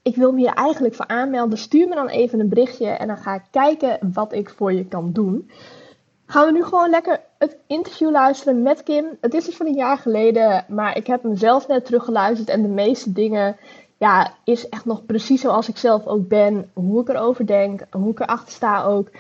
ik 0.03 0.17
wil 0.17 0.33
me 0.33 0.39
hier 0.39 0.53
eigenlijk 0.53 0.95
voor 0.95 1.07
aanmelden. 1.07 1.59
Stuur 1.59 1.89
me 1.89 1.95
dan 1.95 2.09
even 2.09 2.41
een 2.41 2.49
berichtje 2.49 2.87
en 2.87 3.07
dan 3.07 3.17
ga 3.17 3.35
ik 3.35 3.43
kijken 3.51 3.99
wat 4.13 4.33
ik 4.33 4.51
voor 4.51 4.73
je 4.73 4.85
kan 4.85 5.13
doen. 5.13 5.51
Gaan 6.27 6.47
we 6.47 6.53
nu 6.53 6.65
gewoon 6.65 6.91
lekker 6.91 7.21
het 7.39 7.57
interview 7.67 8.11
luisteren 8.11 8.63
met 8.63 8.83
Kim. 8.83 9.07
Het 9.21 9.35
is 9.35 9.45
dus 9.45 9.57
van 9.57 9.67
een 9.67 9.75
jaar 9.75 9.99
geleden, 9.99 10.65
maar 10.69 10.97
ik 10.97 11.07
heb 11.07 11.23
hem 11.23 11.37
zelf 11.37 11.69
net 11.69 11.85
teruggeluisterd 11.85 12.49
en 12.49 12.63
de 12.63 12.69
meeste 12.69 13.13
dingen 13.13 13.57
ja, 14.01 14.35
is 14.45 14.69
echt 14.69 14.85
nog 14.85 15.07
precies 15.07 15.41
zoals 15.41 15.69
ik 15.69 15.77
zelf 15.77 16.07
ook 16.07 16.29
ben. 16.29 16.71
Hoe 16.73 17.01
ik 17.01 17.09
erover 17.09 17.47
denk, 17.47 17.81
hoe 17.91 18.11
ik 18.11 18.21
erachter 18.21 18.53
sta 18.53 18.85
ook. 18.85 19.11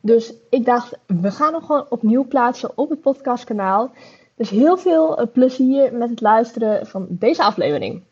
Dus 0.00 0.32
ik 0.50 0.64
dacht, 0.64 0.98
we 1.06 1.30
gaan 1.30 1.52
hem 1.52 1.62
gewoon 1.62 1.86
opnieuw 1.88 2.26
plaatsen 2.26 2.78
op 2.78 2.90
het 2.90 3.00
podcastkanaal. 3.00 3.92
Dus 4.36 4.50
heel 4.50 4.76
veel 4.76 5.18
eh, 5.18 5.26
plezier 5.32 5.94
met 5.94 6.10
het 6.10 6.20
luisteren 6.20 6.86
van 6.86 7.06
deze 7.08 7.42
aflevering. 7.42 8.02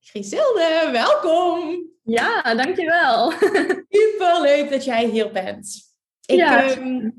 Griselde, 0.00 0.88
welkom! 0.92 1.88
Ja, 2.02 2.54
dankjewel. 2.54 3.30
Super 3.96 4.40
leuk 4.40 4.70
dat 4.70 4.84
jij 4.84 5.08
hier 5.08 5.32
bent. 5.32 5.94
Ik, 6.26 6.36
ja. 6.36 6.64
Ehm, 6.64 7.10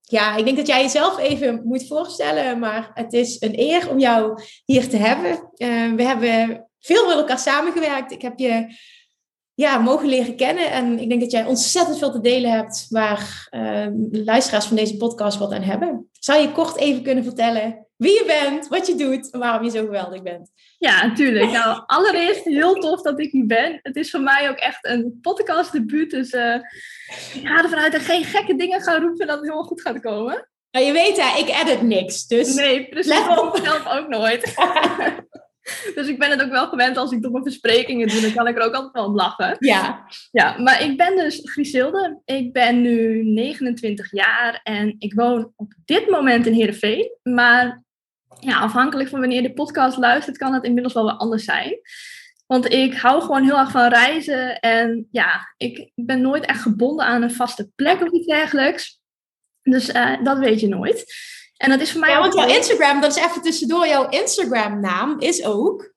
ja, 0.00 0.36
ik 0.36 0.44
denk 0.44 0.56
dat 0.56 0.66
jij 0.66 0.82
jezelf 0.82 1.18
even 1.18 1.60
moet 1.64 1.86
voorstellen, 1.86 2.58
maar 2.58 2.90
het 2.94 3.12
is 3.12 3.40
een 3.40 3.58
eer 3.58 3.90
om 3.90 3.98
jou 3.98 4.42
hier 4.64 4.88
te 4.88 4.96
hebben. 4.96 5.30
Uh, 5.56 5.94
we 5.94 6.02
hebben 6.02 6.65
veel 6.86 7.06
met 7.06 7.16
elkaar 7.16 7.38
samengewerkt. 7.38 8.12
Ik 8.12 8.22
heb 8.22 8.38
je 8.38 8.74
ja, 9.54 9.78
mogen 9.78 10.08
leren 10.08 10.36
kennen. 10.36 10.70
En 10.70 10.98
ik 10.98 11.08
denk 11.08 11.20
dat 11.20 11.30
jij 11.30 11.44
ontzettend 11.44 11.98
veel 11.98 12.12
te 12.12 12.20
delen 12.20 12.50
hebt 12.50 12.86
waar 12.88 13.48
uh, 13.50 13.86
luisteraars 14.10 14.66
van 14.66 14.76
deze 14.76 14.96
podcast 14.96 15.38
wat 15.38 15.52
aan 15.52 15.62
hebben. 15.62 16.10
Zou 16.12 16.40
je 16.40 16.52
kort 16.52 16.76
even 16.76 17.02
kunnen 17.02 17.24
vertellen 17.24 17.86
wie 17.96 18.12
je 18.12 18.24
bent, 18.26 18.68
wat 18.68 18.86
je 18.86 18.94
doet 18.94 19.30
en 19.30 19.38
waarom 19.38 19.64
je 19.64 19.70
zo 19.70 19.84
geweldig 19.84 20.22
bent? 20.22 20.50
Ja, 20.78 21.06
natuurlijk. 21.06 21.50
Nou, 21.50 21.82
allereerst 21.86 22.44
heel 22.44 22.74
tof 22.74 23.02
dat 23.02 23.20
ik 23.20 23.30
hier 23.30 23.46
ben. 23.46 23.78
Het 23.82 23.96
is 23.96 24.10
voor 24.10 24.20
mij 24.20 24.48
ook 24.50 24.56
echt 24.56 24.86
een 24.86 25.18
podcastdebuut. 25.22 26.10
Dus 26.10 26.32
uh, 26.32 26.54
ik 27.34 27.46
ga 27.46 27.62
ervan 27.62 27.78
uit 27.78 27.92
dat 27.92 28.00
ik 28.00 28.06
geen 28.06 28.24
gekke 28.24 28.56
dingen 28.56 28.80
ga 28.80 28.98
roepen 28.98 29.20
en 29.20 29.26
dat 29.26 29.36
het 29.36 29.44
helemaal 29.44 29.66
goed 29.66 29.80
gaat 29.80 30.00
komen. 30.00 30.48
Nou, 30.70 30.86
je 30.86 30.92
weet 30.92 31.20
hè, 31.20 31.38
ik 31.38 31.48
edit 31.48 31.82
niks. 31.82 32.26
Dus 32.26 32.54
nee, 32.54 32.88
precies. 32.88 33.12
Let 33.12 33.38
op. 33.38 33.58
zelf 33.62 33.86
ook 33.86 34.08
nooit. 34.08 34.54
Dus 35.94 36.08
ik 36.08 36.18
ben 36.18 36.30
het 36.30 36.42
ook 36.42 36.50
wel 36.50 36.68
gewend 36.68 36.96
als 36.96 37.12
ik 37.12 37.22
domme 37.22 37.42
versprekingen 37.42 38.08
doe, 38.08 38.20
dan 38.20 38.32
kan 38.32 38.46
ik 38.46 38.56
er 38.56 38.62
ook 38.62 38.74
altijd 38.74 38.92
wel 38.92 39.04
om 39.04 39.14
lachen. 39.14 39.56
Ja. 39.58 40.06
Ja, 40.30 40.58
maar 40.58 40.82
ik 40.82 40.96
ben 40.96 41.16
dus 41.16 41.40
Griselde. 41.42 42.20
Ik 42.24 42.52
ben 42.52 42.82
nu 42.82 43.24
29 43.24 44.12
jaar 44.12 44.60
en 44.62 44.96
ik 44.98 45.14
woon 45.14 45.52
op 45.56 45.72
dit 45.84 46.08
moment 46.08 46.46
in 46.46 46.52
Heerenveen. 46.52 47.10
Maar 47.22 47.84
ja, 48.40 48.58
afhankelijk 48.58 49.08
van 49.08 49.20
wanneer 49.20 49.42
de 49.42 49.52
podcast 49.52 49.98
luistert, 49.98 50.38
kan 50.38 50.54
het 50.54 50.64
inmiddels 50.64 50.94
wel 50.94 51.04
wat 51.04 51.18
anders 51.18 51.44
zijn. 51.44 51.80
Want 52.46 52.72
ik 52.72 52.94
hou 52.94 53.22
gewoon 53.22 53.44
heel 53.44 53.58
erg 53.58 53.70
van 53.70 53.88
reizen. 53.88 54.60
En 54.60 55.08
ja, 55.10 55.54
ik 55.56 55.90
ben 55.94 56.20
nooit 56.20 56.44
echt 56.44 56.62
gebonden 56.62 57.06
aan 57.06 57.22
een 57.22 57.32
vaste 57.34 57.70
plek 57.74 58.02
of 58.02 58.12
iets 58.12 58.26
dergelijks. 58.26 59.00
Dus 59.62 59.88
uh, 59.88 60.24
dat 60.24 60.38
weet 60.38 60.60
je 60.60 60.68
nooit. 60.68 61.04
En 61.56 61.70
dat 61.70 61.80
is 61.80 61.90
voor 61.92 62.00
mij. 62.00 62.10
Ja, 62.10 62.20
want 62.20 62.34
jouw 62.34 62.48
Instagram, 62.48 63.00
dat 63.00 63.16
is 63.16 63.24
even 63.24 63.42
tussendoor, 63.42 63.86
jouw 63.86 64.08
Instagram-naam 64.08 65.20
is 65.20 65.44
ook. 65.44 65.94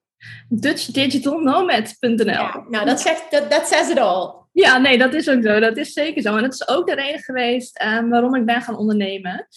DutchDigitalNomad.nl. 0.50 2.26
Ja, 2.26 2.66
nou, 2.70 2.86
dat 2.86 3.02
zegt, 3.02 3.32
dat, 3.32 3.52
dat 3.52 3.68
says 3.68 3.90
it 3.90 4.00
all. 4.00 4.40
Ja, 4.52 4.78
nee, 4.78 4.98
dat 4.98 5.14
is 5.14 5.30
ook 5.30 5.44
zo. 5.44 5.60
Dat 5.60 5.78
is 5.78 5.94
zeker 5.94 6.22
zo. 6.22 6.36
En 6.36 6.42
dat 6.42 6.54
is 6.54 6.68
ook 6.68 6.88
de 6.88 6.96
reden 6.96 7.20
geweest 7.20 7.82
uh, 7.82 8.10
waarom 8.10 8.36
ik 8.36 8.46
ben 8.46 8.62
gaan 8.62 8.78
ondernemen. 8.78 9.48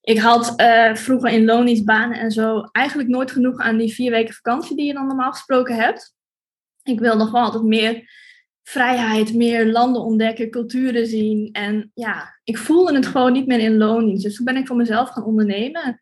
Ik 0.00 0.18
had 0.18 0.52
uh, 0.60 0.94
vroeger 0.94 1.30
in 1.30 1.44
loningsbanen 1.44 2.18
en 2.18 2.30
zo 2.30 2.60
eigenlijk 2.72 3.08
nooit 3.08 3.30
genoeg 3.30 3.58
aan 3.58 3.76
die 3.76 3.94
vier 3.94 4.10
weken 4.10 4.34
vakantie 4.34 4.76
die 4.76 4.86
je 4.86 4.92
dan 4.92 5.06
normaal 5.06 5.32
gesproken 5.32 5.76
hebt. 5.76 6.14
Ik 6.82 7.00
wil 7.00 7.16
nog 7.16 7.30
wel 7.30 7.42
altijd 7.42 7.62
meer 7.62 8.10
vrijheid, 8.68 9.34
meer 9.34 9.66
landen 9.66 10.02
ontdekken, 10.02 10.50
culturen 10.50 11.06
zien. 11.06 11.48
En 11.52 11.90
ja, 11.94 12.38
ik 12.44 12.58
voelde 12.58 12.94
het 12.94 13.06
gewoon 13.06 13.32
niet 13.32 13.46
meer 13.46 13.58
in 13.58 13.76
loondienst. 13.76 14.22
Dus 14.22 14.36
toen 14.36 14.44
ben 14.44 14.56
ik 14.56 14.66
voor 14.66 14.76
mezelf 14.76 15.08
gaan 15.08 15.24
ondernemen. 15.24 16.00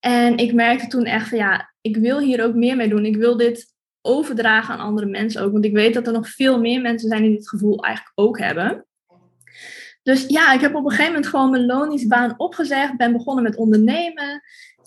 En 0.00 0.36
ik 0.36 0.52
merkte 0.52 0.86
toen 0.86 1.04
echt 1.04 1.28
van 1.28 1.38
ja, 1.38 1.72
ik 1.80 1.96
wil 1.96 2.18
hier 2.18 2.44
ook 2.44 2.54
meer 2.54 2.76
mee 2.76 2.88
doen. 2.88 3.04
Ik 3.04 3.16
wil 3.16 3.36
dit 3.36 3.74
overdragen 4.02 4.74
aan 4.74 4.86
andere 4.86 5.06
mensen 5.06 5.42
ook. 5.42 5.52
Want 5.52 5.64
ik 5.64 5.72
weet 5.72 5.94
dat 5.94 6.06
er 6.06 6.12
nog 6.12 6.28
veel 6.28 6.60
meer 6.60 6.80
mensen 6.80 7.08
zijn 7.08 7.22
die 7.22 7.36
dit 7.36 7.48
gevoel 7.48 7.84
eigenlijk 7.84 8.18
ook 8.18 8.38
hebben. 8.38 8.86
Dus 10.02 10.26
ja, 10.26 10.52
ik 10.52 10.60
heb 10.60 10.74
op 10.74 10.84
een 10.84 10.90
gegeven 10.90 11.12
moment 11.12 11.30
gewoon 11.30 11.50
mijn 11.50 11.66
loningsbaan 11.66 12.34
opgezegd. 12.36 12.96
Ben 12.96 13.12
begonnen 13.12 13.44
met 13.44 13.56
ondernemen. 13.56 14.42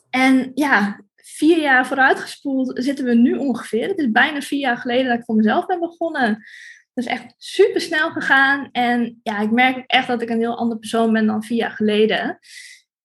En 0.09 0.51
ja, 0.53 1.01
vier 1.15 1.61
jaar 1.61 1.87
vooruitgespoeld 1.87 2.71
zitten 2.83 3.05
we 3.05 3.13
nu 3.13 3.35
ongeveer. 3.35 3.87
Het 3.87 3.97
is 3.97 4.11
bijna 4.11 4.41
vier 4.41 4.59
jaar 4.59 4.77
geleden 4.77 5.07
dat 5.07 5.19
ik 5.19 5.25
voor 5.25 5.35
mezelf 5.35 5.65
ben 5.65 5.79
begonnen. 5.79 6.43
Dat 6.93 7.05
is 7.05 7.11
echt 7.11 7.33
super 7.37 7.81
snel 7.81 8.11
gegaan. 8.11 8.69
En 8.71 9.19
ja, 9.23 9.39
ik 9.39 9.51
merk 9.51 9.83
echt 9.87 10.07
dat 10.07 10.21
ik 10.21 10.29
een 10.29 10.39
heel 10.39 10.57
ander 10.57 10.77
persoon 10.77 11.13
ben 11.13 11.25
dan 11.25 11.43
vier 11.43 11.57
jaar 11.57 11.71
geleden. 11.71 12.39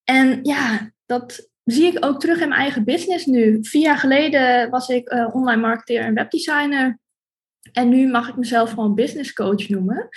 En 0.04 0.38
ja, 0.42 0.92
dat 1.06 1.50
zie 1.64 1.86
ik 1.86 2.04
ook 2.04 2.20
terug 2.20 2.40
in 2.40 2.48
mijn 2.48 2.60
eigen 2.60 2.84
business 2.84 3.26
nu. 3.26 3.58
Vier 3.60 3.82
jaar 3.82 3.98
geleden 3.98 4.70
was 4.70 4.88
ik 4.88 5.12
uh, 5.12 5.34
online 5.34 5.60
marketeer 5.60 6.00
en 6.00 6.14
webdesigner. 6.14 6.98
En 7.72 7.88
nu 7.88 8.08
mag 8.08 8.28
ik 8.28 8.36
mezelf 8.36 8.70
gewoon 8.70 8.94
business 8.94 9.32
coach 9.32 9.68
noemen. 9.68 10.08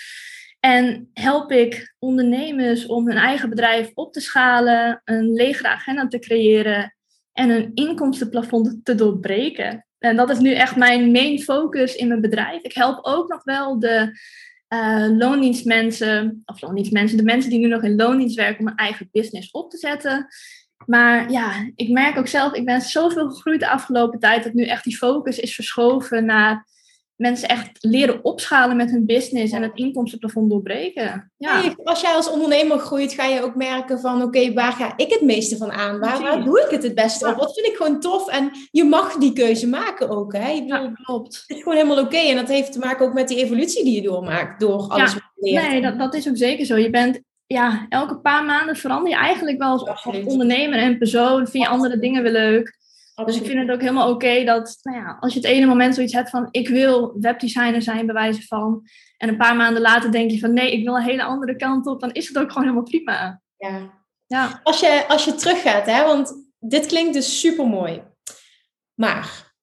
En 0.60 1.10
help 1.14 1.52
ik 1.52 1.96
ondernemers 2.00 2.86
om 2.86 3.08
hun 3.08 3.18
eigen 3.18 3.50
bedrijf 3.50 3.92
op 3.94 4.14
te 4.14 4.20
schalen, 4.20 5.02
een 5.04 5.34
legere 5.34 5.68
agenda 5.68 6.08
te 6.08 6.20
creëren 6.20 6.96
en 7.32 7.50
een 7.50 7.72
inkomstenplafond 7.74 8.80
te 8.84 8.96
doorbreken. 8.96 9.86
En 10.02 10.16
dat 10.16 10.30
is 10.30 10.40
nu 10.40 10.54
echt 10.54 10.76
mijn 10.76 11.12
main 11.12 11.42
focus 11.42 11.96
in 11.96 12.08
mijn 12.08 12.22
bedrijf. 12.22 12.62
Ik 12.62 12.74
help 12.74 13.00
ook 13.06 13.30
nog 13.30 13.44
wel 13.44 13.80
de 13.80 14.20
uh, 14.70 15.08
loondienstmensen, 15.18 16.42
of 16.46 16.62
loondienstmensen, 16.62 17.18
de 17.18 17.24
mensen 17.24 17.50
die 17.50 17.60
nu 17.60 17.68
nog 17.68 17.84
in 17.84 17.96
loondienst 17.96 18.36
werken 18.36 18.60
om 18.60 18.68
een 18.68 18.76
eigen 18.76 19.10
business 19.12 19.52
op 19.52 19.70
te 19.70 19.78
zetten. 19.78 20.28
Maar 20.86 21.32
ja, 21.32 21.72
ik 21.76 21.90
merk 21.90 22.18
ook 22.18 22.28
zelf, 22.28 22.54
ik 22.54 22.66
ben 22.66 22.82
zoveel 22.82 23.30
gegroeid 23.30 23.60
de 23.60 23.70
afgelopen 23.70 24.20
tijd 24.20 24.44
dat 24.44 24.54
nu 24.54 24.66
echt 24.66 24.84
die 24.84 24.98
focus 24.98 25.40
is 25.40 25.56
verschoven 25.56 26.26
naar 26.26 26.68
mensen 27.22 27.48
echt 27.48 27.70
leren 27.80 28.24
opschalen 28.24 28.76
met 28.76 28.92
hun 28.92 29.06
business 29.06 29.54
en 29.54 29.62
het 29.62 29.76
inkomstenplafond 29.76 30.50
doorbreken. 30.50 31.32
Ja. 31.38 31.74
als 31.84 32.02
jij 32.02 32.14
als 32.14 32.30
ondernemer 32.30 32.80
groeit, 32.80 33.14
ga 33.14 33.26
je 33.26 33.44
ook 33.44 33.56
merken 33.56 34.00
van 34.00 34.22
oké, 34.22 34.54
waar 34.54 34.72
ga 34.72 34.94
ik 34.98 35.10
het 35.10 35.22
meeste 35.22 35.58
van 35.58 35.72
aan? 35.72 36.00
Waar, 36.00 36.22
waar 36.22 36.44
doe 36.44 36.62
ik 36.62 36.70
het 36.70 36.84
het 36.84 36.96
beste 36.96 37.28
op? 37.28 37.36
Wat 37.36 37.54
vind 37.54 37.68
ik 37.68 37.76
gewoon 37.76 38.00
tof? 38.00 38.28
En 38.28 38.52
je 38.72 38.84
mag 38.84 39.16
die 39.16 39.34
keuze 39.34 39.68
maken 39.68 40.10
ook. 40.10 40.34
Hè? 40.34 40.50
Je 40.50 40.64
ja, 40.66 40.92
klopt. 41.04 41.44
Het 41.48 41.58
is 41.58 41.64
gewoon 41.64 41.78
helemaal 41.78 42.04
oké. 42.04 42.18
En 42.18 42.36
dat 42.36 42.48
heeft 42.48 42.72
te 42.72 42.80
maken 42.80 43.06
ook 43.06 43.14
met 43.14 43.28
die 43.28 43.38
evolutie 43.38 43.84
die 43.84 43.96
je 43.96 44.02
doormaakt 44.02 44.60
door 44.60 44.88
alles 44.88 45.14
wat 45.14 45.24
je 45.36 45.52
leert. 45.52 45.68
Nee, 45.68 45.82
dat, 45.82 45.98
dat 45.98 46.14
is 46.14 46.30
ook 46.30 46.38
zeker 46.38 46.66
zo. 46.66 46.78
Je 46.78 46.90
bent 46.90 47.22
ja, 47.48 47.86
elke 47.90 48.20
paar 48.20 48.46
maanden 48.46 48.76
verander 48.76 49.10
je 49.10 49.18
eigenlijk 49.18 49.58
wel 49.58 49.72
als, 49.72 49.86
als 49.86 50.26
ondernemer 50.26 50.80
en 50.80 50.98
persoon. 50.98 51.48
Vind 51.48 51.64
je 51.64 51.70
andere 51.70 52.00
dingen 52.00 52.24
weer 52.24 52.32
leuk. 52.32 52.80
Dus 53.26 53.36
ik 53.36 53.46
vind 53.46 53.60
het 53.60 53.72
ook 53.72 53.82
helemaal 53.82 54.10
oké 54.10 54.44
dat, 54.44 54.80
nou 54.82 54.98
ja, 54.98 55.18
als 55.20 55.34
je 55.34 55.40
het 55.40 55.48
ene 55.48 55.66
moment 55.66 55.96
zoiets 55.96 56.14
hebt 56.14 56.30
van, 56.30 56.48
ik 56.52 56.68
wil 56.68 57.14
webdesigner 57.20 57.82
zijn, 57.82 58.06
bij 58.06 58.16
wijze 58.16 58.42
van. 58.42 58.88
En 59.18 59.30
een 59.30 59.38
paar 59.38 59.56
maanden 59.56 59.82
later 59.82 60.12
denk 60.12 60.32
je 60.32 60.40
van, 60.40 60.54
nee, 60.54 60.72
ik 60.72 60.84
wil 60.84 60.96
een 60.96 61.04
hele 61.04 61.24
andere 61.24 61.56
kant 61.56 61.88
op. 61.88 62.00
Dan 62.00 62.12
is 62.12 62.28
het 62.28 62.38
ook 62.38 62.48
gewoon 62.48 62.64
helemaal 62.64 62.90
prima. 62.90 63.42
Ja. 63.58 63.90
ja. 64.28 64.60
Als, 64.64 64.80
je, 64.80 65.06
als 65.08 65.26
je 65.26 65.34
teruggaat, 65.34 65.86
hè, 65.86 66.04
want 66.06 66.50
dit 66.60 66.86
klinkt 66.86 67.14
dus 67.14 67.40
super 67.40 67.68
mooi. 67.68 68.04
Maar 68.94 69.54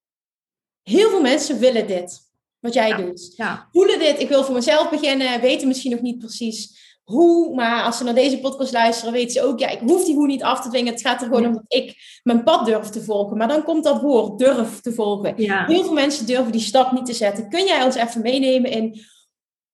heel 0.83 1.11
veel 1.11 1.21
mensen 1.21 1.59
willen 1.59 1.87
dit, 1.87 2.21
wat 2.59 2.75
jij 2.75 2.97
doet. 2.97 3.33
Ja. 3.37 3.69
Voelen 3.73 3.99
dit, 3.99 4.21
ik 4.21 4.29
wil 4.29 4.45
voor 4.45 4.55
mezelf 4.55 4.91
beginnen, 4.91 5.41
weten 5.41 5.69
misschien 5.69 5.91
nog 5.91 6.01
niet 6.01 6.19
precies 6.19 6.88
hoe, 7.09 7.55
maar 7.55 7.83
als 7.83 7.99
ze 7.99 8.05
naar 8.05 8.15
deze 8.15 8.39
podcast 8.39 8.73
luisteren, 8.73 9.13
weten 9.13 9.31
ze 9.31 9.43
ook, 9.43 9.59
ja, 9.59 9.69
ik 9.69 9.79
hoef 9.79 10.05
die 10.05 10.15
hoe 10.15 10.27
niet 10.27 10.43
af 10.43 10.61
te 10.61 10.69
dwingen. 10.69 10.93
Het 10.93 11.03
gaat 11.03 11.21
er 11.21 11.27
gewoon 11.27 11.47
om 11.47 11.53
dat 11.53 11.65
ik 11.69 11.97
mijn 12.23 12.43
pad 12.43 12.67
durf 12.67 12.89
te 12.89 13.05
volgen. 13.05 13.37
Maar 13.37 13.49
dan 13.49 13.63
komt 13.63 13.85
dat 13.85 14.01
woord, 14.01 14.39
durf 14.39 14.81
te 14.81 14.93
volgen. 14.93 15.35
Heel 15.37 15.85
veel 15.85 15.93
mensen 15.93 16.27
durven 16.27 16.53
die 16.53 16.61
stap 16.61 16.93
niet 16.93 17.07
te 17.07 17.13
zetten. 17.13 17.49
Kun 17.49 17.65
jij 17.65 17.85
ons 17.85 17.95
even 17.95 18.23
meenemen 18.23 18.71
in 18.71 19.01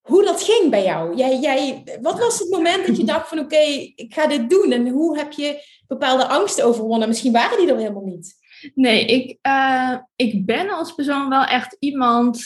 hoe 0.01 0.25
dat 0.25 0.43
ging 0.43 0.71
bij 0.71 0.85
jou? 0.85 1.17
Jij, 1.17 1.39
jij, 1.39 1.83
wat 2.01 2.19
was 2.19 2.39
het 2.39 2.51
moment 2.51 2.87
dat 2.87 2.97
je 2.97 3.05
dacht 3.05 3.29
van, 3.29 3.39
oké, 3.39 3.63
ik 3.95 4.15
ga 4.15 4.27
dit 4.27 4.51
doen? 4.51 4.73
En 4.73 4.89
hoe 4.89 5.19
heb 5.19 5.33
je 5.33 5.63
bepaalde 5.87 6.27
angsten 6.27 6.65
overwonnen? 6.65 7.09
Misschien 7.09 7.33
waren 7.33 7.59
die 7.59 7.69
er 7.69 7.79
helemaal 7.79 8.05
niet. 8.05 8.35
Nee, 8.75 9.05
ik, 9.05 9.39
uh, 9.47 9.97
ik 10.17 10.47
ben 10.47 10.71
als 10.71 10.95
persoon 10.95 11.29
wel 11.29 11.45
echt 11.45 11.77
iemand 11.79 12.45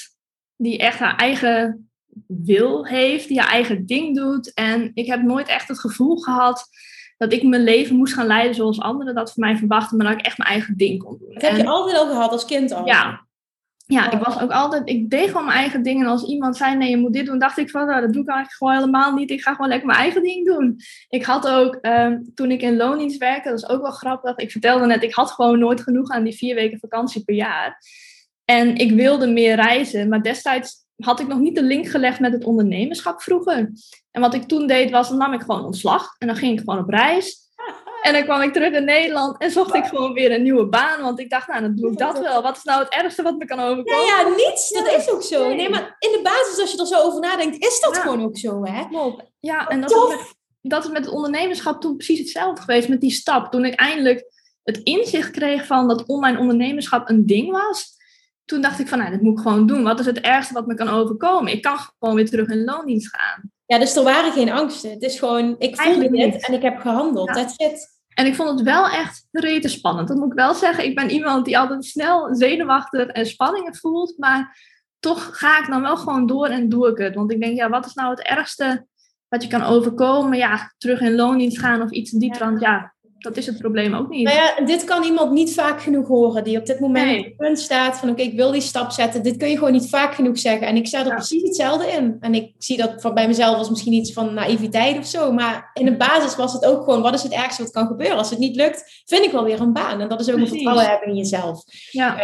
die 0.56 0.78
echt 0.78 0.98
haar 0.98 1.16
eigen 1.16 1.87
wil 2.26 2.86
heeft, 2.86 3.28
die 3.28 3.40
haar 3.40 3.50
eigen 3.50 3.86
ding 3.86 4.16
doet. 4.16 4.54
En 4.54 4.90
ik 4.94 5.06
heb 5.06 5.22
nooit 5.22 5.48
echt 5.48 5.68
het 5.68 5.78
gevoel 5.78 6.16
gehad 6.16 6.68
dat 7.16 7.32
ik 7.32 7.42
mijn 7.42 7.62
leven 7.62 7.96
moest 7.96 8.14
gaan 8.14 8.26
leiden 8.26 8.54
zoals 8.54 8.80
anderen 8.80 9.14
dat 9.14 9.32
van 9.32 9.44
mij 9.44 9.56
verwachten, 9.56 9.96
maar 9.96 10.06
dat 10.06 10.18
ik 10.18 10.26
echt 10.26 10.38
mijn 10.38 10.50
eigen 10.50 10.76
ding 10.76 11.02
kon 11.02 11.18
doen. 11.18 11.32
Dat 11.32 11.42
heb 11.42 11.56
je 11.56 11.66
altijd 11.66 11.98
al 11.98 12.06
gehad 12.06 12.30
als 12.30 12.44
kind 12.44 12.72
al? 12.72 12.86
Ja. 12.86 13.26
Ja, 13.86 14.10
ik 14.10 14.18
was 14.18 14.40
ook 14.40 14.50
altijd, 14.50 14.88
ik 14.88 15.10
deed 15.10 15.26
gewoon 15.26 15.44
mijn 15.44 15.58
eigen 15.58 15.82
dingen. 15.82 16.04
En 16.04 16.10
als 16.10 16.24
iemand 16.24 16.56
zei, 16.56 16.76
nee, 16.76 16.90
je 16.90 16.96
moet 16.96 17.12
dit 17.12 17.26
doen, 17.26 17.38
dacht 17.38 17.58
ik 17.58 17.70
van, 17.70 17.86
nou, 17.86 18.00
dat 18.00 18.12
doe 18.12 18.22
ik 18.22 18.28
eigenlijk 18.28 18.58
gewoon 18.58 18.74
helemaal 18.74 19.14
niet. 19.14 19.30
Ik 19.30 19.42
ga 19.42 19.54
gewoon 19.54 19.68
lekker 19.68 19.86
mijn 19.86 19.98
eigen 19.98 20.22
ding 20.22 20.46
doen. 20.46 20.80
Ik 21.08 21.24
had 21.24 21.48
ook, 21.48 21.74
ehm, 21.74 22.18
toen 22.34 22.50
ik 22.50 22.62
in 22.62 22.76
loondienst 22.76 23.18
werkte, 23.18 23.48
dat 23.48 23.58
is 23.58 23.68
ook 23.68 23.82
wel 23.82 23.90
grappig. 23.90 24.36
Ik 24.36 24.50
vertelde 24.50 24.86
net, 24.86 25.02
ik 25.02 25.14
had 25.14 25.30
gewoon 25.30 25.58
nooit 25.58 25.80
genoeg 25.80 26.10
aan 26.10 26.24
die 26.24 26.36
vier 26.36 26.54
weken 26.54 26.78
vakantie 26.78 27.24
per 27.24 27.34
jaar. 27.34 27.82
En 28.44 28.76
ik 28.76 28.92
wilde 28.92 29.26
meer 29.26 29.54
reizen, 29.54 30.08
maar 30.08 30.22
destijds 30.22 30.86
had 30.98 31.20
ik 31.20 31.26
nog 31.26 31.38
niet 31.38 31.54
de 31.54 31.62
link 31.62 31.86
gelegd 31.86 32.20
met 32.20 32.32
het 32.32 32.44
ondernemerschap 32.44 33.22
vroeger. 33.22 33.72
En 34.10 34.20
wat 34.20 34.34
ik 34.34 34.42
toen 34.42 34.66
deed 34.66 34.90
was, 34.90 35.08
dan 35.08 35.18
nam 35.18 35.32
ik 35.32 35.40
gewoon 35.40 35.64
ontslag 35.64 36.14
en 36.18 36.26
dan 36.26 36.36
ging 36.36 36.52
ik 36.52 36.58
gewoon 36.58 36.78
op 36.78 36.88
reis. 36.88 37.46
En 38.02 38.12
dan 38.12 38.24
kwam 38.24 38.40
ik 38.40 38.52
terug 38.52 38.72
in 38.72 38.84
Nederland 38.84 39.40
en 39.40 39.50
zocht 39.50 39.74
ik 39.74 39.84
gewoon 39.84 40.12
weer 40.12 40.32
een 40.32 40.42
nieuwe 40.42 40.68
baan. 40.68 41.02
Want 41.02 41.20
ik 41.20 41.30
dacht, 41.30 41.48
nou, 41.48 41.60
dan 41.60 41.74
doe 41.76 41.92
ik 41.92 41.98
dat 41.98 42.18
wel. 42.18 42.42
Wat 42.42 42.56
is 42.56 42.62
nou 42.62 42.82
het 42.84 42.92
ergste 42.92 43.22
wat 43.22 43.38
me 43.38 43.44
kan 43.44 43.60
overkomen? 43.60 44.04
Ja, 44.04 44.20
ja 44.20 44.28
niets. 44.28 44.70
Dat 44.70 44.92
is 44.92 45.10
ook 45.10 45.22
zo. 45.22 45.54
Nee, 45.54 45.68
maar 45.68 45.96
in 45.98 46.10
de 46.12 46.20
basis, 46.22 46.60
als 46.60 46.72
je 46.72 46.78
er 46.78 46.86
zo 46.86 47.00
over 47.00 47.20
nadenkt, 47.20 47.64
is 47.64 47.80
dat 47.80 47.98
gewoon 47.98 48.22
ook 48.22 48.38
zo, 48.38 48.64
hè? 48.64 48.84
Ja, 49.40 49.68
en 49.68 49.80
dat 49.80 49.90
is, 49.90 50.08
met, 50.08 50.34
dat 50.60 50.84
is 50.84 50.90
met 50.90 51.04
het 51.04 51.14
ondernemerschap 51.14 51.80
toen 51.80 51.96
precies 51.96 52.18
hetzelfde 52.18 52.60
geweest. 52.60 52.88
Met 52.88 53.00
die 53.00 53.10
stap. 53.10 53.52
Toen 53.52 53.64
ik 53.64 53.74
eindelijk 53.74 54.30
het 54.62 54.76
inzicht 54.76 55.30
kreeg 55.30 55.66
van 55.66 55.88
dat 55.88 56.06
online 56.06 56.38
ondernemerschap 56.38 57.08
een 57.08 57.26
ding 57.26 57.50
was 57.50 57.96
toen 58.48 58.60
dacht 58.60 58.78
ik 58.78 58.88
van, 58.88 58.98
nou, 58.98 59.10
dat 59.10 59.20
moet 59.20 59.38
ik 59.38 59.44
gewoon 59.44 59.66
doen. 59.66 59.82
Wat 59.82 60.00
is 60.00 60.06
het 60.06 60.20
ergste 60.20 60.54
wat 60.54 60.66
me 60.66 60.74
kan 60.74 60.88
overkomen? 60.88 61.52
Ik 61.52 61.62
kan 61.62 61.78
gewoon 61.98 62.14
weer 62.14 62.28
terug 62.28 62.48
in 62.48 62.64
loondienst 62.64 63.16
gaan. 63.16 63.50
Ja, 63.66 63.78
dus 63.78 63.96
er 63.96 64.02
waren 64.02 64.32
geen 64.32 64.50
angsten. 64.50 64.90
Het 64.90 65.02
is 65.02 65.18
gewoon, 65.18 65.54
ik 65.58 65.80
voelde 65.80 66.10
dit 66.10 66.46
en 66.46 66.54
ik 66.54 66.62
heb 66.62 66.78
gehandeld. 66.78 67.34
Dat 67.34 67.54
zit. 67.56 67.96
En 68.14 68.26
ik 68.26 68.34
vond 68.34 68.48
het 68.48 68.62
wel 68.62 68.88
echt 68.88 69.26
rete 69.30 69.68
spannend. 69.68 70.08
Dat 70.08 70.16
moet 70.16 70.32
ik 70.32 70.38
wel 70.38 70.54
zeggen. 70.54 70.84
Ik 70.84 70.94
ben 70.94 71.10
iemand 71.10 71.44
die 71.44 71.58
altijd 71.58 71.84
snel 71.84 72.34
zenuwachtig 72.34 73.06
en 73.06 73.26
spanningen 73.26 73.76
voelt. 73.76 74.14
Maar 74.18 74.58
toch 74.98 75.38
ga 75.38 75.58
ik 75.58 75.66
dan 75.66 75.82
wel 75.82 75.96
gewoon 75.96 76.26
door 76.26 76.46
en 76.46 76.68
doe 76.68 76.88
ik 76.88 76.98
het. 76.98 77.14
Want 77.14 77.32
ik 77.32 77.40
denk, 77.40 77.56
ja, 77.56 77.68
wat 77.68 77.86
is 77.86 77.94
nou 77.94 78.10
het 78.10 78.22
ergste 78.22 78.86
wat 79.28 79.42
je 79.42 79.48
kan 79.48 79.62
overkomen? 79.62 80.38
Ja, 80.38 80.72
terug 80.78 81.00
in 81.00 81.14
loondienst 81.14 81.58
gaan 81.58 81.82
of 81.82 81.90
iets 81.90 82.12
in 82.12 82.18
die 82.18 82.32
trant. 82.32 82.60
Ja, 82.60 82.94
dat 83.18 83.36
is 83.36 83.46
het 83.46 83.58
probleem 83.58 83.94
ook 83.94 84.08
niet. 84.08 84.24
Nou 84.24 84.36
ja, 84.36 84.64
dit 84.64 84.84
kan 84.84 85.02
iemand 85.02 85.32
niet 85.32 85.54
vaak 85.54 85.82
genoeg 85.82 86.08
horen, 86.08 86.44
die 86.44 86.58
op 86.58 86.66
dit 86.66 86.80
moment 86.80 87.18
op 87.18 87.24
het 87.24 87.36
punt 87.36 87.58
staat 87.58 87.98
van 87.98 88.10
oké, 88.10 88.22
ik 88.22 88.36
wil 88.36 88.50
die 88.50 88.60
stap 88.60 88.90
zetten. 88.90 89.22
Dit 89.22 89.36
kun 89.36 89.48
je 89.48 89.58
gewoon 89.58 89.72
niet 89.72 89.88
vaak 89.88 90.14
genoeg 90.14 90.38
zeggen. 90.38 90.66
En 90.66 90.76
ik 90.76 90.86
sta 90.86 91.06
er 91.06 91.14
precies 91.14 91.42
hetzelfde 91.42 91.86
in. 91.86 92.16
En 92.20 92.34
ik 92.34 92.52
zie 92.58 92.76
dat 92.76 92.94
van 93.00 93.14
bij 93.14 93.26
mezelf 93.26 93.56
als 93.56 93.70
misschien 93.70 93.92
iets 93.92 94.12
van 94.12 94.34
naïviteit 94.34 94.98
of 94.98 95.06
zo. 95.06 95.32
Maar 95.32 95.70
in 95.74 95.84
de 95.84 95.96
basis 95.96 96.36
was 96.36 96.52
het 96.52 96.64
ook 96.64 96.84
gewoon, 96.84 97.02
wat 97.02 97.14
is 97.14 97.22
het 97.22 97.32
ergste 97.32 97.62
wat 97.62 97.72
kan 97.72 97.86
gebeuren? 97.86 98.16
Als 98.16 98.30
het 98.30 98.38
niet 98.38 98.56
lukt, 98.56 99.02
vind 99.04 99.24
ik 99.24 99.32
wel 99.32 99.44
weer 99.44 99.60
een 99.60 99.72
baan. 99.72 100.00
En 100.00 100.08
dat 100.08 100.20
is 100.20 100.30
ook 100.30 100.38
een 100.38 100.48
vertrouwen 100.48 100.86
hebben 100.86 101.08
in 101.08 101.16
jezelf. 101.16 101.62
Ja. 101.90 102.18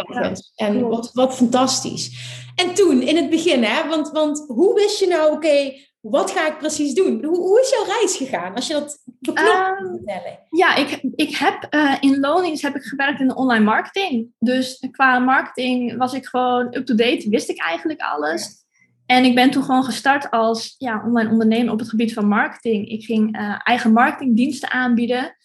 En 0.55 0.87
wat, 0.87 1.09
wat 1.13 1.35
fantastisch. 1.35 2.11
En 2.55 2.73
toen, 2.73 3.01
in 3.01 3.15
het 3.15 3.29
begin, 3.29 3.63
hè, 3.63 3.87
want, 3.89 4.11
want 4.11 4.43
hoe 4.47 4.73
wist 4.73 4.99
je 4.99 5.07
nou, 5.07 5.31
oké, 5.31 5.73
wat 6.09 6.31
ga 6.31 6.47
ik 6.47 6.57
precies 6.57 6.93
doen? 6.93 7.23
Hoe, 7.23 7.37
hoe 7.37 7.59
is 7.59 7.69
jouw 7.69 7.85
reis 7.85 8.17
gegaan? 8.17 8.55
Als 8.55 8.67
je 8.67 8.73
dat 8.73 9.01
beknopt 9.05 9.79
um, 9.81 9.87
vertellen. 9.87 10.39
Ja, 10.49 10.75
ik, 10.75 10.99
ik 11.15 11.35
heb 11.35 11.67
uh, 11.69 11.95
in 11.99 12.19
Lonings 12.19 12.61
heb 12.61 12.75
ik 12.75 12.83
gewerkt 12.83 13.19
in 13.19 13.27
de 13.27 13.35
online 13.35 13.63
marketing. 13.63 14.27
Dus 14.39 14.87
qua 14.91 15.19
marketing 15.19 15.97
was 15.97 16.13
ik 16.13 16.25
gewoon 16.25 16.75
up-to-date, 16.75 17.29
wist 17.29 17.49
ik 17.49 17.61
eigenlijk 17.61 18.01
alles. 18.01 18.63
En 19.05 19.23
ik 19.23 19.35
ben 19.35 19.51
toen 19.51 19.63
gewoon 19.63 19.83
gestart 19.83 20.31
als 20.31 20.75
ja, 20.77 21.03
online 21.05 21.29
ondernemer 21.29 21.73
op 21.73 21.79
het 21.79 21.89
gebied 21.89 22.13
van 22.13 22.27
marketing. 22.27 22.89
Ik 22.89 23.03
ging 23.03 23.37
uh, 23.37 23.59
eigen 23.63 23.93
marketingdiensten 23.93 24.71
aanbieden. 24.71 25.35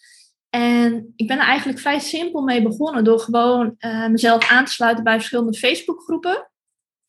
En 0.49 1.13
ik 1.15 1.27
ben 1.27 1.39
er 1.39 1.45
eigenlijk 1.45 1.79
vrij 1.79 1.99
simpel 1.99 2.41
mee 2.41 2.61
begonnen 2.61 3.03
door 3.03 3.19
gewoon 3.19 3.75
uh, 3.79 4.07
mezelf 4.07 4.51
aan 4.51 4.65
te 4.65 4.71
sluiten 4.71 5.03
bij 5.03 5.13
verschillende 5.13 5.57
Facebookgroepen 5.57 6.50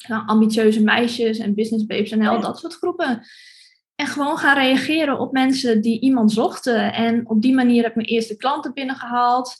ambitieuze 0.08 0.82
meisjes 0.82 1.38
en 1.38 1.54
business 1.54 1.86
babes 1.86 2.10
en 2.10 2.26
al 2.26 2.40
dat 2.40 2.58
soort 2.58 2.74
groepen. 2.74 3.22
En 3.94 4.06
gewoon 4.06 4.38
gaan 4.38 4.56
reageren 4.56 5.18
op 5.18 5.32
mensen 5.32 5.80
die 5.80 6.00
iemand 6.00 6.32
zochten. 6.32 6.92
En 6.92 7.28
op 7.28 7.42
die 7.42 7.54
manier 7.54 7.82
heb 7.82 7.90
ik 7.90 7.96
mijn 7.96 8.08
eerste 8.08 8.36
klanten 8.36 8.74
binnengehaald. 8.74 9.54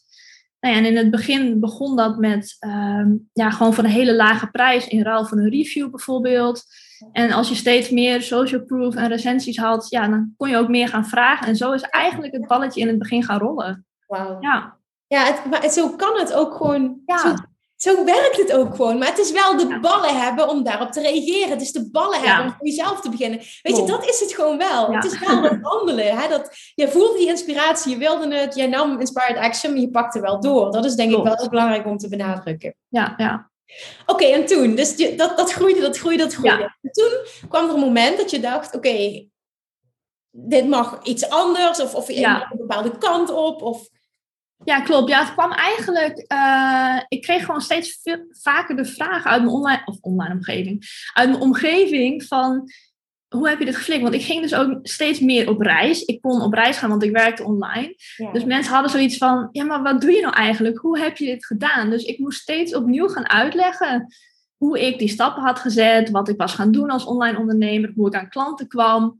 Nou 0.60 0.74
ja, 0.74 0.80
en 0.80 0.86
in 0.86 0.96
het 0.96 1.10
begin 1.10 1.60
begon 1.60 1.96
dat 1.96 2.18
met 2.18 2.56
ehm, 2.58 3.14
ja, 3.32 3.50
gewoon 3.50 3.74
voor 3.74 3.84
een 3.84 3.90
hele 3.90 4.14
lage 4.14 4.50
prijs 4.50 4.88
in 4.88 5.02
ruil 5.02 5.26
van 5.26 5.38
een 5.38 5.50
review 5.50 5.90
bijvoorbeeld. 5.90 6.64
En 7.12 7.32
als 7.32 7.48
je 7.48 7.54
steeds 7.54 7.90
meer 7.90 8.22
social 8.22 8.64
proof 8.64 8.94
en 8.94 9.08
recensies 9.08 9.56
had, 9.56 9.86
ja, 9.88 10.08
dan 10.08 10.34
kon 10.36 10.48
je 10.48 10.56
ook 10.56 10.68
meer 10.68 10.88
gaan 10.88 11.06
vragen. 11.06 11.46
En 11.46 11.56
zo 11.56 11.72
is 11.72 11.82
eigenlijk 11.82 12.32
het 12.32 12.46
balletje 12.46 12.80
in 12.80 12.88
het 12.88 12.98
begin 12.98 13.24
gaan 13.24 13.38
rollen. 13.38 13.86
Wauw. 14.06 14.36
Ja, 14.40 14.76
ja 15.06 15.24
het, 15.24 15.44
maar 15.50 15.70
zo 15.70 15.96
kan 15.96 16.18
het 16.18 16.32
ook 16.32 16.54
gewoon. 16.54 17.00
Ja 17.06 17.18
zo 17.18 17.34
werkt 17.82 18.36
het 18.36 18.52
ook 18.52 18.74
gewoon. 18.74 18.98
Maar 18.98 19.08
het 19.08 19.18
is 19.18 19.30
wel 19.30 19.56
de 19.56 19.78
ballen 19.80 20.20
hebben 20.20 20.48
om 20.48 20.62
daarop 20.62 20.92
te 20.92 21.00
reageren. 21.00 21.50
Het 21.50 21.60
is 21.60 21.72
de 21.72 21.90
ballen 21.90 22.20
hebben 22.20 22.44
om 22.44 22.52
voor 22.58 22.66
jezelf 22.66 23.00
te 23.00 23.10
beginnen. 23.10 23.38
Weet 23.62 23.76
je, 23.76 23.84
dat 23.84 24.08
is 24.08 24.20
het 24.20 24.34
gewoon 24.34 24.58
wel. 24.58 24.92
Het 24.92 25.04
is 25.04 25.18
wel 25.18 25.42
het 25.42 25.58
handelen. 25.62 26.16
Hè? 26.18 26.28
Dat, 26.28 26.56
je 26.74 26.88
voelde 26.88 27.18
die 27.18 27.28
inspiratie, 27.28 27.92
je 27.92 27.98
wilde 27.98 28.34
het, 28.34 28.54
jij 28.54 28.66
nam 28.66 29.00
inspired 29.00 29.36
action, 29.36 29.72
maar 29.72 29.80
je 29.80 29.90
pakte 29.90 30.20
wel 30.20 30.40
door. 30.40 30.70
Dat 30.70 30.84
is 30.84 30.94
denk 30.94 31.10
ik 31.10 31.22
wel 31.22 31.36
heel 31.36 31.48
belangrijk 31.48 31.86
om 31.86 31.96
te 31.96 32.08
benadrukken. 32.08 32.74
Ja, 32.88 33.14
ja. 33.16 33.50
Oké, 34.06 34.24
en 34.24 34.46
toen? 34.46 34.74
Dus 34.74 35.16
dat, 35.16 35.36
dat 35.36 35.52
groeide, 35.52 35.80
dat 35.80 35.98
groeide, 35.98 36.22
dat 36.22 36.34
groeide. 36.34 36.76
En 36.82 36.90
toen 36.92 37.48
kwam 37.48 37.68
er 37.68 37.74
een 37.74 37.80
moment 37.80 38.16
dat 38.16 38.30
je 38.30 38.40
dacht, 38.40 38.74
oké, 38.74 39.26
dit 40.30 40.68
mag 40.68 41.00
iets 41.02 41.28
anders. 41.28 41.80
Of, 41.80 41.94
of 41.94 42.08
een 42.08 42.44
bepaalde 42.50 42.98
kant 42.98 43.30
op. 43.30 43.62
Of 43.62 43.88
ja, 44.64 44.80
klopt. 44.80 45.08
Ja, 45.08 45.20
het 45.20 45.32
kwam 45.32 45.52
eigenlijk. 45.52 46.24
Uh, 46.32 47.00
ik 47.08 47.22
kreeg 47.22 47.44
gewoon 47.44 47.60
steeds 47.60 47.98
veel, 48.02 48.26
vaker 48.30 48.76
de 48.76 48.84
vraag 48.84 49.24
uit 49.24 49.42
mijn 49.42 49.54
online, 49.54 49.82
of 49.84 49.96
online 50.00 50.34
omgeving, 50.34 51.08
uit 51.14 51.28
mijn 51.28 51.42
omgeving 51.42 52.24
van 52.24 52.70
hoe 53.28 53.48
heb 53.48 53.58
je 53.58 53.64
dit 53.64 53.76
geflikt? 53.76 54.02
Want 54.02 54.14
ik 54.14 54.22
ging 54.22 54.42
dus 54.42 54.54
ook 54.54 54.78
steeds 54.82 55.20
meer 55.20 55.48
op 55.48 55.60
reis. 55.60 56.02
Ik 56.02 56.20
kon 56.20 56.42
op 56.42 56.52
reis 56.52 56.76
gaan, 56.76 56.88
want 56.88 57.02
ik 57.02 57.10
werkte 57.10 57.44
online. 57.44 57.94
Dus 58.32 58.44
mensen 58.44 58.72
hadden 58.72 58.90
zoiets 58.90 59.16
van: 59.16 59.48
ja, 59.52 59.64
maar 59.64 59.82
wat 59.82 60.00
doe 60.00 60.10
je 60.10 60.20
nou 60.20 60.34
eigenlijk? 60.34 60.78
Hoe 60.78 60.98
heb 60.98 61.16
je 61.16 61.24
dit 61.24 61.46
gedaan? 61.46 61.90
Dus 61.90 62.04
ik 62.04 62.18
moest 62.18 62.40
steeds 62.40 62.74
opnieuw 62.74 63.08
gaan 63.08 63.28
uitleggen 63.28 64.06
hoe 64.56 64.86
ik 64.86 64.98
die 64.98 65.08
stappen 65.08 65.42
had 65.42 65.58
gezet, 65.58 66.10
wat 66.10 66.28
ik 66.28 66.36
was 66.36 66.54
gaan 66.54 66.72
doen 66.72 66.90
als 66.90 67.04
online 67.04 67.38
ondernemer, 67.38 67.92
hoe 67.94 68.06
ik 68.06 68.14
aan 68.14 68.28
klanten 68.28 68.68
kwam. 68.68 69.18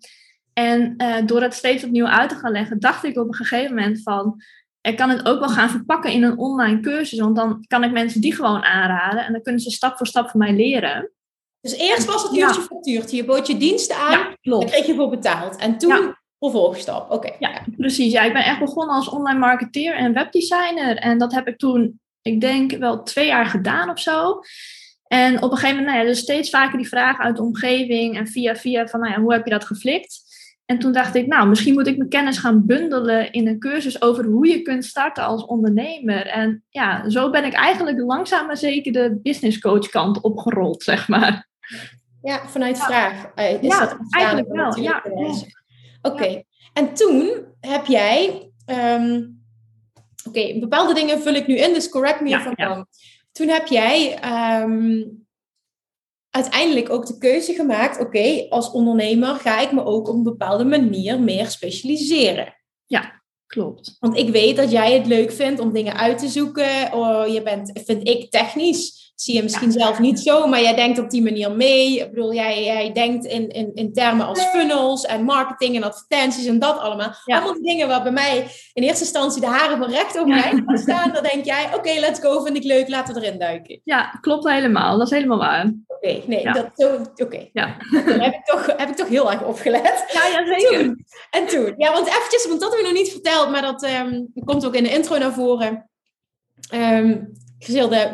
En 0.53 0.95
uh, 0.97 1.17
door 1.27 1.43
het 1.43 1.55
steeds 1.55 1.85
opnieuw 1.85 2.07
uit 2.07 2.29
te 2.29 2.35
gaan 2.35 2.53
leggen, 2.53 2.81
dacht 2.81 3.05
ik 3.05 3.17
op 3.17 3.29
een 3.29 3.35
gegeven 3.35 3.75
moment 3.75 4.03
van 4.03 4.43
ik 4.83 4.97
kan 4.97 5.09
het 5.09 5.27
ook 5.27 5.39
wel 5.39 5.49
gaan 5.49 5.71
verpakken 5.71 6.13
in 6.13 6.23
een 6.23 6.39
online 6.39 6.81
cursus. 6.81 7.19
Want 7.19 7.37
dan 7.37 7.65
kan 7.69 7.85
ik 7.85 7.93
mensen 7.93 8.21
die 8.21 8.35
gewoon 8.35 8.63
aanraden. 8.63 9.25
En 9.25 9.33
dan 9.33 9.43
kunnen 9.43 9.61
ze 9.61 9.71
stap 9.71 9.97
voor 9.97 10.07
stap 10.07 10.31
van 10.31 10.41
mij 10.41 10.53
leren. 10.53 11.11
Dus 11.61 11.77
eerst 11.77 12.05
was 12.05 12.23
het 12.23 12.37
uurtje 12.37 12.61
factuurtje. 12.61 13.17
Je 13.17 13.25
bood 13.25 13.47
je 13.47 13.57
diensten 13.57 13.97
aan, 13.97 14.37
ja, 14.41 14.59
daar 14.59 14.65
kreeg 14.65 14.87
je 14.87 14.95
voor 14.95 15.11
betaald. 15.11 15.57
En 15.57 15.79
toen 15.79 16.15
vervolgstap. 16.39 17.11
Oké. 17.11 17.33
Ja, 17.39 17.65
precies. 17.77 18.13
Ja, 18.13 18.23
ik 18.23 18.33
ben 18.33 18.45
echt 18.45 18.59
begonnen 18.59 18.95
als 18.95 19.09
online 19.09 19.39
marketeer 19.39 19.95
en 19.95 20.13
webdesigner. 20.13 20.97
En 20.97 21.19
dat 21.19 21.33
heb 21.33 21.49
ik 21.49 21.59
toen, 21.59 22.01
ik 22.23 22.41
denk, 22.41 22.73
wel 22.73 23.03
twee 23.03 23.27
jaar 23.27 23.47
gedaan 23.47 23.91
of 23.91 24.01
zo. 24.01 24.41
En 25.07 25.43
op 25.43 25.51
een 25.51 25.57
gegeven 25.57 25.77
moment, 25.77 25.87
nou 25.87 25.99
ja, 25.99 26.11
dus 26.11 26.19
steeds 26.19 26.51
vaker 26.51 26.79
die 26.79 26.89
vragen 26.89 27.25
uit 27.25 27.37
de 27.37 27.43
omgeving 27.43 28.17
en 28.17 28.27
via 28.27 28.57
via 28.57 28.87
van, 28.87 29.01
nou 29.01 29.13
ja, 29.13 29.21
hoe 29.21 29.33
heb 29.33 29.45
je 29.45 29.51
dat 29.51 29.65
geflikt? 29.65 30.22
En 30.73 30.79
toen 30.79 30.93
dacht 30.93 31.15
ik, 31.15 31.27
nou, 31.27 31.49
misschien 31.49 31.75
moet 31.75 31.87
ik 31.87 31.97
mijn 31.97 32.09
kennis 32.09 32.39
gaan 32.39 32.67
bundelen 32.67 33.33
in 33.33 33.47
een 33.47 33.59
cursus 33.59 34.03
over 34.03 34.25
hoe 34.25 34.47
je 34.47 34.63
kunt 34.63 34.85
starten 34.85 35.25
als 35.25 35.45
ondernemer. 35.45 36.27
En 36.27 36.65
ja, 36.69 37.11
zo 37.11 37.31
ben 37.31 37.45
ik 37.45 37.53
eigenlijk 37.53 37.99
langzaam 37.99 38.47
maar 38.47 38.57
zeker 38.57 38.93
de 38.93 39.19
business 39.23 39.59
coach 39.59 39.89
kant 39.89 40.21
opgerold, 40.21 40.83
zeg 40.83 41.09
maar. 41.09 41.49
Ja, 42.23 42.47
vanuit 42.47 42.79
vraag. 42.79 43.31
Eh, 43.35 43.63
is 43.63 43.77
ja, 43.77 43.99
eigenlijk 44.11 44.53
wel. 44.53 44.79
Ja. 44.79 45.05
Oké. 46.03 46.43
En 46.73 46.95
toen 46.95 47.45
heb 47.61 47.87
jij, 47.87 48.51
ehm, 48.65 49.23
oké, 50.29 50.59
bepaalde 50.61 50.95
dingen 50.95 51.23
vul 51.23 51.35
ik 51.35 51.47
nu 51.47 51.57
in, 51.57 51.73
dus 51.73 51.89
correct 51.89 52.21
me 52.21 52.31
if 52.31 52.47
I'm 52.47 52.87
Toen 53.33 53.49
heb 53.49 53.67
jij 53.67 54.19
ehm, 54.21 55.03
uiteindelijk 56.33 56.91
ook 56.91 57.07
de 57.07 57.19
keuze 57.19 57.53
gemaakt, 57.53 58.01
oké, 58.01 58.47
als 58.49 58.71
ondernemer 58.71 59.35
ga 59.35 59.61
ik 59.61 59.73
me 59.73 59.85
ook 59.85 60.09
op 60.09 60.15
een 60.15 60.23
bepaalde 60.23 60.65
manier 60.65 61.21
meer 61.21 61.51
specialiseren. 61.51 62.57
Ja, 62.87 63.23
klopt. 63.47 63.97
Want 64.01 64.17
ik 64.17 64.29
weet 64.29 64.57
dat 64.57 64.71
jij 64.71 64.93
het 64.93 65.07
leuk 65.07 65.33
vindt 65.33 65.61
om 65.61 65.73
dingen 65.73 65.97
uit 65.97 66.19
te 66.19 66.29
zoeken. 66.29 66.93
Oh, 66.93 67.27
je 67.27 67.43
bent, 67.43 67.81
vind 67.85 68.09
ik, 68.09 68.31
technisch 68.31 69.12
zie 69.23 69.35
je 69.35 69.43
misschien 69.43 69.73
zelf 69.73 69.99
niet 69.99 70.21
zo, 70.21 70.47
maar 70.47 70.63
jij 70.63 70.75
denkt 70.75 70.99
op 70.99 71.11
die 71.11 71.23
manier 71.23 71.53
mee. 71.53 72.01
Ik 72.01 72.11
bedoel, 72.11 72.35
jij, 72.35 72.65
jij 72.65 72.93
denkt 72.93 73.25
in, 73.25 73.49
in, 73.49 73.71
in 73.75 73.93
termen 73.93 74.27
als 74.27 74.41
funnels 74.41 75.05
en 75.05 75.25
marketing 75.25 75.77
en 75.77 75.83
advertenties 75.83 76.47
en 76.47 76.59
dat 76.59 76.79
allemaal. 76.79 77.15
Allemaal 77.25 77.61
dingen 77.61 77.89
waar 77.89 78.03
bij 78.03 78.13
mij 78.13 78.47
in 78.73 78.83
eerste 78.83 79.05
instantie 79.05 79.41
de 79.41 79.47
haren 79.47 79.79
van 79.79 79.91
recht 79.91 80.19
overeind 80.19 80.63
ja. 80.67 80.77
staan. 80.77 81.13
Dan 81.13 81.23
denk 81.23 81.45
jij, 81.45 81.69
oké, 81.75 82.01
let's 82.01 82.21
go, 82.21 82.43
vind 82.43 82.57
ik 82.57 82.65
leuk, 82.65 82.89
laten 82.89 83.15
we 83.15 83.21
erin 83.21 83.39
duiken. 83.39 83.81
Ja, 83.85 84.19
klopt 84.21 84.49
helemaal. 84.49 84.99
Dat 84.99 85.07
is 85.07 85.13
helemaal 85.13 85.39
waar. 85.39 85.73
Oké, 85.87 86.23
nee, 86.27 86.45
dat 86.45 86.71
zo, 86.77 86.99
oké. 87.15 87.49
Ja. 87.53 87.77
heb, 88.05 88.35
ik 88.35 88.45
toch, 88.45 88.67
heb 88.67 88.89
ik 88.89 88.97
toch 88.97 89.09
heel 89.09 89.33
erg 89.33 89.45
opgelet. 89.45 90.05
Ja, 90.13 90.27
ja 90.27 90.59
zeker. 90.59 90.97
En 91.31 91.47
toen, 91.47 91.75
ja, 91.77 91.93
want 91.93 92.07
eventjes, 92.07 92.47
want 92.47 92.61
dat 92.61 92.71
hebben 92.73 92.89
we 92.89 92.95
nog 92.95 93.03
niet 93.03 93.13
verteld, 93.13 93.51
maar 93.51 93.63
dat 93.63 93.83
um, 93.83 94.33
komt 94.45 94.67
ook 94.67 94.75
in 94.75 94.83
de 94.83 94.93
intro 94.93 95.19
naar 95.19 95.33
voren. 95.33 95.91
Um, 96.75 97.33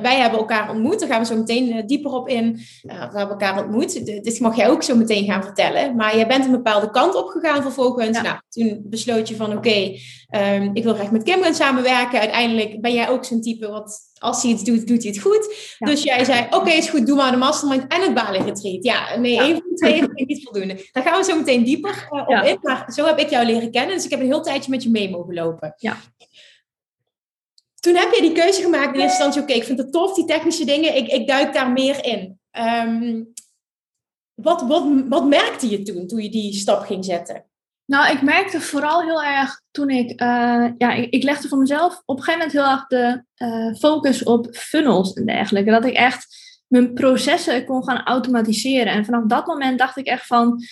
Wij 0.02 0.16
hebben 0.16 0.38
elkaar 0.38 0.70
ontmoet. 0.70 1.00
Daar 1.00 1.08
gaan 1.08 1.20
we 1.20 1.26
zo 1.26 1.36
meteen 1.36 1.76
uh, 1.76 1.82
dieper 1.86 2.12
op 2.12 2.28
in. 2.28 2.44
Uh, 2.44 2.58
we 2.82 3.18
hebben 3.18 3.28
elkaar 3.28 3.62
ontmoet. 3.62 4.06
Dit 4.06 4.40
mag 4.40 4.56
jij 4.56 4.68
ook 4.68 4.82
zo 4.82 4.96
meteen 4.96 5.24
gaan 5.24 5.42
vertellen. 5.42 5.96
Maar 5.96 6.16
jij 6.16 6.26
bent 6.26 6.44
een 6.44 6.50
bepaalde 6.50 6.90
kant 6.90 7.14
op 7.14 7.28
gegaan 7.28 7.62
vervolgens. 7.62 8.22
Nou, 8.22 8.38
toen 8.48 8.80
besloot 8.84 9.28
je 9.28 9.36
van 9.36 9.56
oké, 9.56 9.92
ehm, 10.28 10.70
ik 10.72 10.84
wil 10.84 10.94
graag 10.94 11.10
met 11.10 11.22
Kim 11.22 11.42
gaan 11.42 11.54
samenwerken. 11.54 12.20
Uiteindelijk 12.20 12.80
ben 12.80 12.92
jij 12.92 13.08
ook 13.08 13.24
zo'n 13.24 13.40
type 13.40 13.68
wat 13.68 14.06
als 14.18 14.42
hij 14.42 14.50
iets 14.50 14.64
doet, 14.64 14.86
doet 14.86 15.02
hij 15.02 15.12
het 15.12 15.20
goed. 15.20 15.74
Dus 15.78 16.02
jij 16.02 16.24
zei, 16.24 16.46
oké, 16.50 16.70
is 16.70 16.88
goed, 16.88 17.06
doe 17.06 17.16
maar 17.16 17.30
de 17.30 17.36
mastermind 17.36 17.84
en 17.88 18.00
het 18.00 18.14
Bali 18.14 18.38
retreat. 18.38 18.84
Ja, 18.84 19.16
nee, 19.16 19.32
ja. 19.32 19.42
één 19.42 19.56
van 19.56 19.70
de 19.70 19.74
twee 19.74 20.02
ik 20.14 20.26
niet 20.26 20.44
voldoende. 20.44 20.88
Daar 20.92 21.02
gaan 21.02 21.18
we 21.18 21.24
zo 21.24 21.36
meteen 21.36 21.64
dieper 21.64 22.08
uh, 22.10 22.20
op 22.20 22.44
in. 22.44 22.58
Maar 22.62 22.92
zo 22.92 23.06
heb 23.06 23.18
ik 23.18 23.30
jou 23.30 23.46
leren 23.46 23.70
kennen. 23.70 23.94
Dus 23.94 24.04
ik 24.04 24.10
heb 24.10 24.20
een 24.20 24.26
heel 24.26 24.42
tijdje 24.42 24.70
met 24.70 24.82
je 24.82 24.90
mee 24.90 25.10
mogen 25.10 25.34
lopen. 25.34 25.74
Ja 25.76 25.96
toen 27.88 27.96
heb 27.96 28.12
je 28.12 28.20
die 28.20 28.32
keuze 28.32 28.62
gemaakt 28.62 28.94
in 28.94 29.00
eerste 29.00 29.24
instantie, 29.24 29.42
oké, 29.42 29.52
ik 29.52 29.64
vind 29.64 29.78
het 29.78 29.92
tof, 29.92 30.14
die 30.14 30.24
technische 30.24 30.64
dingen, 30.64 30.96
ik, 30.96 31.06
ik 31.06 31.26
duik 31.26 31.52
daar 31.52 31.70
meer 31.72 32.04
in. 32.04 32.38
Um, 32.58 33.32
wat, 34.34 34.62
wat, 34.62 34.86
wat 35.08 35.26
merkte 35.26 35.68
je 35.68 35.82
toen, 35.82 36.06
toen 36.06 36.22
je 36.22 36.30
die 36.30 36.52
stap 36.52 36.80
ging 36.80 37.04
zetten? 37.04 37.44
Nou, 37.84 38.12
ik 38.12 38.22
merkte 38.22 38.60
vooral 38.60 39.02
heel 39.02 39.22
erg 39.22 39.60
toen 39.70 39.90
ik, 39.90 40.10
uh, 40.10 40.66
ja, 40.78 40.92
ik, 40.92 41.10
ik, 41.10 41.22
legde 41.22 41.48
voor 41.48 41.58
mezelf 41.58 42.02
op 42.04 42.16
een 42.16 42.22
gegeven 42.22 42.46
moment 42.46 42.64
heel 42.64 42.76
erg 42.76 42.86
de 42.86 43.24
uh, 43.44 43.74
focus 43.74 44.22
op 44.22 44.48
funnels 44.52 45.12
en 45.12 45.26
dergelijke. 45.26 45.70
Dat 45.70 45.84
ik 45.84 45.94
echt 45.94 46.26
mijn 46.66 46.94
processen 46.94 47.64
kon 47.64 47.84
gaan 47.84 48.04
automatiseren. 48.04 48.92
En 48.92 49.04
vanaf 49.04 49.24
dat 49.24 49.46
moment 49.46 49.78
dacht 49.78 49.96
ik 49.96 50.06
echt 50.06 50.26
van, 50.26 50.62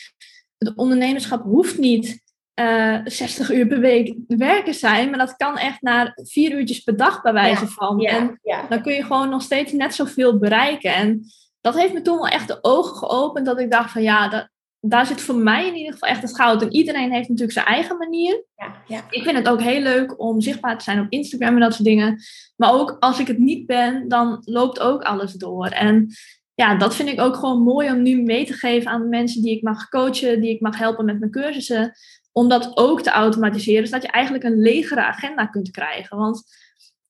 het 0.59 0.77
ondernemerschap 0.77 1.43
hoeft 1.43 1.79
niet 1.79 2.23
uh, 2.61 2.95
eh, 2.95 3.01
60 3.05 3.51
uur 3.51 3.67
per 3.67 3.81
week 3.81 4.15
werken 4.27 4.75
zijn, 4.75 5.11
maar 5.11 5.19
dat 5.19 5.37
kan 5.37 5.59
echt 5.59 5.83
naar 5.83 6.19
vier 6.23 6.53
uurtjes 6.53 6.81
per 6.81 6.97
dag 6.97 7.23
bij 7.23 7.33
wijze 7.33 7.67
van. 7.67 8.01
en 8.05 8.41
dan 8.69 8.83
kun 8.83 8.93
je 8.93 9.03
gewoon 9.03 9.29
nog 9.29 9.43
steeds 9.43 9.73
net 9.73 9.95
zoveel 9.95 10.39
bereiken. 10.39 10.95
En 10.95 11.23
dat 11.61 11.75
heeft 11.75 11.93
me 11.93 12.03
toen 12.03 12.17
wel 12.17 12.29
echt 12.29 12.49
de 12.49 12.59
ogen 12.61 12.97
geopend 12.97 13.47
dat 13.47 13.61
ik 13.61 13.71
dacht 13.71 13.91
van 13.91 14.03
ja, 14.03 14.29
dat, 14.29 14.49
daar 14.81 15.07
zit 15.07 15.21
voor 15.21 15.35
mij 15.35 15.67
in 15.67 15.75
ieder 15.75 15.93
geval 15.93 16.09
echt 16.09 16.23
het 16.23 16.37
goud. 16.37 16.63
En 16.63 16.73
iedereen 16.73 17.13
heeft 17.13 17.29
natuurlijk 17.29 17.59
zijn 17.59 17.67
eigen 17.67 17.97
manier. 17.97 18.45
Ja, 18.57 18.83
ja. 18.87 19.05
Ik 19.11 19.23
vind 19.23 19.37
het 19.37 19.49
ook 19.49 19.61
heel 19.61 19.81
leuk 19.81 20.21
om 20.21 20.41
zichtbaar 20.41 20.79
te 20.79 20.85
zijn 20.85 21.01
op 21.01 21.07
Instagram 21.09 21.55
en 21.55 21.61
dat 21.61 21.73
soort 21.73 21.85
dingen. 21.85 22.21
Maar 22.57 22.73
ook 22.73 22.97
als 22.99 23.19
ik 23.19 23.27
het 23.27 23.39
niet 23.39 23.67
ben, 23.67 24.09
dan 24.09 24.43
loopt 24.45 24.81
ook 24.81 25.03
alles 25.03 25.33
door. 25.33 25.67
En 25.67 26.09
ja, 26.55 26.75
dat 26.75 26.95
vind 26.95 27.09
ik 27.09 27.21
ook 27.21 27.37
gewoon 27.37 27.63
mooi 27.63 27.91
om 27.91 28.03
nu 28.03 28.23
mee 28.23 28.47
te 28.47 28.53
geven 28.53 28.91
aan 28.91 29.03
de 29.03 29.09
mensen 29.09 29.43
die 29.43 29.57
ik 29.57 29.63
mag 29.63 29.89
coachen, 29.89 30.41
die 30.41 30.51
ik 30.51 30.61
mag 30.61 30.79
helpen 30.79 31.05
met 31.05 31.19
mijn 31.19 31.31
cursussen 31.31 31.93
om 32.37 32.49
dat 32.49 32.76
ook 32.76 33.02
te 33.02 33.11
automatiseren, 33.11 33.87
zodat 33.87 34.02
je 34.02 34.11
eigenlijk 34.11 34.45
een 34.45 34.61
legere 34.61 35.00
agenda 35.00 35.47
kunt 35.47 35.71
krijgen. 35.71 36.16
Want 36.16 36.43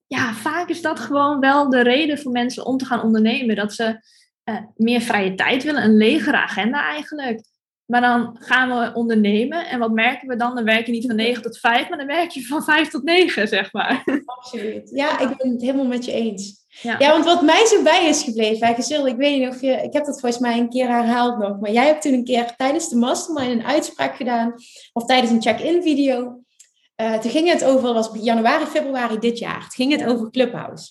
ja, 0.06 0.32
vaak 0.34 0.68
is 0.68 0.82
dat 0.82 1.00
gewoon 1.00 1.40
wel 1.40 1.70
de 1.70 1.82
reden 1.82 2.18
voor 2.18 2.32
mensen 2.32 2.66
om 2.66 2.76
te 2.76 2.84
gaan 2.84 3.02
ondernemen. 3.02 3.56
Dat 3.56 3.74
ze 3.74 4.00
uh, 4.44 4.56
meer 4.74 5.00
vrije 5.00 5.34
tijd 5.34 5.62
willen, 5.62 5.84
een 5.84 5.96
legere 5.96 6.36
agenda 6.36 6.82
eigenlijk. 6.82 7.44
Maar 7.86 8.00
dan 8.00 8.36
gaan 8.38 8.68
we 8.68 8.94
ondernemen 8.94 9.66
en 9.66 9.78
wat 9.78 9.92
merken 9.92 10.28
we 10.28 10.36
dan? 10.36 10.54
Dan 10.54 10.64
werk 10.64 10.86
je 10.86 10.92
niet 10.92 11.06
van 11.06 11.16
9 11.16 11.42
tot 11.42 11.58
5, 11.58 11.88
maar 11.88 11.98
dan 11.98 12.06
werk 12.06 12.30
je 12.30 12.46
van 12.46 12.62
5 12.62 12.88
tot 12.88 13.02
9, 13.02 13.48
zeg 13.48 13.72
maar. 13.72 14.22
Absoluut. 14.24 14.90
Ja, 14.94 15.18
ik 15.18 15.36
ben 15.36 15.50
het 15.50 15.60
helemaal 15.60 15.86
met 15.86 16.04
je 16.04 16.12
eens. 16.12 16.64
Ja. 16.82 16.96
ja, 16.98 17.10
want 17.10 17.24
wat 17.24 17.42
mij 17.42 17.66
zo 17.66 17.82
bij 17.82 18.08
is 18.08 18.22
gebleven, 18.22 18.74
Gezil, 18.74 19.06
ik 19.06 19.16
weet 19.16 19.38
niet 19.38 19.48
of 19.48 19.60
je, 19.60 19.72
ik 19.72 19.92
heb 19.92 20.04
dat 20.04 20.20
volgens 20.20 20.38
mij 20.38 20.58
een 20.58 20.68
keer 20.68 20.88
herhaald 20.88 21.38
nog, 21.38 21.60
maar 21.60 21.70
jij 21.70 21.86
hebt 21.86 22.02
toen 22.02 22.12
een 22.12 22.24
keer 22.24 22.56
tijdens 22.56 22.88
de 22.88 22.96
mastermind 22.96 23.50
een 23.50 23.66
uitspraak 23.66 24.16
gedaan, 24.16 24.54
of 24.92 25.04
tijdens 25.04 25.30
een 25.30 25.42
check-in 25.42 25.82
video. 25.82 26.40
Uh, 27.00 27.18
toen 27.18 27.30
ging 27.30 27.48
het 27.48 27.64
over, 27.64 27.92
was 27.92 28.10
januari, 28.12 28.64
februari 28.64 29.18
dit 29.18 29.38
jaar, 29.38 29.60
toen 29.60 29.70
ging 29.70 29.92
het 29.92 30.04
over 30.04 30.30
Clubhouse. 30.30 30.90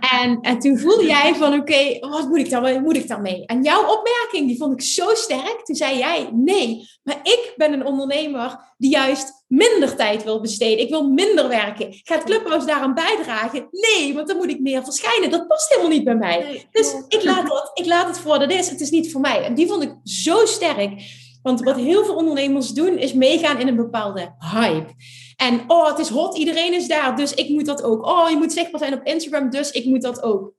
En, 0.00 0.38
en 0.40 0.58
toen 0.58 0.78
voelde 0.78 1.06
jij 1.06 1.34
van, 1.34 1.54
oké, 1.54 1.98
wat 1.98 2.28
moet 2.28 2.38
ik, 2.38 2.50
dan, 2.50 2.82
moet 2.82 2.96
ik 2.96 3.08
dan 3.08 3.22
mee? 3.22 3.46
En 3.46 3.62
jouw 3.62 3.80
opmerking, 3.80 4.46
die 4.46 4.56
vond 4.56 4.72
ik 4.72 4.86
zo 4.86 5.14
sterk. 5.14 5.60
Toen 5.64 5.76
zei 5.76 5.98
jij, 5.98 6.28
nee, 6.32 6.88
maar 7.02 7.20
ik 7.22 7.52
ben 7.56 7.72
een 7.72 7.86
ondernemer 7.86 8.74
die 8.78 8.90
juist 8.90 9.44
minder 9.48 9.96
tijd 9.96 10.24
wil 10.24 10.40
besteden. 10.40 10.84
Ik 10.84 10.90
wil 10.90 11.08
minder 11.08 11.48
werken. 11.48 12.00
Gaat 12.02 12.24
Clubhouse 12.24 12.66
daaraan 12.66 12.94
bijdragen? 12.94 13.68
Nee, 13.70 14.14
want 14.14 14.28
dan 14.28 14.36
moet 14.36 14.50
ik 14.50 14.60
meer 14.60 14.84
verschijnen. 14.84 15.30
Dat 15.30 15.46
past 15.46 15.68
helemaal 15.68 15.90
niet 15.90 16.04
bij 16.04 16.16
mij. 16.16 16.66
dus 16.70 16.94
ik 17.08 17.24
laat, 17.24 17.42
het, 17.42 17.70
ik 17.74 17.86
laat 17.86 18.06
het 18.06 18.18
voor 18.18 18.30
wat 18.30 18.40
het 18.40 18.52
is. 18.52 18.70
Het 18.70 18.80
is 18.80 18.90
niet 18.90 19.12
voor 19.12 19.20
mij. 19.20 19.42
En 19.42 19.54
die 19.54 19.66
vond 19.66 19.82
ik 19.82 19.94
zo 20.04 20.46
sterk. 20.46 21.24
Want 21.42 21.60
wat 21.60 21.76
heel 21.76 22.04
veel 22.04 22.14
ondernemers 22.14 22.70
doen, 22.70 22.98
is 22.98 23.12
meegaan 23.12 23.60
in 23.60 23.68
een 23.68 23.76
bepaalde 23.76 24.34
hype. 24.52 24.94
En 25.36 25.64
oh, 25.66 25.88
het 25.88 25.98
is 25.98 26.08
hot, 26.08 26.38
iedereen 26.38 26.74
is 26.74 26.88
daar, 26.88 27.16
dus 27.16 27.34
ik 27.34 27.48
moet 27.48 27.66
dat 27.66 27.82
ook. 27.82 28.06
Oh, 28.06 28.30
je 28.30 28.36
moet 28.36 28.52
zichtbaar 28.52 28.80
zijn 28.80 28.94
op 28.94 29.04
Instagram, 29.04 29.50
dus 29.50 29.70
ik 29.70 29.84
moet 29.84 30.02
dat 30.02 30.22
ook. 30.22 30.52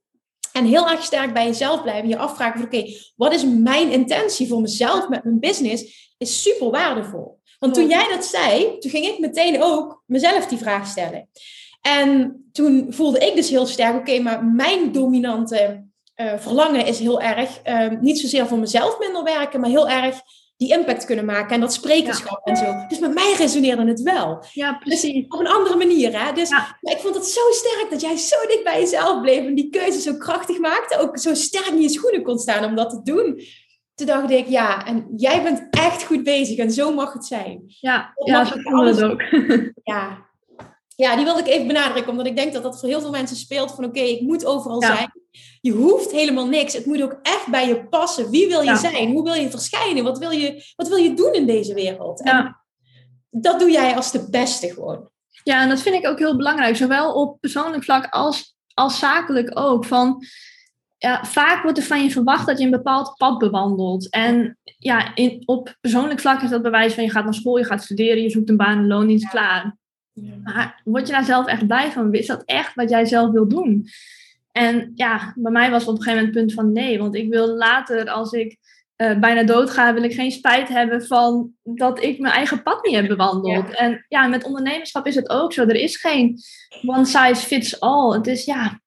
En 0.52 0.66
heel 0.66 0.90
erg 0.90 1.04
sterk 1.04 1.34
bij 1.34 1.46
jezelf 1.46 1.82
blijven. 1.82 2.10
Je 2.10 2.18
afvragen 2.18 2.60
van 2.60 2.68
oké, 2.68 2.92
wat 3.16 3.34
is 3.34 3.46
mijn 3.46 3.92
intentie 3.92 4.48
voor 4.48 4.62
mezelf 4.62 5.10
met 5.10 5.24
mijn 5.24 5.40
business? 5.40 6.14
Is 6.18 6.42
super 6.42 6.70
waardevol. 6.70 7.40
Want 7.60 7.74
toen 7.74 7.88
jij 7.88 8.08
dat 8.10 8.26
zei, 8.26 8.78
toen 8.80 8.92
ging 8.92 9.06
ik 9.06 9.20
meteen 9.20 9.64
ook 9.64 10.04
mezelf 10.06 10.46
die 10.46 10.58
vraag 10.58 10.88
stellen. 10.88 11.30
En 11.82 12.42
toen 12.52 12.88
voelde 12.90 13.20
ik 13.20 13.36
dus 13.36 13.50
heel 13.50 13.66
sterk, 13.66 13.96
oké, 13.96 14.20
maar 14.20 14.46
mijn 14.46 14.92
dominante 14.92 15.86
uh, 16.16 16.34
verlangen 16.38 16.86
is 16.86 17.00
heel 17.00 17.22
erg, 17.22 17.60
uh, 17.66 18.00
niet 18.02 18.20
zozeer 18.20 18.48
voor 18.48 18.58
mezelf 18.58 19.00
minder 19.00 19.24
werken, 19.24 19.60
maar 19.60 19.70
heel 19.70 19.90
erg 19.90 20.22
die 20.58 20.72
impact 20.72 21.06
kunnen 21.06 21.26
maken 21.26 21.56
en 21.56 21.60
dat 21.60 21.74
sprekerschap 21.74 22.48
en 22.48 22.56
zo. 22.56 22.86
Dus 22.88 23.00
met 23.00 23.14
mij 23.14 23.34
resoneerde 23.38 23.86
het 23.86 24.02
wel. 24.02 24.46
Ja, 24.54 24.72
dus 24.72 24.80
precies. 24.80 25.14
Dus 25.14 25.26
op 25.28 25.40
een 25.40 25.48
andere 25.48 25.76
manier, 25.76 26.20
hè. 26.20 26.34
Dus 26.34 26.50
maar 26.50 26.78
ik 26.82 26.98
vond 26.98 27.16
het 27.16 27.26
zo 27.26 27.42
sterk 27.52 27.88
dat 27.90 28.02
jij 28.02 28.18
zo 28.18 28.36
dicht 28.48 28.64
bij 28.64 28.80
jezelf 28.80 29.22
bleef 29.22 29.46
en 29.46 29.56
die 29.56 29.70
keuze 29.70 30.02
zo 30.02 30.14
krachtig 30.14 30.60
maakte. 30.60 31.00
Ook 31.00 31.18
zo 31.18 31.34
sterk 31.34 31.68
in 31.68 31.82
je 31.82 31.90
schoenen 31.90 32.24
kon 32.24 32.38
staan 32.38 32.66
om 32.66 32.76
dat 32.76 32.90
te 32.90 33.02
doen. 33.04 33.42
Toen 33.96 34.08
dacht 34.08 34.32
ik, 34.32 34.48
ja, 34.48 34.86
en 34.86 35.08
jij 35.16 35.44
bent 35.44 35.68
echt 35.70 36.04
goed 36.04 36.24
bezig 36.24 36.58
en 36.58 36.72
zo 36.72 36.94
mag 36.94 37.14
het 37.14 37.26
zijn. 37.26 37.64
Ja, 37.66 38.14
ja 38.26 38.46
zo 38.46 38.56
voelde 38.58 38.88
het 38.88 39.04
ook. 39.04 39.22
Ja. 39.84 40.27
Ja, 40.98 41.16
die 41.16 41.26
wilde 41.26 41.40
ik 41.40 41.48
even 41.48 41.68
benadrukken, 41.68 42.12
omdat 42.12 42.26
ik 42.26 42.36
denk 42.36 42.54
dat 42.54 42.64
dat 42.64 42.80
voor 42.80 42.90
heel 42.90 43.02
veel 43.02 43.12
mensen 43.12 43.38
speelt 43.38 43.72
van 43.72 43.86
oké, 43.86 44.00
ik 44.00 44.22
moet 44.22 44.46
overal 44.46 44.82
zijn. 44.82 45.12
Je 45.62 45.72
hoeft 45.72 46.12
helemaal 46.12 46.48
niks. 46.48 46.74
Het 46.74 46.86
moet 46.86 47.02
ook 47.02 47.20
echt 47.22 47.48
bij 47.48 47.68
je 47.68 47.88
passen. 47.88 48.30
Wie 48.30 48.48
wil 48.48 48.62
je 48.62 48.76
zijn? 48.76 49.12
Hoe 49.12 49.24
wil 49.24 49.34
je 49.34 49.50
verschijnen? 49.50 50.04
Wat 50.04 50.18
wil 50.18 50.32
je, 50.32 50.74
wat 50.76 50.88
wil 50.88 50.98
je 50.98 51.14
doen 51.14 51.34
in 51.34 51.46
deze 51.46 51.74
wereld? 51.74 52.24
En 52.24 52.58
dat 53.30 53.60
doe 53.60 53.72
jij 53.72 53.96
als 53.96 54.12
de 54.12 54.30
beste 54.30 54.74
gewoon. 54.74 55.10
Ja, 55.44 55.62
en 55.62 55.70
dat 55.70 55.82
vind 55.82 55.96
ik 55.96 56.08
ook 56.08 56.20
heel 56.20 56.38
belangrijk. 56.38 56.76
Zowel 56.76 57.14
op 57.14 57.40
persoonlijk 57.40 57.84
vlak 57.84 58.08
als, 58.10 58.56
als 58.74 59.00
zakelijk 59.00 59.60
ook. 59.60 59.86
Van, 59.86 60.24
ja, 60.98 61.26
vaak 61.26 61.64
wordt 61.64 61.78
er 61.78 61.84
van 61.84 62.04
je 62.04 62.12
verwacht 62.12 62.48
dat 62.48 62.58
je 62.58 62.66
een 62.66 62.72
bepaald 62.72 63.14
pad 63.18 63.38
bewandelt. 63.38 64.10
En 64.10 64.58
ja, 64.78 65.16
in, 65.16 65.42
op 65.46 65.76
persoonlijk 65.82 66.20
vlak 66.20 66.42
is 66.42 66.50
dat 66.50 66.62
bewijs 66.62 66.94
van 66.94 67.04
je 67.04 67.12
gaat 67.12 67.24
naar 67.24 67.34
school, 67.34 67.58
je 67.58 67.66
gaat 67.66 67.84
studeren, 67.84 68.22
je 68.22 68.30
zoekt 68.30 68.50
een 68.50 68.58
baan, 68.58 68.78
een 68.78 68.88
loondienst, 68.88 69.30
klaar. 69.30 69.78
Maar 70.44 70.82
word 70.84 71.08
je 71.08 71.14
daar 71.14 71.26
zelf 71.26 71.46
echt 71.48 71.68
blij 71.68 71.92
van? 71.92 72.14
Is 72.14 72.28
dat 72.28 72.44
echt 72.46 72.76
wat 72.76 72.90
jij 72.90 73.06
zelf 73.06 73.32
wil 73.32 73.48
doen? 73.48 73.88
En 74.52 74.92
ja, 74.96 75.34
bij 75.36 75.52
mij 75.52 75.70
was 75.72 75.80
het 75.82 75.90
op 75.90 75.98
een 75.98 76.04
gegeven 76.04 76.26
moment 76.26 76.36
het 76.36 76.46
punt 76.46 76.66
van 76.66 76.84
nee, 76.84 77.00
want 77.00 77.16
ik 77.16 77.30
wil 77.30 77.48
later, 77.48 78.10
als 78.10 78.32
ik 78.32 78.58
uh, 78.98 79.20
bijna 79.20 79.44
doodga, 79.44 79.94
wil 79.94 80.04
ik 80.04 80.14
geen 80.14 80.32
spijt 80.32 80.68
hebben 80.68 81.06
van 81.06 81.52
dat 81.64 82.04
ik 82.04 82.20
mijn 82.20 82.34
eigen 82.34 82.64
pad 82.64 82.86
niet 82.86 82.96
heb 82.96 83.08
bewandeld. 83.08 83.76
En 83.76 84.06
ja, 84.08 84.28
met 84.28 84.44
ondernemerschap 84.44 85.06
is 85.06 85.16
het 85.16 85.30
ook 85.30 85.54
zo. 85.54 85.62
Er 85.62 85.76
is 85.76 85.98
geen 85.98 86.40
one 86.86 87.06
size 87.06 87.48
fits 87.48 87.80
all. 87.80 88.14
Het 88.14 88.28
is 88.28 88.46
ja, 88.46 88.82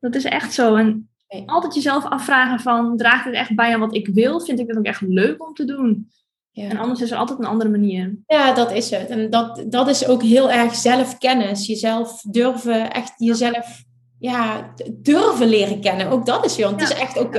dat 0.00 0.14
is 0.14 0.24
echt 0.24 0.52
zo. 0.52 0.74
En 0.74 1.10
altijd 1.46 1.74
jezelf 1.74 2.04
afvragen 2.04 2.60
van, 2.60 2.96
draagt 2.96 3.24
het 3.24 3.34
echt 3.34 3.54
bij 3.54 3.74
aan 3.74 3.80
wat 3.80 3.94
ik 3.94 4.08
wil? 4.08 4.40
Vind 4.40 4.58
ik 4.58 4.66
het 4.66 4.78
ook 4.78 4.84
echt 4.84 5.00
leuk 5.00 5.46
om 5.46 5.54
te 5.54 5.64
doen? 5.64 6.10
Ja. 6.54 6.68
En 6.68 6.76
anders 6.76 7.00
is 7.00 7.10
er 7.10 7.16
altijd 7.16 7.38
een 7.38 7.44
andere 7.44 7.70
manier. 7.70 8.16
Ja, 8.26 8.52
dat 8.52 8.72
is 8.72 8.90
het. 8.90 9.08
En 9.08 9.30
dat, 9.30 9.64
dat 9.66 9.88
is 9.88 10.06
ook 10.06 10.22
heel 10.22 10.50
erg 10.50 10.74
zelfkennis. 10.74 11.66
Jezelf 11.66 12.22
durven, 12.22 12.92
echt 12.92 13.12
jezelf 13.16 13.82
ja, 14.18 14.74
durven 14.92 15.48
leren 15.48 15.80
kennen. 15.80 16.08
Ook 16.08 16.26
dat 16.26 16.44
is, 16.44 16.58
want 16.58 16.80
het 16.80 16.90
is 16.90 16.98
echt 16.98 17.18
ook 17.18 17.36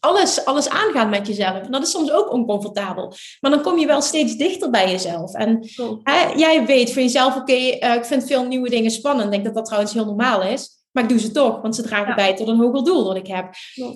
alles, 0.00 0.44
alles 0.44 0.68
aangaan 0.68 1.08
met 1.08 1.26
jezelf. 1.26 1.60
En 1.60 1.70
dat 1.70 1.82
is 1.82 1.90
soms 1.90 2.12
ook 2.12 2.32
oncomfortabel. 2.32 3.12
Maar 3.40 3.50
dan 3.50 3.62
kom 3.62 3.78
je 3.78 3.86
wel 3.86 4.02
steeds 4.02 4.36
dichter 4.36 4.70
bij 4.70 4.90
jezelf. 4.90 5.34
En 5.34 5.68
hè, 6.02 6.32
jij 6.36 6.66
weet 6.66 6.92
voor 6.92 7.02
jezelf, 7.02 7.36
oké, 7.36 7.52
eh, 7.52 7.94
ik 7.94 8.04
vind 8.04 8.26
veel 8.26 8.44
nieuwe 8.46 8.70
dingen 8.70 8.90
spannend. 8.90 9.24
Ik 9.24 9.30
denk 9.32 9.44
dat 9.44 9.54
dat 9.54 9.64
trouwens 9.64 9.92
heel 9.92 10.04
normaal 10.04 10.42
is. 10.42 10.70
Maar 10.96 11.04
ik 11.04 11.10
doe 11.10 11.20
ze 11.20 11.30
toch, 11.30 11.60
want 11.60 11.76
ze 11.76 11.82
dragen 11.82 12.14
bij 12.14 12.36
tot 12.36 12.48
een 12.48 12.58
hoger 12.58 12.84
doel 12.84 13.04
dat 13.04 13.16
ik 13.16 13.26
heb. 13.26 13.54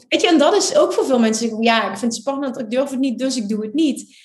Weet 0.09 0.21
je, 0.21 0.29
en 0.29 0.39
dat 0.39 0.57
is 0.57 0.77
ook 0.77 0.93
voor 0.93 1.05
veel 1.05 1.19
mensen. 1.19 1.63
Ja, 1.63 1.83
ik 1.83 1.99
vind 1.99 2.13
het 2.13 2.15
spannend, 2.15 2.59
ik 2.59 2.71
durf 2.71 2.91
het 2.91 2.99
niet, 2.99 3.19
dus 3.19 3.37
ik 3.37 3.49
doe 3.49 3.63
het 3.63 3.75
niet. 3.75 4.17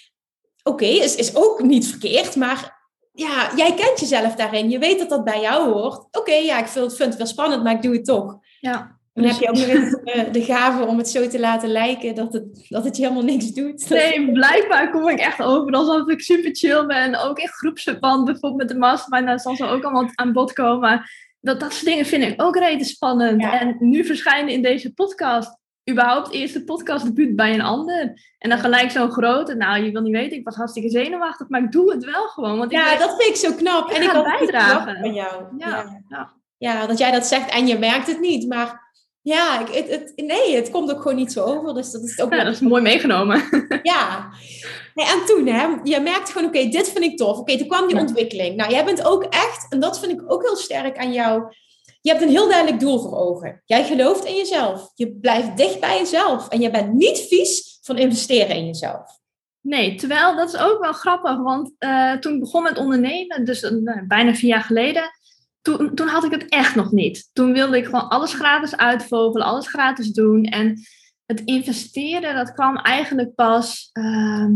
Oké, 0.63 0.85
is, 0.85 1.15
is 1.15 1.35
ook 1.35 1.63
niet 1.63 1.87
verkeerd, 1.87 2.35
maar 2.35 2.89
ja, 3.11 3.51
jij 3.55 3.73
kent 3.73 3.99
jezelf 3.99 4.35
daarin. 4.35 4.69
Je 4.69 4.79
weet 4.79 4.99
dat 4.99 5.09
dat 5.09 5.23
bij 5.23 5.41
jou 5.41 5.71
hoort. 5.71 6.17
Oké, 6.17 6.33
ja, 6.33 6.59
ik 6.59 6.67
vind, 6.67 6.95
vind 6.95 7.09
het 7.09 7.17
wel 7.17 7.27
spannend, 7.27 7.63
maar 7.63 7.73
ik 7.73 7.81
doe 7.81 7.93
het 7.93 8.05
toch. 8.05 8.37
Ja. 8.59 8.99
Dan 9.13 9.23
heb 9.23 9.39
je 9.39 9.49
ook 9.49 9.55
nog 9.55 9.67
eens 9.75 9.91
de, 9.91 10.27
de 10.31 10.43
gave 10.43 10.85
om 10.85 10.97
het 10.97 11.09
zo 11.09 11.27
te 11.27 11.39
laten 11.39 11.69
lijken 11.69 12.15
dat 12.15 12.33
het, 12.33 12.65
dat 12.69 12.83
het 12.83 12.97
je 12.97 13.03
helemaal 13.03 13.23
niks 13.23 13.51
doet. 13.51 13.89
Nee, 13.89 14.31
blijkbaar 14.31 14.91
kom 14.91 15.09
ik 15.09 15.19
echt 15.19 15.41
over 15.41 15.73
alsof 15.73 16.07
ik 16.07 16.21
super 16.21 16.55
chill 16.55 16.85
ben. 16.85 17.23
Ook 17.23 17.39
in 17.39 17.47
groepsverband, 17.47 18.25
bijvoorbeeld 18.25 18.61
met 18.61 18.69
de 18.69 18.77
mastermind, 18.77 19.25
daar 19.25 19.39
zal 19.39 19.55
ze 19.55 19.65
ook 19.65 19.83
allemaal 19.83 20.09
aan 20.15 20.33
bod 20.33 20.53
komen. 20.53 21.09
Dat, 21.45 21.59
dat 21.59 21.73
soort 21.73 21.85
dingen 21.85 22.05
vind 22.05 22.23
ik 22.23 22.41
ook 22.41 22.55
reden 22.55 22.85
spannend. 22.85 23.43
En 23.43 23.75
nu 23.79 24.05
verschijnen 24.05 24.53
in 24.53 24.61
deze 24.61 24.93
podcast 24.93 25.59
überhaupt 25.89 26.31
eerste 26.31 26.63
podcastdebuut 26.63 27.35
bij 27.35 27.53
een 27.53 27.61
ander. 27.61 28.21
En 28.37 28.49
dan 28.49 28.59
gelijk 28.59 28.91
zo'n 28.91 29.11
grote. 29.11 29.55
Nou, 29.55 29.83
je 29.83 29.91
wil 29.91 30.01
niet 30.01 30.13
weten, 30.13 30.37
ik 30.37 30.45
was 30.45 30.55
hartstikke 30.55 30.89
zenuwachtig, 30.89 31.49
maar 31.49 31.63
ik 31.63 31.71
doe 31.71 31.91
het 31.91 32.05
wel 32.05 32.27
gewoon. 32.27 32.57
Want 32.57 32.71
ik 32.71 32.77
ja, 32.77 32.97
dat 32.97 33.15
vind 33.17 33.29
ik 33.29 33.35
zo 33.35 33.55
knap. 33.55 33.89
en 33.89 34.01
ik 34.01 34.09
had 34.09 34.23
bijdragen 34.23 34.97
van 34.99 35.13
jou. 35.13 35.43
Ja, 35.57 36.01
ja. 36.07 36.33
ja. 36.57 36.85
dat 36.85 36.97
jij 36.97 37.11
dat 37.11 37.25
zegt 37.25 37.51
en 37.51 37.67
je 37.67 37.79
merkt 37.79 38.07
het 38.07 38.19
niet, 38.19 38.47
maar 38.47 38.84
ja, 39.25 39.59
ik, 39.59 39.67
het, 39.67 39.89
het, 39.89 40.13
nee, 40.15 40.55
het 40.55 40.69
komt 40.69 40.91
ook 40.91 41.01
gewoon 41.01 41.17
niet 41.17 41.31
zo 41.31 41.43
over. 41.43 41.73
Dus 41.73 41.91
dat 41.91 42.03
is 42.03 42.19
ook 42.19 42.33
ja, 42.33 42.43
dat 42.43 42.53
is 42.53 42.59
mooi 42.59 42.81
meegenomen. 42.81 43.43
Ja. 43.83 44.29
en 44.93 45.25
toen, 45.25 45.47
hè, 45.47 45.67
je 45.83 45.99
merkt 45.99 46.29
gewoon, 46.29 46.47
oké, 46.47 46.67
dit 46.67 46.89
vind 46.89 47.03
ik 47.03 47.17
tof. 47.17 47.37
Oké, 47.37 47.57
toen 47.57 47.67
kwam 47.67 47.87
die 47.87 47.99
ontwikkeling. 47.99 48.55
Nou, 48.55 48.71
jij 48.71 48.85
bent 48.85 49.05
ook 49.05 49.23
echt, 49.23 49.65
en 49.69 49.79
dat 49.79 49.99
vind 49.99 50.11
ik 50.11 50.31
ook 50.31 50.43
heel 50.43 50.55
sterk 50.55 50.97
aan 50.97 51.13
jou. 51.13 51.53
Je 52.01 52.09
hebt 52.09 52.21
een 52.21 52.29
heel 52.29 52.47
duidelijk 52.47 52.79
doel 52.79 52.99
voor 52.99 53.17
ogen. 53.17 53.61
Jij 53.65 53.83
gelooft 53.83 54.25
in 54.25 54.35
jezelf. 54.35 54.91
Je 54.93 55.11
blijft 55.11 55.57
dicht 55.57 55.79
bij 55.79 55.97
jezelf. 55.97 56.47
En 56.49 56.61
je 56.61 56.71
bent 56.71 56.93
niet 56.93 57.19
vies 57.19 57.79
van 57.81 57.97
investeren 57.97 58.55
in 58.55 58.65
jezelf. 58.65 59.19
Nee, 59.61 59.95
terwijl 59.95 60.35
dat 60.35 60.53
is 60.53 60.59
ook 60.59 60.81
wel 60.81 60.93
grappig. 60.93 61.37
Want 61.37 61.71
uh, 61.79 62.13
toen 62.13 62.33
ik 62.33 62.39
begon 62.39 62.63
met 62.63 62.77
ondernemen, 62.77 63.45
dus 63.45 63.63
uh, 63.63 64.01
bijna 64.07 64.33
vier 64.33 64.49
jaar 64.49 64.63
geleden 64.63 65.11
toen, 65.65 65.95
toen 65.95 66.07
had 66.07 66.23
ik 66.23 66.31
het 66.31 66.49
echt 66.49 66.75
nog 66.75 66.91
niet. 66.91 67.29
Toen 67.33 67.53
wilde 67.53 67.77
ik 67.77 67.85
gewoon 67.85 68.09
alles 68.09 68.33
gratis 68.33 68.77
uitvogelen, 68.77 69.47
alles 69.47 69.67
gratis 69.67 70.11
doen. 70.11 70.43
En 70.43 70.79
het 71.25 71.41
investeren, 71.45 72.35
dat 72.35 72.53
kwam 72.53 72.77
eigenlijk 72.77 73.35
pas. 73.35 73.89
Uh, 73.93 74.49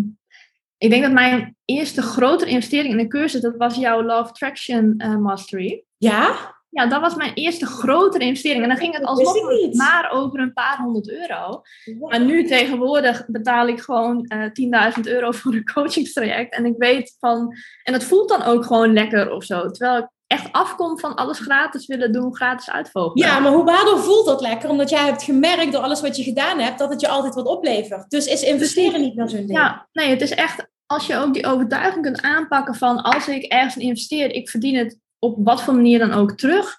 ik 0.77 0.89
denk 0.89 1.03
dat 1.03 1.11
mijn 1.11 1.55
eerste 1.65 2.01
grotere 2.01 2.49
investering 2.49 2.93
in 2.93 2.99
een 2.99 3.09
cursus, 3.09 3.41
dat 3.41 3.55
was 3.57 3.75
jouw 3.75 4.03
Love 4.03 4.31
Traction 4.31 4.93
uh, 4.97 5.15
Mastery. 5.15 5.83
Ja? 5.97 6.57
Ja, 6.69 6.85
dat 6.85 7.01
was 7.01 7.15
mijn 7.15 7.33
eerste 7.33 7.65
grotere 7.65 8.23
investering. 8.23 8.63
En 8.63 8.69
dan 8.69 8.77
ging 8.77 8.93
het 8.93 9.03
alsnog 9.03 9.73
maar 9.75 10.11
over 10.11 10.39
een 10.39 10.53
paar 10.53 10.77
honderd 10.77 11.09
euro. 11.09 11.61
Maar 11.99 12.21
nu 12.21 12.43
tegenwoordig 12.43 13.25
betaal 13.27 13.67
ik 13.67 13.79
gewoon 13.79 14.25
uh, 14.33 14.43
eh, 14.45 14.93
10.000 14.97 15.01
euro 15.03 15.31
voor 15.31 15.53
een 15.53 15.71
coachingstraject. 15.73 16.53
En 16.53 16.65
ik 16.65 16.75
weet 16.77 17.15
van... 17.19 17.55
En 17.83 17.93
het 17.93 18.03
voelt 18.03 18.29
dan 18.29 18.43
ook 18.43 18.65
gewoon 18.65 18.93
lekker 18.93 19.31
of 19.31 19.43
zo. 19.43 19.69
Terwijl 19.69 19.97
ik 19.97 20.07
echt 20.29 20.51
afkomt 20.51 20.99
van 20.99 21.15
alles 21.15 21.39
gratis 21.39 21.85
willen 21.85 22.11
doen, 22.11 22.35
gratis 22.35 22.69
uitvogelen. 22.69 23.27
Ja, 23.27 23.39
maar 23.39 23.51
hoe 23.51 23.63
waardoor 23.63 23.99
voelt 23.99 24.25
dat 24.25 24.41
lekker? 24.41 24.69
Omdat 24.69 24.89
jij 24.89 25.05
hebt 25.05 25.23
gemerkt 25.23 25.71
door 25.71 25.81
alles 25.81 26.01
wat 26.01 26.17
je 26.17 26.23
gedaan 26.23 26.59
hebt, 26.59 26.79
dat 26.79 26.89
het 26.89 27.01
je 27.01 27.07
altijd 27.07 27.35
wat 27.35 27.45
oplevert. 27.45 28.09
Dus 28.09 28.25
is 28.25 28.41
investeren 28.41 29.01
niet 29.01 29.15
naar 29.15 29.29
zo'n 29.29 29.45
ding. 29.45 29.59
Ja, 29.59 29.87
nee, 29.91 30.09
het 30.09 30.21
is 30.21 30.31
echt, 30.31 30.67
als 30.85 31.07
je 31.07 31.17
ook 31.17 31.33
die 31.33 31.45
overtuiging 31.45 32.03
kunt 32.03 32.21
aanpakken 32.21 32.75
van 32.75 33.01
als 33.01 33.27
ik 33.27 33.43
ergens 33.43 33.77
investeer, 33.77 34.31
ik 34.31 34.49
verdien 34.49 34.75
het 34.75 34.99
op 35.19 35.37
wat 35.43 35.61
voor 35.61 35.75
manier 35.75 35.99
dan 35.99 36.13
ook 36.13 36.31
terug. 36.31 36.77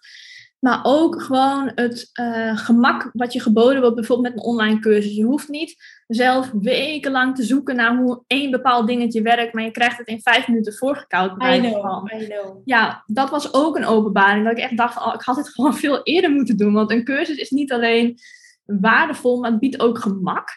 Maar 0.60 0.80
ook 0.82 1.22
gewoon 1.22 1.72
het 1.74 2.10
uh, 2.20 2.58
gemak 2.58 3.10
wat 3.12 3.32
je 3.32 3.40
geboden 3.40 3.80
wordt, 3.80 3.94
bijvoorbeeld 3.94 4.34
met 4.34 4.44
een 4.44 4.50
online 4.50 4.78
cursus. 4.78 5.14
Je 5.14 5.24
hoeft 5.24 5.48
niet 5.48 6.02
zelf 6.06 6.50
wekenlang 6.60 7.36
te 7.36 7.42
zoeken 7.42 7.76
naar 7.76 7.96
hoe 7.96 8.22
één 8.26 8.50
bepaald 8.50 8.86
dingetje 8.86 9.22
werkt, 9.22 9.52
maar 9.52 9.64
je 9.64 9.70
krijgt 9.70 9.98
het 9.98 10.06
in 10.06 10.20
vijf 10.20 10.48
minuten 10.48 10.74
voorgekoud. 10.74 11.30
I 11.30 11.58
know, 11.58 12.12
I 12.12 12.26
know. 12.26 12.60
Ja, 12.64 13.02
dat 13.06 13.30
was 13.30 13.54
ook 13.54 13.76
een 13.76 13.86
openbaring. 13.86 14.44
Dat 14.44 14.52
ik 14.52 14.64
echt 14.64 14.76
dacht, 14.76 14.96
oh, 14.96 15.14
ik 15.14 15.22
had 15.22 15.36
het 15.36 15.48
gewoon 15.54 15.74
veel 15.74 16.02
eerder 16.02 16.30
moeten 16.30 16.56
doen. 16.56 16.72
Want 16.72 16.90
een 16.90 17.04
cursus 17.04 17.36
is 17.36 17.50
niet 17.50 17.72
alleen 17.72 18.18
waardevol, 18.64 19.40
maar 19.40 19.50
het 19.50 19.60
biedt 19.60 19.80
ook 19.80 19.98
gemak. 19.98 20.48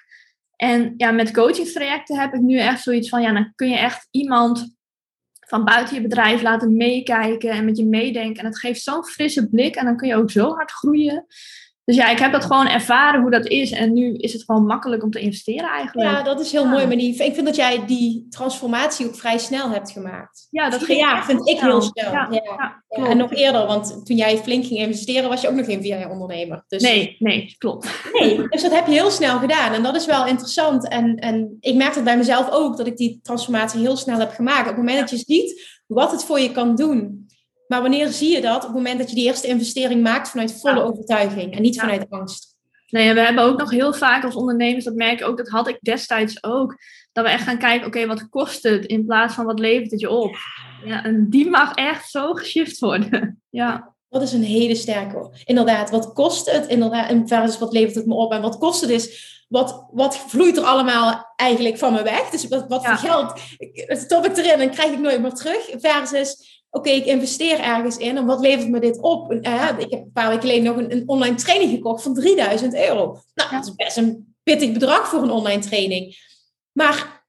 En 0.55 0.93
ja, 0.97 1.11
met 1.11 1.31
coachingstrajecten 1.31 2.19
heb 2.19 2.33
ik 2.33 2.41
nu 2.41 2.57
echt 2.57 2.81
zoiets 2.81 3.09
van, 3.09 3.21
ja, 3.21 3.33
dan 3.33 3.51
kun 3.55 3.69
je 3.69 3.77
echt 3.77 4.07
iemand 4.11 4.75
van 5.53 5.65
buiten 5.65 5.95
je 5.95 6.01
bedrijf 6.01 6.41
laten 6.41 6.77
meekijken 6.77 7.49
en 7.49 7.65
met 7.65 7.77
je 7.77 7.85
meedenken. 7.85 8.39
En 8.39 8.45
het 8.45 8.59
geeft 8.59 8.81
zo'n 8.81 9.05
frisse 9.05 9.49
blik 9.49 9.75
en 9.75 9.85
dan 9.85 9.97
kun 9.97 10.07
je 10.07 10.15
ook 10.15 10.31
zo 10.31 10.53
hard 10.53 10.71
groeien. 10.71 11.25
Dus 11.85 11.95
ja, 11.95 12.09
ik 12.09 12.19
heb 12.19 12.31
dat 12.31 12.45
gewoon 12.45 12.67
ervaren 12.67 13.21
hoe 13.21 13.31
dat 13.31 13.45
is. 13.45 13.71
En 13.71 13.93
nu 13.93 14.15
is 14.15 14.33
het 14.33 14.43
gewoon 14.43 14.65
makkelijk 14.65 15.03
om 15.03 15.11
te 15.11 15.19
investeren 15.19 15.69
eigenlijk. 15.69 16.09
Ja, 16.09 16.23
dat 16.23 16.39
is 16.39 16.51
heel 16.51 16.65
mooi. 16.65 16.85
Maar 16.85 16.97
die, 16.97 17.23
ik 17.23 17.33
vind 17.33 17.45
dat 17.45 17.55
jij 17.55 17.85
die 17.85 18.27
transformatie 18.29 19.05
ook 19.05 19.15
vrij 19.15 19.37
snel 19.37 19.69
hebt 19.69 19.91
gemaakt. 19.91 20.47
Ja, 20.49 20.69
dat 20.69 20.83
ging 20.83 20.99
ja, 20.99 21.23
vind 21.23 21.49
ik 21.49 21.59
heel 21.59 21.81
snel. 21.81 22.11
Ja, 22.11 22.27
ja. 22.31 22.81
en 23.07 23.17
nog 23.17 23.33
eerder, 23.33 23.65
want 23.65 24.05
toen 24.05 24.17
jij 24.17 24.37
flink 24.37 24.65
ging 24.65 24.79
investeren, 24.79 25.29
was 25.29 25.41
je 25.41 25.47
ook 25.47 25.55
nog 25.55 25.65
geen 25.65 25.81
jaar 25.81 26.09
ondernemer. 26.09 26.63
Dus... 26.67 26.81
Nee, 26.81 27.15
nee, 27.19 27.55
klopt. 27.57 27.87
Nee, 28.13 28.47
dus 28.49 28.61
dat 28.61 28.73
heb 28.73 28.85
je 28.85 28.91
heel 28.91 29.11
snel 29.11 29.39
gedaan. 29.39 29.73
En 29.73 29.83
dat 29.83 29.95
is 29.95 30.05
wel 30.05 30.27
interessant. 30.27 30.87
En, 30.87 31.15
en 31.15 31.57
ik 31.59 31.75
merk 31.75 31.95
het 31.95 32.03
bij 32.03 32.17
mezelf 32.17 32.51
ook, 32.51 32.77
dat 32.77 32.87
ik 32.87 32.97
die 32.97 33.19
transformatie 33.23 33.79
heel 33.79 33.97
snel 33.97 34.19
heb 34.19 34.31
gemaakt. 34.31 34.61
Op 34.61 34.65
het 34.65 34.77
moment 34.77 34.99
dat 34.99 35.09
je 35.09 35.25
ziet 35.25 35.81
wat 35.87 36.11
het 36.11 36.23
voor 36.23 36.39
je 36.39 36.51
kan 36.51 36.75
doen 36.75 37.27
maar 37.73 37.81
wanneer 37.81 38.07
zie 38.07 38.31
je 38.31 38.41
dat? 38.41 38.55
Op 38.55 38.61
het 38.61 38.73
moment 38.73 38.97
dat 38.99 39.09
je 39.09 39.15
die 39.15 39.25
eerste 39.25 39.47
investering 39.47 40.01
maakt 40.01 40.29
vanuit 40.29 40.59
volle 40.59 40.83
overtuiging 40.83 41.55
en 41.55 41.61
niet 41.61 41.79
vanuit 41.79 42.05
angst. 42.09 42.55
Nee, 42.87 43.13
we 43.13 43.19
hebben 43.19 43.43
ook 43.43 43.59
nog 43.59 43.71
heel 43.71 43.93
vaak 43.93 44.23
als 44.23 44.35
ondernemers, 44.35 44.85
dat 44.85 44.93
merk 44.93 45.19
ik 45.19 45.27
ook, 45.27 45.37
dat 45.37 45.47
had 45.47 45.67
ik 45.67 45.77
destijds 45.81 46.43
ook, 46.43 46.77
dat 47.11 47.25
we 47.25 47.31
echt 47.31 47.43
gaan 47.43 47.57
kijken, 47.57 47.87
oké, 47.87 48.07
wat 48.07 48.29
kost 48.29 48.63
het 48.63 48.85
in 48.85 49.05
plaats 49.05 49.33
van 49.33 49.45
wat 49.45 49.59
levert 49.59 49.91
het 49.91 49.99
je 49.99 50.09
op? 50.09 50.35
Ja, 50.85 51.03
en 51.03 51.29
die 51.29 51.49
mag 51.49 51.73
echt 51.73 52.09
zo 52.09 52.33
geshift 52.33 52.79
worden. 52.79 53.41
Ja. 53.49 53.93
Dat 54.09 54.21
is 54.21 54.33
een 54.33 54.43
hele 54.43 54.75
sterke. 54.75 55.29
Inderdaad, 55.45 55.89
wat 55.89 56.13
kost 56.13 56.51
het? 56.51 56.67
Inderdaad, 56.67 57.09
en 57.09 57.27
versus 57.27 57.59
wat 57.59 57.73
levert 57.73 57.95
het 57.95 58.05
me 58.05 58.13
op? 58.13 58.31
En 58.31 58.41
wat 58.41 58.57
kost 58.57 58.81
het 58.81 58.89
is, 58.89 59.33
wat, 59.47 59.87
wat 59.91 60.17
vloeit 60.17 60.57
er 60.57 60.63
allemaal 60.63 61.33
eigenlijk 61.35 61.77
van 61.77 61.93
me 61.93 62.03
weg? 62.03 62.29
Dus 62.29 62.47
wat, 62.47 62.65
wat 62.67 62.85
voor 62.85 62.95
geld 62.95 63.39
stop 63.87 64.25
ik 64.25 64.37
erin 64.37 64.59
en 64.59 64.69
krijg 64.69 64.91
ik 64.91 64.99
nooit 64.99 65.21
meer 65.21 65.33
terug? 65.33 65.69
Versus 65.77 66.52
oké, 66.73 66.89
ik 66.89 67.05
investeer 67.05 67.59
ergens 67.59 67.97
in 67.97 68.17
en 68.17 68.25
wat 68.25 68.39
levert 68.39 68.69
me 68.69 68.79
dit 68.79 68.99
op? 69.01 69.31
Uh, 69.31 69.69
ik 69.77 69.89
heb 69.89 69.99
een 69.99 70.11
paar 70.13 70.27
weken 70.27 70.41
geleden 70.41 70.63
nog 70.63 70.77
een, 70.77 70.91
een, 70.91 71.03
online 71.05 71.35
training 71.35 71.71
gekocht 71.71 72.03
van 72.03 72.13
3000 72.13 72.75
euro. 72.75 73.17
Nou, 73.35 73.51
dat 73.51 73.65
is 73.65 73.75
best 73.75 73.97
een 73.97 74.35
pittig 74.43 74.71
bedrag 74.71 75.07
voor 75.07 75.21
een 75.21 75.31
online 75.31 75.61
training. 75.61 76.15
Maar 76.71 77.25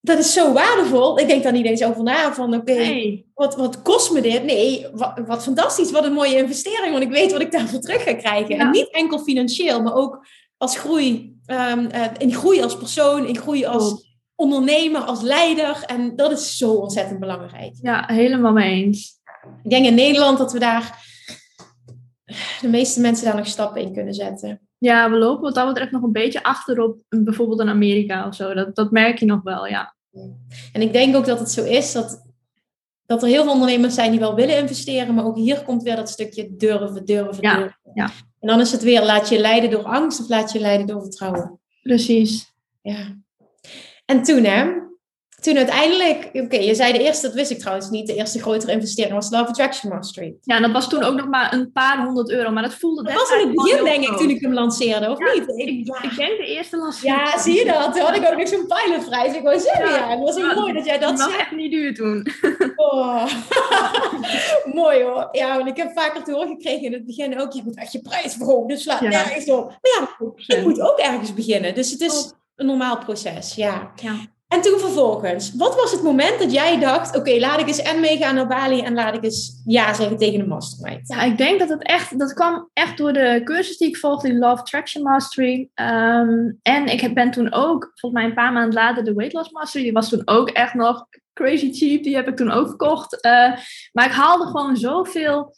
dat 0.00 0.18
is 0.18 0.32
zo 0.32 0.52
waardevol. 0.52 1.18
Ik 1.18 1.28
denk 1.28 1.42
daar 1.42 1.52
niet 1.52 1.66
eens 1.66 1.84
over 1.84 2.02
na 2.02 2.34
van, 2.34 2.54
oké, 2.54 3.22
wat, 3.34 3.56
wat 3.56 3.82
kost 3.82 4.12
me 4.12 4.20
dit? 4.20 4.44
Nee, 4.44 4.86
wat, 4.92 5.12
wat, 5.26 5.42
fantastisch, 5.42 5.90
wat 5.90 6.04
een 6.04 6.12
mooie 6.12 6.36
investering, 6.36 6.92
want 6.92 7.04
ik 7.04 7.10
weet 7.10 7.32
wat 7.32 7.40
ik 7.40 7.52
daarvoor 7.52 7.80
terug 7.80 8.02
ga 8.02 8.14
krijgen. 8.14 8.58
En 8.58 8.70
niet 8.70 8.90
enkel 8.90 9.18
financieel, 9.18 9.82
maar 9.82 9.94
ook 9.94 10.26
als 10.56 10.78
groei, 10.78 11.36
um, 11.46 11.88
uh, 11.94 12.04
in 12.18 12.34
groei 12.34 12.62
als 12.62 12.76
persoon, 12.76 13.26
in 13.26 13.38
groei 13.38 13.64
als 13.64 14.09
ondernemer, 14.40 15.00
als 15.00 15.22
leider. 15.22 15.82
En 15.86 16.16
dat 16.16 16.30
is 16.30 16.56
zo 16.56 16.72
ontzettend 16.72 17.20
belangrijk. 17.20 17.74
Ja, 17.82 18.04
helemaal 18.06 18.52
mee 18.52 18.84
eens. 18.84 19.20
Ik 19.64 19.70
denk 19.70 19.86
in 19.86 19.94
Nederland 19.94 20.38
dat 20.38 20.52
we 20.52 20.58
daar 20.58 21.08
de 22.60 22.68
meeste 22.68 23.00
mensen 23.00 23.24
daar 23.24 23.36
nog 23.36 23.46
stappen 23.46 23.82
in 23.82 23.92
kunnen 23.92 24.14
zetten. 24.14 24.60
Ja, 24.78 25.10
we 25.10 25.16
lopen 25.16 25.42
wat 25.42 25.54
dat 25.54 25.66
betreft 25.66 25.90
nog 25.90 26.02
een 26.02 26.12
beetje 26.12 26.42
achterop 26.42 26.98
bijvoorbeeld 27.08 27.60
in 27.60 27.68
Amerika 27.68 28.26
of 28.26 28.34
zo. 28.34 28.54
Dat, 28.54 28.74
dat 28.74 28.90
merk 28.90 29.18
je 29.18 29.26
nog 29.26 29.42
wel, 29.42 29.66
ja. 29.66 29.94
En 30.72 30.80
ik 30.80 30.92
denk 30.92 31.16
ook 31.16 31.26
dat 31.26 31.38
het 31.38 31.50
zo 31.50 31.64
is 31.64 31.92
dat, 31.92 32.22
dat 33.06 33.22
er 33.22 33.28
heel 33.28 33.42
veel 33.42 33.52
ondernemers 33.52 33.94
zijn 33.94 34.10
die 34.10 34.20
wel 34.20 34.34
willen 34.34 34.58
investeren, 34.58 35.14
maar 35.14 35.24
ook 35.24 35.36
hier 35.36 35.62
komt 35.64 35.82
weer 35.82 35.96
dat 35.96 36.10
stukje 36.10 36.56
durven, 36.56 37.04
durven, 37.04 37.42
Ja, 37.42 37.56
durven. 37.56 37.78
ja. 37.94 38.10
En 38.40 38.48
dan 38.48 38.60
is 38.60 38.72
het 38.72 38.82
weer, 38.82 39.04
laat 39.04 39.28
je 39.28 39.40
leiden 39.40 39.70
door 39.70 39.84
angst 39.84 40.20
of 40.20 40.28
laat 40.28 40.52
je 40.52 40.60
leiden 40.60 40.86
door 40.86 41.00
vertrouwen. 41.02 41.60
Precies. 41.82 42.52
Ja. 42.82 43.16
En 44.10 44.22
toen, 44.22 44.44
hè? 44.44 44.78
Toen 45.40 45.56
uiteindelijk, 45.56 46.28
oké, 46.32 46.56
je 46.56 46.74
zei 46.74 46.92
de 46.92 46.98
eerste, 47.02 47.26
dat 47.26 47.34
wist 47.34 47.50
ik 47.50 47.58
trouwens 47.58 47.90
niet, 47.90 48.06
de 48.06 48.14
eerste 48.14 48.40
grotere 48.40 48.72
investering 48.72 49.14
was 49.14 49.30
Love 49.30 49.46
Attraction 49.48 49.92
Mastery. 49.92 50.34
Ja, 50.42 50.56
en 50.56 50.62
dat 50.62 50.70
was 50.72 50.88
toen 50.88 51.02
ook 51.02 51.14
nog 51.16 51.28
maar 51.28 51.52
een 51.52 51.72
paar 51.72 52.04
honderd 52.04 52.30
euro, 52.30 52.50
maar 52.50 52.62
dat 52.62 52.74
voelde 52.74 53.02
Dat 53.02 53.12
was 53.12 53.30
in 53.32 53.46
het 53.46 53.54
begin, 53.56 53.84
denk 53.84 54.04
ik, 54.08 54.16
toen 54.16 54.30
ik 54.30 54.40
hem 54.40 54.52
lanceerde, 54.52 55.10
of 55.10 55.18
Ja, 55.18 55.32
niet? 55.32 55.48
Ik- 55.48 55.68
Ik, 55.68 55.86
ja. 55.86 56.02
ik 56.10 56.16
denk 56.16 56.38
de 56.38 56.46
eerste 56.46 56.76
lancering. 56.76 57.16
Ja, 57.16 57.38
zie 57.38 57.54
je 57.58 57.64
dat? 57.64 57.92
Toen 57.94 58.02
had 58.02 58.16
ik 58.16 58.26
ook 58.30 58.36
nog 58.38 58.48
zo'n 58.48 58.66
pilotprijs. 58.66 59.34
Ik 59.34 59.42
wou 59.42 59.58
zeggen, 59.60 59.84
Ja. 59.88 59.96
ja. 59.96 60.08
Het 60.08 60.18
was 60.18 60.36
ook 60.44 60.54
mooi 60.54 60.72
dat 60.72 60.84
jij 60.84 60.98
dat 60.98 61.08
Dat 61.08 61.18
was 61.18 61.28
zei. 61.28 61.40
echt 61.40 61.50
niet 61.52 61.70
duur 61.70 61.94
toen. 61.94 62.26
Oh. 62.76 63.26
mooi 64.80 65.02
hoor. 65.02 65.28
Ja, 65.32 65.56
want 65.56 65.68
ik 65.68 65.76
heb 65.76 65.90
vaker 65.94 66.22
te 66.24 66.32
horen 66.32 66.48
gekregen 66.48 66.82
in 66.82 66.92
het 66.92 67.06
begin 67.06 67.40
ook, 67.40 67.52
je 67.52 67.62
moet 67.64 67.76
echt 67.76 67.92
je 67.92 68.00
prijs 68.00 68.34
verhogen. 68.34 68.68
Dus 68.68 68.82
slaat 68.82 69.00
Ja. 69.00 69.08
nergens 69.08 69.50
op. 69.50 69.66
Maar 69.66 70.08
ja, 70.46 70.56
ik 70.56 70.62
moet 70.64 70.80
ook 70.80 70.98
ergens 70.98 71.34
beginnen. 71.34 71.74
Dus 71.74 71.90
het 71.90 72.00
is. 72.00 72.32
Een 72.60 72.66
normaal 72.66 72.98
proces, 72.98 73.54
ja. 73.54 73.90
Ja. 74.02 74.12
En 74.48 74.60
toen 74.60 74.78
vervolgens, 74.78 75.54
wat 75.56 75.74
was 75.74 75.92
het 75.92 76.02
moment 76.02 76.38
dat 76.38 76.52
jij 76.52 76.78
dacht, 76.80 77.16
oké, 77.16 77.38
laat 77.38 77.60
ik 77.60 77.66
eens 77.66 77.82
en 77.82 78.00
meegaan 78.00 78.34
naar 78.34 78.46
Bali 78.46 78.80
en 78.80 78.94
laat 78.94 79.14
ik 79.14 79.24
eens 79.24 79.62
ja 79.66 79.94
zeggen 79.94 80.16
tegen 80.16 80.38
de 80.38 80.46
mastermind? 80.46 81.08
Ja, 81.08 81.22
ik 81.22 81.36
denk 81.38 81.58
dat 81.58 81.68
het 81.68 81.82
echt, 81.82 82.18
dat 82.18 82.32
kwam 82.34 82.70
echt 82.72 82.96
door 82.98 83.12
de 83.12 83.40
cursus 83.44 83.76
die 83.78 83.88
ik 83.88 83.96
volgde, 83.96 84.28
die 84.28 84.38
Love 84.38 84.62
Traction 84.62 85.02
Mastery. 85.02 85.68
Ehm, 85.74 86.50
en 86.62 86.86
ik 86.86 87.00
heb- 87.00 87.14
ben 87.14 87.30
toen 87.30 87.52
ook, 87.52 87.90
volgens 87.94 88.20
mij 88.22 88.24
een 88.30 88.36
paar 88.36 88.52
maanden 88.52 88.72
later, 88.74 89.04
de 89.04 89.14
Weight 89.14 89.34
Loss 89.34 89.50
Mastery. 89.50 89.84
Die 89.84 89.92
was 89.92 90.08
toen 90.08 90.22
ook 90.24 90.48
echt 90.50 90.74
nog 90.74 91.06
crazy 91.32 91.72
cheap. 91.72 92.02
Die 92.02 92.14
heb 92.14 92.28
ik 92.28 92.36
toen 92.36 92.50
ook 92.50 92.68
gekocht. 92.68 93.20
Eh, 93.20 93.52
maar 93.92 94.06
ik 94.06 94.12
haalde 94.12 94.44
gewoon 94.46 94.76
zoveel, 94.76 95.54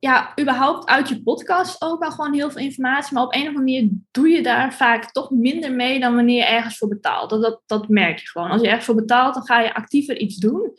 ja, 0.00 0.32
überhaupt 0.40 0.88
uit 0.88 1.08
je 1.08 1.22
podcast 1.22 1.82
ook 1.82 2.02
al 2.02 2.10
gewoon 2.10 2.34
heel 2.34 2.50
veel 2.50 2.62
informatie. 2.62 3.14
Maar 3.14 3.22
op 3.22 3.34
een 3.34 3.40
of 3.40 3.46
andere 3.46 3.64
manier 3.64 3.88
doe 4.10 4.28
je 4.28 4.42
daar 4.42 4.74
vaak 4.74 5.12
toch 5.12 5.30
minder 5.30 5.72
mee 5.72 6.00
dan 6.00 6.14
wanneer 6.14 6.36
je 6.36 6.44
ergens 6.44 6.78
voor 6.78 6.88
betaalt. 6.88 7.30
Dat, 7.30 7.42
dat, 7.42 7.60
dat 7.66 7.88
merk 7.88 8.18
je 8.18 8.26
gewoon. 8.26 8.50
Als 8.50 8.60
je 8.60 8.66
ergens 8.66 8.84
voor 8.84 8.94
betaalt, 8.94 9.34
dan 9.34 9.46
ga 9.46 9.60
je 9.60 9.74
actiever 9.74 10.18
iets 10.18 10.36
doen. 10.36 10.72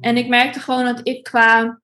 En 0.00 0.16
ik 0.16 0.28
merkte 0.28 0.60
gewoon 0.60 0.84
dat 0.84 1.00
ik 1.02 1.22
qua, 1.22 1.80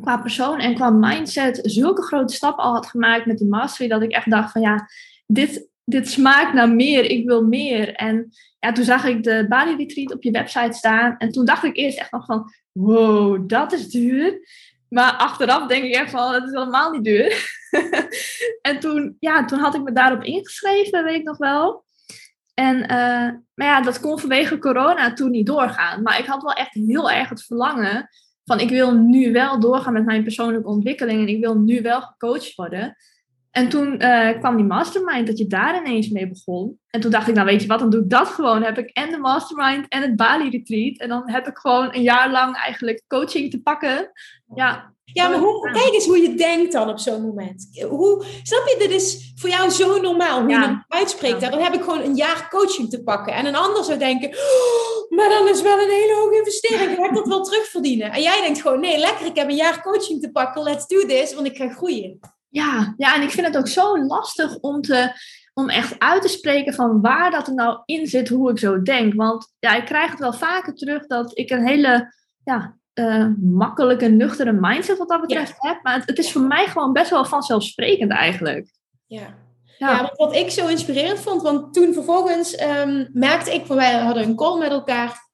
qua 0.00 0.16
persoon 0.16 0.58
en 0.58 0.74
qua 0.74 0.90
mindset 0.90 1.58
zulke 1.62 2.02
grote 2.02 2.34
stappen 2.34 2.64
al 2.64 2.72
had 2.72 2.86
gemaakt 2.86 3.26
met 3.26 3.38
die 3.38 3.48
mastery. 3.48 3.88
Dat 3.88 4.02
ik 4.02 4.12
echt 4.12 4.30
dacht 4.30 4.52
van 4.52 4.60
ja, 4.60 4.88
dit, 5.26 5.68
dit 5.84 6.08
smaakt 6.08 6.52
naar 6.52 6.70
meer. 6.70 7.04
Ik 7.04 7.26
wil 7.26 7.42
meer. 7.42 7.94
En 7.94 8.28
ja, 8.58 8.72
toen 8.72 8.84
zag 8.84 9.04
ik 9.04 9.22
de 9.22 9.46
Bali 9.48 9.76
Retreat 9.76 10.12
op 10.14 10.22
je 10.22 10.30
website 10.30 10.76
staan. 10.76 11.16
En 11.18 11.32
toen 11.32 11.44
dacht 11.44 11.64
ik 11.64 11.76
eerst 11.76 11.98
echt 11.98 12.12
nog 12.12 12.24
van 12.24 12.52
wow, 12.72 13.48
dat 13.48 13.72
is 13.72 13.88
duur. 13.88 14.40
Maar 14.88 15.12
achteraf 15.12 15.66
denk 15.66 15.84
ik 15.84 15.94
echt 15.94 16.10
van, 16.10 16.32
het 16.32 16.44
is 16.44 16.52
helemaal 16.52 16.90
niet 16.90 17.04
duur. 17.04 17.58
en 18.68 18.80
toen, 18.80 19.16
ja, 19.20 19.44
toen 19.44 19.58
had 19.58 19.74
ik 19.74 19.82
me 19.82 19.92
daarop 19.92 20.22
ingeschreven, 20.22 21.04
weet 21.04 21.18
ik 21.18 21.24
nog 21.24 21.36
wel. 21.36 21.84
En, 22.54 22.82
eh, 22.82 23.32
maar 23.54 23.66
ja, 23.66 23.80
dat 23.80 24.00
kon 24.00 24.18
vanwege 24.18 24.58
corona 24.58 25.12
toen 25.12 25.30
niet 25.30 25.46
doorgaan. 25.46 26.02
Maar 26.02 26.18
ik 26.18 26.26
had 26.26 26.42
wel 26.42 26.52
echt 26.52 26.74
heel 26.74 27.10
erg 27.10 27.28
het 27.28 27.44
verlangen 27.44 28.08
van, 28.44 28.60
ik 28.60 28.68
wil 28.68 28.94
nu 28.94 29.32
wel 29.32 29.60
doorgaan 29.60 29.92
met 29.92 30.04
mijn 30.04 30.22
persoonlijke 30.22 30.68
ontwikkeling. 30.68 31.20
En 31.20 31.28
ik 31.28 31.40
wil 31.40 31.58
nu 31.58 31.82
wel 31.82 32.00
gecoacht 32.00 32.54
worden. 32.54 32.96
En 33.50 33.68
toen 33.68 33.98
eh, 33.98 34.38
kwam 34.38 34.56
die 34.56 34.64
mastermind, 34.64 35.26
dat 35.26 35.38
je 35.38 35.46
daar 35.46 35.76
ineens 35.76 36.08
mee 36.08 36.28
begon. 36.28 36.78
En 36.90 37.00
toen 37.00 37.10
dacht 37.10 37.28
ik, 37.28 37.34
nou 37.34 37.46
weet 37.46 37.62
je 37.62 37.68
wat, 37.68 37.78
dan 37.78 37.90
doe 37.90 38.02
ik 38.02 38.10
dat 38.10 38.28
gewoon. 38.28 38.62
Heb 38.62 38.78
ik 38.78 38.90
en 38.90 39.10
de 39.10 39.18
mastermind 39.18 39.88
en 39.88 40.02
het 40.02 40.16
Bali 40.16 40.50
retreat. 40.50 40.96
En 40.96 41.08
dan 41.08 41.30
heb 41.30 41.46
ik 41.46 41.58
gewoon 41.58 41.94
een 41.94 42.02
jaar 42.02 42.30
lang 42.30 42.56
eigenlijk 42.56 43.02
coaching 43.08 43.50
te 43.50 43.62
pakken. 43.62 44.10
Ja, 44.54 44.94
Ja, 45.12 45.28
maar 45.28 45.38
hoe, 45.38 45.70
kijk 45.72 45.92
eens 45.94 46.06
hoe 46.06 46.18
je 46.18 46.34
denkt 46.34 46.72
dan 46.72 46.88
op 46.88 46.98
zo'n 46.98 47.22
moment. 47.22 47.68
Hoe, 47.88 48.24
snap 48.42 48.66
je, 48.66 48.76
dit 48.78 48.90
is 48.90 49.32
voor 49.36 49.50
jou 49.50 49.70
zo 49.70 50.00
normaal 50.00 50.40
hoe 50.40 50.50
Ja. 50.50 50.60
je 50.62 50.68
het 50.68 50.84
uitspreekt. 50.88 51.40
Ja. 51.40 51.50
Dan 51.50 51.60
heb 51.60 51.74
ik 51.74 51.80
gewoon 51.82 52.02
een 52.02 52.14
jaar 52.16 52.48
coaching 52.48 52.90
te 52.90 53.02
pakken. 53.02 53.32
En 53.34 53.46
een 53.46 53.56
ander 53.56 53.84
zou 53.84 53.98
denken, 53.98 54.28
"Oh, 54.28 55.10
maar 55.16 55.28
dan 55.28 55.48
is 55.48 55.62
wel 55.62 55.78
een 55.78 55.90
hele 55.90 56.14
hoge 56.14 56.36
investering. 56.36 56.90
Ik 56.90 56.98
heb 56.98 57.14
dat 57.14 57.26
wel 57.26 57.42
terugverdienen. 57.42 58.12
En 58.12 58.22
jij 58.22 58.40
denkt 58.40 58.60
gewoon, 58.60 58.80
nee, 58.80 58.98
lekker, 58.98 59.26
ik 59.26 59.36
heb 59.36 59.48
een 59.48 59.56
jaar 59.56 59.82
coaching 59.82 60.20
te 60.22 60.30
pakken. 60.30 60.62
Let's 60.62 60.86
do 60.86 61.06
this, 61.06 61.34
want 61.34 61.46
ik 61.46 61.56
ga 61.56 61.68
groeien. 61.68 62.20
Ja, 62.48 62.94
ja, 62.96 63.14
en 63.14 63.22
ik 63.22 63.30
vind 63.30 63.46
het 63.46 63.56
ook 63.56 63.68
zo 63.68 63.98
lastig 64.06 64.56
om, 64.60 64.80
te, 64.82 65.12
om 65.54 65.68
echt 65.68 65.94
uit 65.98 66.22
te 66.22 66.28
spreken 66.28 66.74
van 66.74 67.00
waar 67.00 67.30
dat 67.30 67.46
er 67.46 67.54
nou 67.54 67.78
in 67.84 68.06
zit, 68.06 68.28
hoe 68.28 68.50
ik 68.50 68.58
zo 68.58 68.82
denk. 68.82 69.14
Want 69.14 69.54
ja, 69.58 69.74
ik 69.74 69.84
krijg 69.84 70.10
het 70.10 70.18
wel 70.20 70.32
vaker 70.32 70.74
terug 70.74 71.06
dat 71.06 71.38
ik 71.38 71.50
een 71.50 71.66
hele 71.66 72.14
ja, 72.44 72.75
eh, 72.96 73.26
makkelijke, 73.40 74.06
nuchtere 74.06 74.52
mindset 74.52 74.98
wat 74.98 75.08
dat 75.08 75.20
betreft 75.20 75.54
heb. 75.56 75.82
Maar 75.82 75.94
het, 75.94 76.06
het 76.06 76.18
is 76.18 76.32
voor 76.32 76.42
mij 76.42 76.66
gewoon 76.66 76.92
best 76.92 77.10
wel 77.10 77.24
vanzelfsprekend 77.24 78.10
eigenlijk. 78.10 78.70
Ja. 79.06 79.34
Ja, 79.78 80.12
wat 80.16 80.34
ik 80.34 80.50
zo 80.50 80.66
inspirerend 80.66 81.18
vond, 81.18 81.42
want 81.42 81.74
toen 81.74 81.92
vervolgens 81.92 82.54
ehm, 82.54 83.06
merkte 83.12 83.54
ik, 83.54 83.66
wij 83.66 83.92
hadden 83.92 84.22
een 84.22 84.36
call 84.36 84.58
met 84.58 84.70
elkaar. 84.70 85.28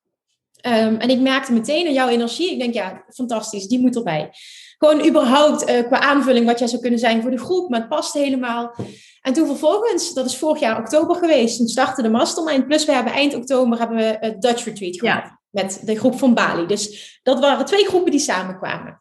Ehm, 0.61 0.95
en 0.95 1.09
ik 1.09 1.21
merkte 1.21 1.53
meteen 1.53 1.87
aan 1.87 1.93
jouw 1.93 2.09
energie. 2.09 2.53
Ik 2.53 2.59
denk, 2.59 2.75
ja, 2.75 3.05
fantastisch, 3.09 3.67
die 3.67 3.81
moet 3.81 3.97
erbij. 3.97 4.31
Gewoon 4.79 5.07
überhaupt 5.07 5.65
eh, 5.65 5.87
qua 5.87 6.01
aanvulling 6.01 6.47
wat 6.47 6.59
jij 6.59 6.69
zou 6.69 6.83
kunnen 6.83 6.99
zijn 6.99 7.23
voor 7.23 7.31
de 7.31 7.39
groep, 7.39 7.71
maar 7.71 7.81
het 7.81 7.89
past 7.89 8.13
helemaal. 8.13 8.75
En 9.21 9.33
toen 9.33 9.47
vervolgens, 9.47 10.15
dat 10.15 10.27
is 10.27 10.39
vorig 10.39 10.61
jaar 10.61 10.79
oktober 10.79 11.17
geweest, 11.17 11.57
toen 11.57 11.69
startte 11.69 12.03
de 12.03 12.11
mastermind. 12.11 12.67
Plus 12.67 12.85
we 12.85 12.93
hebben 12.93 13.13
eind 13.13 13.35
oktober 13.35 13.79
hebben 13.79 13.97
we 13.97 14.17
het 14.21 14.43
Dutch 14.43 14.65
Retreat 14.65 14.95
Ja. 14.95 15.41
Met 15.53 15.81
de 15.85 15.99
groep 15.99 16.19
van 16.19 16.35
Bali. 16.35 16.67
Dus 16.67 17.21
dat 17.23 17.41
waren 17.41 17.65
twee 17.65 17.87
groepen 17.87 18.11
die 18.11 18.21
samenkwamen. 18.21 18.99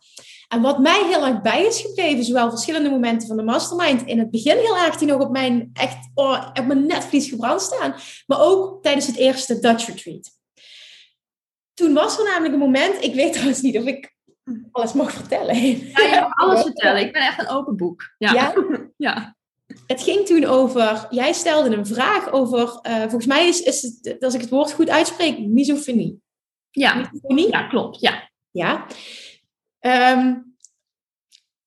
En 0.47 0.61
wat 0.61 0.79
mij 0.79 1.03
heel 1.05 1.25
erg 1.25 1.41
bij 1.41 1.65
is 1.65 1.81
gebleven, 1.81 2.23
zowel 2.23 2.49
verschillende 2.49 2.89
momenten 2.89 3.27
van 3.27 3.37
de 3.37 3.43
mastermind. 3.43 4.05
In 4.05 4.19
het 4.19 4.31
begin 4.31 4.57
heel 4.57 4.77
erg 4.77 4.95
die 4.95 5.07
nog 5.07 5.21
op 5.21 5.31
mijn, 5.31 5.69
echt, 5.73 5.97
oh, 6.13 6.49
op 6.59 6.65
mijn 6.65 6.85
netvlies 6.85 7.29
gebrand 7.29 7.61
staan. 7.61 7.95
Maar 8.27 8.39
ook 8.41 8.83
tijdens 8.83 9.07
het 9.07 9.15
eerste 9.15 9.59
Dutch 9.59 9.87
Retreat. 9.87 10.29
Toen 11.73 11.93
was 11.93 12.17
er 12.17 12.25
namelijk 12.25 12.53
een 12.53 12.59
moment, 12.59 13.03
ik 13.03 13.13
weet 13.13 13.31
trouwens 13.33 13.61
niet 13.61 13.77
of 13.77 13.85
ik 13.85 14.15
alles 14.71 14.93
mag 14.93 15.11
vertellen. 15.11 15.55
ja 15.55 16.03
je 16.03 16.19
mag 16.19 16.35
alles 16.35 16.61
vertellen. 16.61 17.01
Ik 17.01 17.13
ben 17.13 17.21
echt 17.21 17.39
een 17.39 17.49
open 17.49 17.77
boek. 17.77 18.13
Ja, 18.17 18.33
Ja? 18.33 18.53
ja. 19.07 19.35
Het 19.87 20.01
ging 20.01 20.25
toen 20.25 20.45
over, 20.45 21.07
jij 21.09 21.33
stelde 21.33 21.75
een 21.75 21.85
vraag 21.85 22.31
over, 22.31 22.79
eh, 22.81 22.99
volgens 22.99 23.25
mij 23.25 23.47
is, 23.47 23.61
is 23.61 23.81
het, 23.81 24.23
als 24.23 24.33
ik 24.33 24.41
het 24.41 24.49
woord 24.49 24.71
goed 24.71 24.89
uitspreek, 24.89 25.39
misofonie. 25.39 26.21
Ja. 26.71 26.93
Misofonie? 26.95 27.51
ja 27.51 27.67
klopt. 27.67 28.01
Ja. 28.01 28.29
Ja. 28.51 28.85
Ehm, 29.79 30.33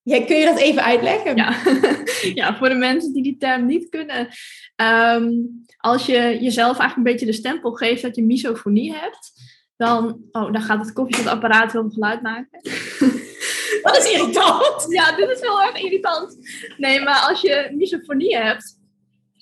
ja, 0.02 0.24
kun 0.24 0.36
je 0.36 0.44
dat 0.44 0.58
even 0.58 0.82
uitleggen? 0.82 1.36
Ja. 1.36 1.56
ja, 2.42 2.56
voor 2.56 2.68
de 2.68 2.74
mensen 2.74 3.12
die 3.12 3.22
die 3.22 3.36
term 3.36 3.66
niet 3.66 3.88
kunnen. 3.88 4.28
ehm, 4.76 5.30
als 5.76 6.06
je 6.06 6.38
jezelf 6.40 6.78
eigenlijk 6.78 6.96
een 6.96 7.02
beetje 7.02 7.26
de 7.26 7.32
stempel 7.32 7.72
geeft 7.72 8.02
dat 8.02 8.16
je 8.16 8.22
misofonie 8.24 8.94
hebt, 8.94 9.32
dan, 9.76 10.22
oh, 10.32 10.52
dan 10.52 10.62
gaat 10.62 10.84
het 10.84 10.92
koffiezetapparaat 10.92 11.72
heel 11.72 11.80
veel 11.80 11.90
geluid 11.90 12.22
maken. 12.22 12.60
Dat 13.82 13.96
is 13.96 14.12
irritant. 14.12 14.86
Ja, 14.94 15.16
dit 15.16 15.28
is 15.28 15.40
heel 15.40 15.62
erg 15.62 15.82
irritant. 15.82 16.36
Nee, 16.76 17.00
maar 17.00 17.20
als 17.28 17.40
je 17.40 17.70
misofonie 17.76 18.36
hebt, 18.36 18.78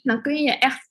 dan 0.03 0.23
kun 0.23 0.35
je 0.35 0.43
je 0.43 0.59
echt 0.59 0.91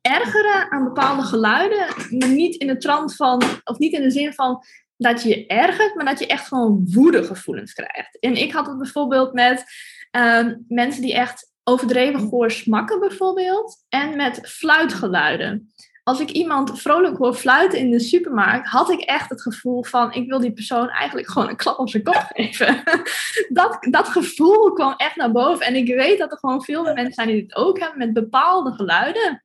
ergeren 0.00 0.70
aan 0.70 0.84
bepaalde 0.84 1.22
geluiden, 1.22 1.86
maar 2.18 2.28
niet 2.28 2.54
in 2.54 2.66
de 2.66 2.76
trant 2.76 3.16
van, 3.16 3.42
of 3.64 3.78
niet 3.78 3.92
in 3.92 4.02
de 4.02 4.10
zin 4.10 4.32
van 4.32 4.64
dat 4.96 5.22
je 5.22 5.28
je 5.28 5.46
ergert, 5.46 5.94
maar 5.94 6.04
dat 6.04 6.18
je 6.18 6.26
echt 6.26 6.46
gewoon 6.46 6.88
woedegevoelens 6.92 7.72
krijgt. 7.72 8.18
En 8.20 8.36
ik 8.36 8.52
had 8.52 8.66
het 8.66 8.78
bijvoorbeeld 8.78 9.32
met 9.32 9.64
ehm, 10.10 10.56
mensen 10.68 11.02
die 11.02 11.14
echt 11.14 11.52
overdreven 11.64 12.20
goor 12.20 12.50
smakken 12.50 13.00
bijvoorbeeld, 13.00 13.84
en 13.88 14.16
met 14.16 14.40
fluitgeluiden. 14.42 15.72
Als 16.08 16.20
ik 16.20 16.30
iemand 16.30 16.80
vrolijk 16.80 17.16
hoor 17.16 17.34
fluiten 17.34 17.78
in 17.78 17.90
de 17.90 18.00
supermarkt, 18.00 18.68
had 18.68 18.90
ik 18.90 19.00
echt 19.00 19.30
het 19.30 19.42
gevoel 19.42 19.84
van, 19.84 20.12
ik 20.12 20.28
wil 20.28 20.40
die 20.40 20.52
persoon 20.52 20.88
eigenlijk 20.88 21.30
gewoon 21.30 21.48
een 21.48 21.56
klap 21.56 21.78
op 21.78 21.90
zijn 21.90 22.02
kop 22.02 22.26
geven. 22.28 22.82
dat, 23.48 23.78
dat 23.90 24.08
gevoel 24.08 24.72
kwam 24.72 24.94
echt 24.96 25.16
naar 25.16 25.32
boven. 25.32 25.66
En 25.66 25.74
ik 25.74 25.94
weet 25.94 26.18
dat 26.18 26.32
er 26.32 26.38
gewoon 26.38 26.62
veel 26.62 26.82
meer 26.82 26.94
mensen 26.94 27.14
zijn 27.14 27.28
die 27.28 27.40
dit 27.40 27.56
ook 27.56 27.78
hebben 27.78 27.98
met 27.98 28.12
bepaalde 28.12 28.72
geluiden. 28.72 29.44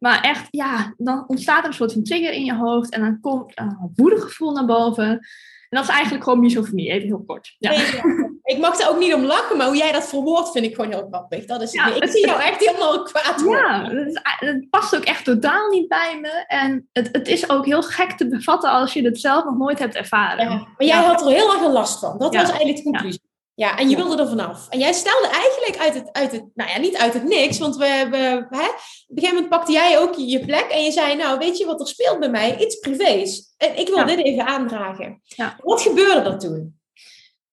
Maar 0.00 0.20
echt, 0.20 0.46
ja, 0.50 0.94
dan 0.96 1.24
ontstaat 1.26 1.62
er 1.62 1.68
een 1.68 1.74
soort 1.74 1.92
van 1.92 2.02
trigger 2.02 2.32
in 2.32 2.44
je 2.44 2.54
hoofd 2.54 2.92
en 2.92 3.00
dan 3.00 3.20
komt 3.20 3.52
een 3.54 3.92
woedegevoel 3.96 4.52
naar 4.52 4.64
boven. 4.66 5.04
En 5.08 5.78
dat 5.78 5.82
is 5.82 5.90
eigenlijk 5.94 6.24
gewoon 6.24 6.40
misofonie, 6.40 6.90
even 6.90 7.06
heel 7.08 7.24
kort. 7.26 7.54
Ja. 7.58 7.70
Nee, 7.70 7.78
ja. 7.78 8.28
Ik 8.42 8.58
mag 8.58 8.80
er 8.80 8.88
ook 8.88 8.98
niet 8.98 9.14
om 9.14 9.24
lachen, 9.24 9.56
maar 9.56 9.66
hoe 9.66 9.76
jij 9.76 9.92
dat 9.92 10.08
verwoordt 10.08 10.50
vind 10.50 10.64
ik 10.64 10.74
gewoon 10.74 10.90
heel 10.90 11.06
grappig. 11.10 11.44
Dat 11.44 11.62
is, 11.62 11.72
Ja, 11.72 11.86
ik 11.94 12.02
het- 12.02 12.10
zie 12.12 12.26
jou 12.26 12.40
echt 12.42 12.66
helemaal 12.66 13.02
kwaad 13.02 13.40
worden. 13.42 13.88
Ja, 13.92 14.06
is, 14.06 14.20
dat 14.40 14.70
past 14.70 14.96
ook 14.96 15.04
echt 15.04 15.24
totaal 15.24 15.68
niet 15.70 15.88
bij 15.88 16.18
me. 16.20 16.44
En 16.46 16.88
het, 16.92 17.08
het 17.12 17.28
is 17.28 17.50
ook 17.50 17.64
heel 17.66 17.82
gek 17.82 18.10
te 18.12 18.28
bevatten 18.28 18.70
als 18.70 18.92
je 18.92 19.02
het 19.04 19.20
zelf 19.20 19.44
nog 19.44 19.56
nooit 19.56 19.78
hebt 19.78 19.94
ervaren. 19.94 20.44
Ja, 20.44 20.56
Maar 20.56 20.86
jij 20.86 21.02
had 21.02 21.20
er 21.20 21.28
heel 21.32 21.52
erg 21.52 21.66
last 21.72 21.98
van. 21.98 22.18
Dat 22.18 22.34
was 22.34 22.48
eigenlijk 22.48 22.76
de 22.76 22.82
conclusie. 22.82 23.20
Ja, 23.60 23.78
en 23.78 23.88
je 23.88 23.96
wilde 23.96 24.22
er 24.22 24.28
vanaf. 24.28 24.68
En 24.68 24.78
jij 24.78 24.92
stelde 24.92 25.28
eigenlijk 25.28 25.76
uit 25.78 25.94
het, 25.94 26.12
uit 26.12 26.32
het 26.32 26.44
nou 26.54 26.70
ja, 26.70 26.78
niet 26.78 26.96
uit 26.96 27.12
het 27.12 27.24
niks, 27.24 27.58
want 27.58 27.76
we, 27.76 27.84
hè, 27.84 28.04
op 28.04 28.12
een 28.12 29.14
gegeven 29.14 29.34
moment 29.34 29.48
pakte 29.48 29.72
jij 29.72 29.98
ook 29.98 30.14
je 30.14 30.44
plek 30.44 30.66
en 30.70 30.84
je 30.84 30.90
zei, 30.90 31.16
nou, 31.16 31.38
weet 31.38 31.58
je 31.58 31.66
wat 31.66 31.80
er 31.80 31.86
speelt 31.86 32.18
bij 32.18 32.30
mij? 32.30 32.58
Iets 32.58 32.78
privés. 32.78 33.54
En 33.56 33.78
ik 33.78 33.88
wil 33.88 34.06
dit 34.06 34.18
even 34.18 34.46
aandragen. 34.46 35.20
Ja. 35.24 35.56
Wat 35.62 35.82
gebeurde 35.82 36.30
er 36.30 36.38
toen? 36.38 36.78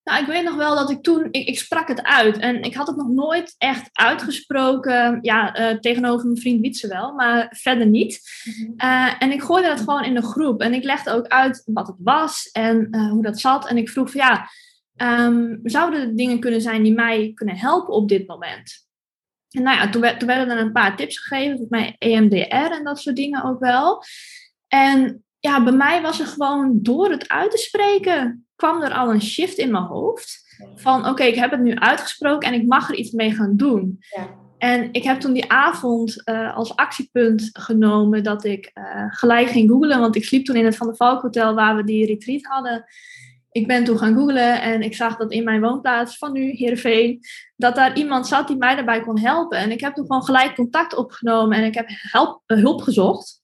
Nou, 0.04 0.22
ik 0.22 0.28
weet 0.28 0.44
nog 0.44 0.56
wel 0.56 0.76
dat 0.76 0.90
ik 0.90 1.04
toen, 1.04 1.28
ik, 1.32 1.48
ik, 1.48 1.60
sprak 1.60 1.88
het 1.88 2.04
uit 2.04 2.38
en 2.38 2.62
ik 2.62 2.76
had 2.76 2.88
het 2.88 2.96
nog 2.96 3.10
nooit 3.10 3.56
echt 3.58 3.90
uitgesproken, 3.94 5.20
ja, 5.22 5.60
uh, 5.60 5.80
tegenover 5.80 6.26
mijn 6.26 6.42
vriend 6.42 6.62
Wietse 6.62 6.88
wel, 6.88 7.14
maar 7.14 7.48
verder 7.58 7.88
niet. 7.88 8.22
Mhm. 8.44 8.72
Eh, 8.78 9.14
en 9.20 9.32
ik 9.32 9.44
gooide 9.44 9.68
dat 9.68 9.80
gewoon 9.80 10.04
in 10.04 10.14
de 10.14 10.22
groep 10.22 10.62
en 10.62 10.74
ik 10.74 10.84
legde 10.84 11.12
ook 11.12 11.28
uit 11.28 11.62
wat 11.66 11.88
het 11.88 11.98
was 12.00 12.50
en 12.52 12.88
uh, 12.92 13.12
hoe 13.12 13.24
dat 13.24 13.40
zat. 13.40 13.68
En 13.68 13.78
ik 13.78 13.90
vroeg 13.90 14.12
van 14.12 14.22
ja, 14.22 14.50
um, 14.98 15.60
zouden 15.64 16.02
er 16.02 16.16
dingen 16.16 16.40
kunnen 16.40 16.62
zijn 16.62 16.84
die 16.84 16.94
mij 16.94 17.32
kunnen 17.34 17.56
helpen 17.56 17.94
op 17.94 18.10
dit 18.10 18.28
moment? 18.28 18.86
En 19.50 19.64
nou 19.64 19.78
ja, 19.78 19.90
toen, 19.90 20.02
werd, 20.02 20.20
toen 20.20 20.28
werden 20.28 20.50
er 20.50 20.60
een 20.60 20.72
paar 20.72 20.96
tips 20.96 21.20
gegeven, 21.20 21.58
volgens 21.58 21.70
mij 21.70 21.96
EMDR 21.98 22.72
en 22.72 22.84
dat 22.84 23.00
soort 23.00 23.16
dingen 23.16 23.44
ook 23.44 23.60
wel. 23.60 24.04
En 24.68 25.24
ja, 25.40 25.64
bij 25.64 25.74
mij 25.74 26.02
was 26.02 26.20
er 26.20 26.26
gewoon 26.26 26.80
door 26.82 27.12
het 27.12 27.30
uit 27.30 27.52
te 27.52 27.58
spreken, 27.58 28.48
kwam 28.56 28.82
er 28.82 28.94
al 28.94 29.12
een 29.12 29.22
shift 29.22 29.58
in 29.58 29.72
mijn 29.72 29.84
hoofd. 29.84 30.46
Van 30.76 31.08
oké, 31.08 31.24
ik 31.24 31.36
heb 31.36 31.52
het 31.52 31.62
nu 31.62 31.76
uitgesproken 31.76 32.48
en 32.48 32.62
ik 32.62 32.68
mag 32.68 32.90
er 32.90 32.96
iets 32.96 33.12
mee 33.12 33.32
gaan 33.32 33.56
doen. 33.56 33.98
Ja. 34.00 34.46
En 34.58 34.90
ik 34.92 35.04
heb 35.04 35.20
toen 35.20 35.34
die 35.34 35.52
avond 35.52 36.22
uh, 36.26 36.56
als 36.56 36.76
actiepunt 36.76 37.50
genomen 37.54 38.24
dat 38.24 38.44
ik 38.44 38.72
uh, 38.74 38.84
gelijk 39.08 39.48
ging 39.48 39.70
googlen. 39.70 40.00
Want 40.00 40.16
ik 40.16 40.26
sliep 40.26 40.46
toen 40.46 40.56
in 40.56 40.66
het 40.66 40.76
Van 40.76 40.88
der 40.88 40.96
Valk 40.96 41.22
Hotel 41.22 41.54
waar 41.54 41.76
we 41.76 41.84
die 41.84 42.06
retreat 42.06 42.44
hadden. 42.44 42.86
Ik 43.52 43.68
ben 43.68 43.84
toen 43.84 43.98
gaan 43.98 44.14
googlen 44.16 44.62
en 44.62 44.82
ik 44.82 44.96
zag 44.96 45.18
dat 45.18 45.32
in 45.32 45.44
mijn 45.44 45.62
woonplaats 45.62 46.18
van 46.18 46.32
nu, 46.32 46.52
Heerenveen, 46.52 47.20
dat 47.56 47.76
daar 47.76 47.98
iemand 47.98 48.28
zat 48.28 48.48
die 48.48 48.58
mij 48.58 48.76
daarbij 48.76 49.02
kon 49.02 49.20
helpen. 49.20 49.58
En 49.58 49.72
ik 49.72 49.82
heb 49.82 49.94
toen 49.94 50.06
gewoon 50.06 50.24
gelijk 50.24 50.56
contact 50.56 50.96
opgenomen 50.96 51.58
en 51.58 51.64
ik 51.64 51.74
heb 51.74 51.90
uh, 51.90 52.36
hulp 52.46 52.82
gezocht. 52.82 53.42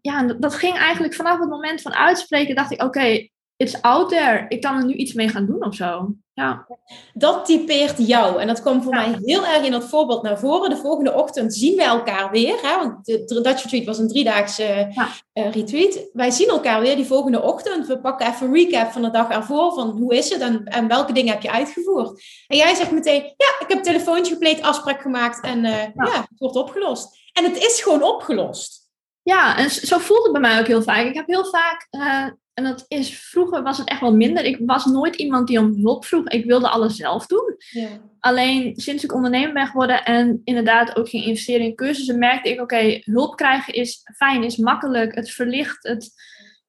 ja, 0.00 0.22
dat 0.38 0.54
ging 0.54 0.76
eigenlijk 0.76 1.14
vanaf 1.14 1.38
het 1.38 1.48
moment 1.48 1.82
van 1.82 1.94
uitspreken, 1.94 2.54
dacht 2.54 2.72
ik, 2.72 2.82
oké, 2.82 3.28
it's 3.56 3.80
out 3.80 4.08
there. 4.08 4.44
Ik 4.48 4.60
kan 4.60 4.76
er 4.76 4.84
nu 4.84 4.94
iets 4.94 5.12
mee 5.12 5.28
gaan 5.28 5.46
doen 5.46 5.64
of 5.64 5.74
zo. 5.74 6.14
Ja. 6.34 6.66
Dat 7.12 7.44
typeert 7.44 7.94
jou. 7.98 8.40
En 8.40 8.46
dat 8.46 8.60
kwam 8.60 8.82
voor 8.82 8.94
mij 8.94 9.18
heel 9.22 9.46
erg 9.46 9.64
in 9.64 9.70
dat 9.70 9.84
voorbeeld 9.84 10.22
naar 10.22 10.38
voren. 10.38 10.70
De 10.70 10.76
volgende 10.76 11.12
ochtend 11.12 11.54
zien 11.54 11.76
wij 11.76 11.86
elkaar 11.86 12.30
weer. 12.30 12.58
Hè? 12.62 12.76
Want 12.76 13.04
de 13.04 13.40
Dutch 13.42 13.62
Retreat 13.62 13.84
was 13.84 13.98
een 13.98 14.08
driedaagse 14.08 14.90
ja. 14.90 15.08
uh, 15.32 15.52
retreat. 15.52 15.98
Wij 16.12 16.30
zien 16.30 16.48
elkaar 16.48 16.80
weer 16.80 16.96
die 16.96 17.06
volgende 17.06 17.42
ochtend. 17.42 17.86
We 17.86 18.00
pakken 18.00 18.26
even 18.26 18.46
een 18.46 18.54
recap 18.54 18.92
van 18.92 19.02
de 19.02 19.10
dag 19.10 19.28
ervoor. 19.28 19.72
Van 19.74 19.90
hoe 19.90 20.14
is 20.14 20.30
het 20.30 20.40
en, 20.40 20.64
en 20.64 20.88
welke 20.88 21.12
dingen 21.12 21.32
heb 21.32 21.42
je 21.42 21.50
uitgevoerd. 21.50 22.22
En 22.46 22.56
jij 22.56 22.74
zegt 22.74 22.90
meteen, 22.90 23.22
ja, 23.22 23.54
ik 23.60 23.66
heb 23.68 23.70
een 23.70 23.82
telefoontje 23.82 24.32
gepleegd, 24.32 24.62
afspraak 24.62 25.00
gemaakt. 25.00 25.40
En 25.40 25.64
uh, 25.64 25.82
ja. 25.82 26.20
het 26.28 26.38
wordt 26.38 26.56
opgelost. 26.56 27.16
En 27.32 27.44
het 27.44 27.56
is 27.56 27.82
gewoon 27.82 28.02
opgelost. 28.02 28.82
Ja, 29.22 29.56
en 29.56 29.70
zo 29.70 29.98
voelt 29.98 30.22
het 30.22 30.32
bij 30.32 30.40
mij 30.40 30.60
ook 30.60 30.66
heel 30.66 30.82
vaak. 30.82 31.06
Ik 31.06 31.14
heb 31.14 31.26
heel 31.26 31.44
vaak 31.44 31.86
uh, 31.90 32.26
en 32.54 32.64
dat 32.64 32.84
is, 32.88 33.18
vroeger 33.18 33.62
was 33.62 33.78
het 33.78 33.88
echt 33.88 34.00
wel 34.00 34.14
minder. 34.14 34.44
Ik 34.44 34.58
was 34.66 34.84
nooit 34.84 35.16
iemand 35.16 35.46
die 35.46 35.58
om 35.58 35.74
hulp 35.74 36.04
vroeg. 36.04 36.28
Ik 36.28 36.44
wilde 36.44 36.68
alles 36.68 36.96
zelf 36.96 37.26
doen. 37.26 37.56
Ja. 37.70 37.88
Alleen 38.20 38.76
sinds 38.76 39.04
ik 39.04 39.14
ondernemer 39.14 39.52
ben 39.52 39.66
geworden 39.66 40.04
en 40.04 40.40
inderdaad 40.44 40.96
ook 40.96 41.08
ging 41.08 41.24
investeren 41.24 41.66
in 41.66 41.74
cursussen, 41.74 42.18
merkte 42.18 42.50
ik, 42.50 42.60
oké, 42.60 43.00
hulp 43.00 43.36
krijgen 43.36 43.74
is 43.74 44.00
fijn, 44.16 44.44
is 44.44 44.56
makkelijk. 44.56 45.14
Het 45.14 45.30
verlicht, 45.30 45.82
het, 45.82 46.10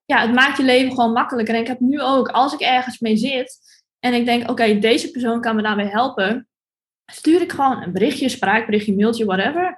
ja, 0.05 0.21
het 0.21 0.33
maakt 0.33 0.57
je 0.57 0.63
leven 0.63 0.91
gewoon 0.91 1.11
makkelijker. 1.11 1.55
En 1.55 1.61
ik 1.61 1.67
heb 1.67 1.79
nu 1.79 2.01
ook, 2.01 2.27
als 2.27 2.53
ik 2.53 2.59
ergens 2.59 2.99
mee 2.99 3.17
zit 3.17 3.59
en 3.99 4.13
ik 4.13 4.25
denk, 4.25 4.49
oké, 4.49 4.79
deze 4.79 5.11
persoon 5.11 5.41
kan 5.41 5.55
me 5.55 5.61
daarbij 5.61 5.87
helpen, 5.87 6.47
stuur 7.05 7.41
ik 7.41 7.51
gewoon 7.51 7.81
een 7.81 7.91
berichtje, 7.91 8.29
spraakberichtje, 8.29 8.95
mailtje, 8.95 9.25
whatever. 9.25 9.77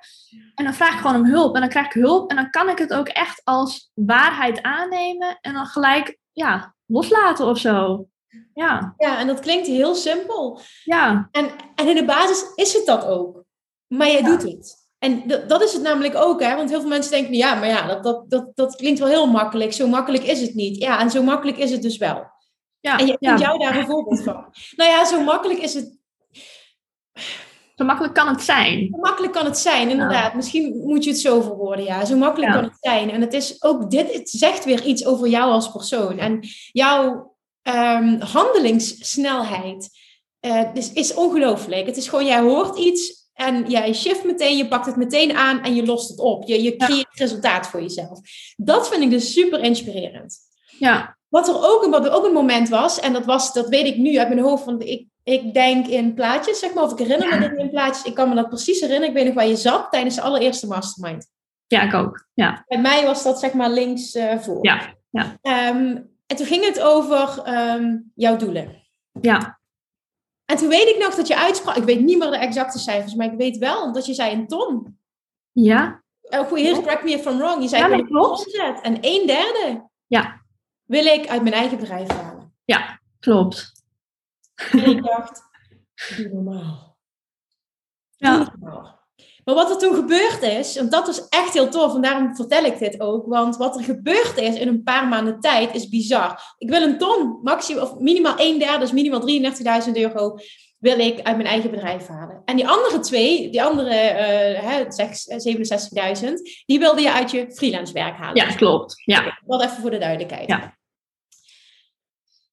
En 0.56 0.64
dan 0.64 0.74
vraag 0.74 0.94
ik 0.94 1.00
gewoon 1.00 1.16
om 1.16 1.26
hulp. 1.26 1.56
En 1.56 1.62
dan 1.62 1.70
krijg 1.70 1.86
ik 1.86 1.94
hulp. 1.94 2.30
En 2.30 2.36
dan 2.36 2.50
kan 2.50 2.70
ik 2.70 2.78
het 2.78 2.94
ook 2.94 3.08
echt 3.08 3.42
als 3.44 3.92
waarheid 3.94 4.62
aannemen. 4.62 5.38
En 5.42 5.54
dan 5.54 5.66
gelijk, 5.66 6.18
ja, 6.32 6.76
loslaten 6.86 7.46
of 7.46 7.58
zo. 7.58 8.08
Ja. 8.54 8.94
ja, 8.98 9.20
en 9.20 9.28
dat 9.28 9.40
klinkt 9.40 9.68
heel 9.68 9.96
simpel. 9.96 10.60
Ja. 10.84 11.28
En, 11.32 11.50
en 11.76 11.88
in 11.88 11.96
de 11.96 12.06
basis 12.06 12.46
is 12.56 12.74
het 12.74 12.86
dat 12.86 13.06
ook. 13.06 13.44
Maar 13.88 14.08
jij 14.08 14.24
doet 14.24 14.44
het. 14.44 14.86
En 15.00 15.28
dat 15.48 15.62
is 15.62 15.74
het 15.74 15.82
namelijk 15.82 16.16
ook, 16.16 16.42
hè? 16.42 16.56
Want 16.56 16.70
heel 16.70 16.80
veel 16.80 16.90
mensen 16.90 17.12
denken, 17.12 17.34
ja, 17.34 17.56
maar 17.56 17.68
ja, 17.68 17.88
dat, 17.88 18.04
dat, 18.04 18.30
dat, 18.30 18.52
dat 18.56 18.76
klinkt 18.76 19.00
wel 19.00 19.08
heel 19.08 19.28
makkelijk. 19.28 19.74
Zo 19.74 19.88
makkelijk 19.88 20.24
is 20.24 20.42
het 20.42 20.54
niet. 20.54 20.78
Ja, 20.78 21.00
en 21.00 21.12
zo 21.12 21.24
makkelijk 21.24 21.58
is 21.58 21.72
het 21.72 21.82
dus 21.82 21.98
wel. 21.98 22.36
Ja, 22.80 22.98
en 22.98 23.06
je 23.06 23.18
ja. 23.20 23.38
jou 23.38 23.60
daar 23.60 23.78
een 23.78 23.86
voorbeeld 23.86 24.24
van. 24.24 24.46
Nou 24.76 24.92
ja, 24.92 25.06
zo 25.06 25.24
makkelijk 25.24 25.60
is 25.60 25.74
het 25.74 25.97
zo 27.76 27.86
makkelijk 27.86 28.14
kan 28.14 28.28
het 28.28 28.42
zijn. 28.42 28.88
Zo 28.92 28.98
makkelijk 28.98 29.34
kan 29.34 29.46
het 29.46 29.58
zijn, 29.58 29.90
inderdaad. 29.90 30.34
Misschien 30.34 30.82
moet 30.86 31.04
je 31.04 31.10
het 31.10 31.20
zo 31.20 31.42
verwoorden, 31.42 31.86
ja. 31.86 32.06
Zo 32.06 32.18
makkelijk 32.18 32.52
kan 32.52 32.64
het 32.64 32.78
zijn. 32.80 33.12
En 33.12 33.22
het 33.22 33.34
is 33.34 33.64
ook 33.64 33.92
dit, 33.92 34.14
het 34.14 34.30
zegt 34.30 34.66
weer 34.66 34.84
iets 34.84 35.06
over 35.06 35.28
jou 35.28 35.52
als 35.52 35.72
persoon. 35.72 36.20
En 36.20 36.40
jouw 36.72 37.36
um, 37.64 38.22
handelingssnelheid 38.22 39.90
uh, 40.42 40.64
is, 40.74 40.94
is 40.94 41.14
ongelooflijk. 41.14 41.86
Het 41.86 41.98
is 41.98 42.08
gewoon, 42.08 42.26
jij 42.26 42.40
hoort 42.40 42.78
iets 42.78 43.30
en 43.34 43.70
jij 43.70 43.94
shift 43.94 44.24
meteen, 44.24 44.58
je 44.58 44.68
pakt 44.68 44.86
het 44.86 44.96
meteen 44.96 45.36
aan 45.36 45.64
en 45.64 45.76
je 45.76 45.86
lost 45.86 46.10
het 46.10 46.20
op. 46.20 46.48
Je, 46.48 46.64
je 46.64 46.76
creëert 46.76 47.08
resultaat 47.20 47.68
voor 47.68 47.82
jezelf. 47.82 48.20
Dat 48.56 48.90
vind 48.90 49.04
ik 49.04 49.10
dus 49.10 49.34
super 49.34 49.64
inspirerend. 49.64 50.38
Ja. 50.80 51.18
Wat 51.28 51.48
er 51.48 51.56
ook, 51.56 51.88
wat 51.90 52.06
er 52.06 52.12
ook 52.12 52.26
een 52.26 52.34
moment 52.34 52.70
was, 52.70 53.00
en 53.00 53.14
dat 53.14 53.26
was, 53.26 53.54
dat 53.54 53.68
weet 53.68 53.86
ik 53.86 53.98
nu 53.98 54.18
uit 54.18 54.28
mijn 54.28 54.42
hoofd, 54.42 54.66
want 54.66 54.84
ik 54.84 55.08
ik 55.28 55.54
denk 55.54 55.88
in 55.88 56.14
plaatjes, 56.14 56.60
zeg 56.60 56.74
maar, 56.74 56.84
of 56.84 56.92
ik 56.92 56.98
herinner 56.98 57.30
me 57.30 57.40
dingen 57.40 57.58
in 57.58 57.70
plaatjes. 57.70 58.06
Ik 58.06 58.16
kan 58.16 58.30
me 58.30 58.36
dat 58.36 58.50
precies 58.50 58.80
herinneren. 58.80 59.10
Ik 59.10 59.16
weet 59.16 59.26
nog 59.26 59.34
waar 59.34 59.48
je 59.48 59.56
zat 59.56 59.92
tijdens 59.92 60.16
de 60.16 60.22
allereerste 60.22 60.68
mastermind. 60.68 61.30
Ja, 61.68 61.82
ik 61.82 61.94
ook. 61.94 62.28
Ja. 62.34 62.64
Bij 62.68 62.82
mij 62.82 63.06
was 63.06 63.24
dat 63.24 63.40
zeg 63.40 63.54
maar 63.54 63.70
links 63.70 64.16
uh, 64.16 64.38
voor. 64.40 64.66
Ja. 64.66 64.94
ja. 65.10 65.38
Um, 65.70 66.16
en 66.26 66.36
toen 66.36 66.46
ging 66.46 66.66
het 66.66 66.82
over 66.82 67.44
um, 67.48 68.12
jouw 68.16 68.38
doelen. 68.38 68.84
Ja. 69.22 69.60
En 70.46 70.58
toen 70.58 70.70
weet 70.70 70.88
ik 70.88 70.98
nog 71.00 71.16
dat 71.16 71.28
je 71.28 71.38
uitsprak. 71.38 71.76
Ik 71.76 71.84
weet 71.84 72.00
niet 72.00 72.18
meer 72.18 72.30
de 72.30 72.38
exacte 72.38 72.80
cijfers, 72.80 73.14
maar 73.14 73.32
ik 73.32 73.38
weet 73.38 73.58
wel 73.58 73.94
dat 73.94 74.06
je 74.06 74.14
zei 74.14 74.34
een 74.34 74.48
ton. 74.48 75.00
Ja. 75.52 76.04
Oh, 76.22 76.48
goed, 76.48 76.72
correct 76.72 77.04
me 77.04 77.12
if 77.12 77.26
I'm 77.26 77.38
wrong. 77.38 77.62
Je 77.62 77.68
zei 77.68 77.90
ja, 77.90 77.98
een 77.98 78.08
klopt. 78.08 78.58
En 78.82 78.98
een 79.02 79.28
derde 79.28 79.90
ja. 80.06 80.42
wil 80.84 81.06
ik 81.06 81.28
uit 81.28 81.42
mijn 81.42 81.56
eigen 81.56 81.78
bedrijf 81.78 82.08
halen. 82.08 82.54
Ja, 82.66 83.00
klopt. 83.20 83.77
En 84.72 84.86
ik 84.86 85.04
dacht, 85.16 85.42
doe 86.18 86.30
normaal. 86.34 86.98
Ja. 88.18 88.56
Maar 89.48 89.56
wat 89.56 89.70
er 89.70 89.78
toen 89.78 89.96
gebeurd 89.96 90.42
is, 90.42 90.76
want 90.76 90.92
dat 90.92 91.08
is 91.08 91.28
echt 91.30 91.54
heel 91.54 91.70
tof 91.70 91.96
en 91.96 92.02
daarom 92.02 92.36
vertel 92.36 92.64
ik 92.64 92.80
dit 92.80 93.02
ook. 93.02 93.26
Want 93.28 93.58
wat 93.58 93.78
er 93.78 93.84
gebeurd 93.84 94.38
is 94.38 94.56
in 94.56 94.68
een 94.68 94.84
paar 94.84 95.08
maanden 95.08 95.40
tijd 95.40 95.76
is 95.76 95.90
bizar. 95.90 96.56
Ik 96.58 96.70
wil 96.70 96.82
een 96.82 96.98
ton, 96.98 97.40
maximaal, 97.44 97.84
of 97.84 98.00
minimaal 98.00 98.34
een 98.38 98.60
derde, 98.60 98.80
dus 98.80 98.92
minimaal 98.92 99.22
33.000 99.86 99.92
euro, 99.94 100.36
wil 100.78 101.00
ik 101.00 101.22
uit 101.22 101.36
mijn 101.36 101.48
eigen 101.48 101.72
bedrijf 101.72 102.08
halen. 102.08 102.42
En 102.46 102.56
die 102.56 102.68
andere 102.68 103.00
twee, 103.00 103.50
die 103.50 103.64
andere 103.64 103.90
uh, 104.54 106.22
67.000, 106.22 106.34
die 106.66 106.80
wilde 106.80 107.02
je 107.02 107.12
uit 107.12 107.32
je 107.32 107.52
freelance 107.52 107.94
werk 107.94 108.16
halen. 108.16 108.48
Ja, 108.48 108.56
klopt. 108.56 109.02
Ja. 109.06 109.40
Wat 109.46 109.64
even 109.64 109.82
voor 109.82 109.92
de 109.92 109.98
duidelijkheid. 109.98 110.48
Ja. 110.48 110.77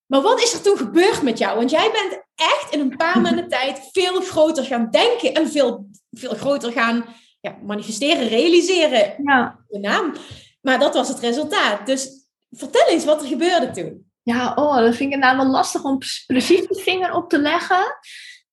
Maar 0.07 0.23
wat 0.23 0.43
is 0.43 0.53
er 0.53 0.63
toen 0.63 0.77
gebeurd 0.77 1.23
met 1.23 1.39
jou? 1.39 1.57
Want 1.57 1.71
jij 1.71 1.91
bent 1.93 2.23
echt 2.35 2.69
in 2.71 2.81
een 2.81 2.97
paar 2.97 3.21
maanden 3.25 3.49
tijd 3.49 3.89
veel 3.93 4.21
groter 4.21 4.65
gaan 4.65 4.91
denken 4.91 5.35
en 5.35 5.49
veel, 5.49 5.87
veel 6.11 6.35
groter 6.35 6.73
gaan 6.73 7.05
ja, 7.41 7.57
manifesteren, 7.63 8.29
realiseren. 8.29 9.15
Ja. 9.23 9.59
De 9.69 9.79
naam. 9.79 10.15
Maar 10.61 10.79
dat 10.79 10.95
was 10.95 11.09
het 11.09 11.19
resultaat. 11.19 11.87
Dus 11.87 12.27
vertel 12.51 12.89
eens 12.89 13.05
wat 13.05 13.23
er 13.23 13.29
gebeurde 13.29 13.71
toen. 13.71 14.13
Ja, 14.23 14.53
oh, 14.55 14.77
dat 14.77 14.97
vind 14.97 15.09
ik 15.09 15.15
inderdaad 15.15 15.37
wel 15.37 15.51
lastig 15.51 15.85
om 15.85 15.99
precies 16.27 16.67
de 16.67 16.81
vinger 16.81 17.13
op 17.13 17.29
te 17.29 17.39
leggen. 17.39 17.85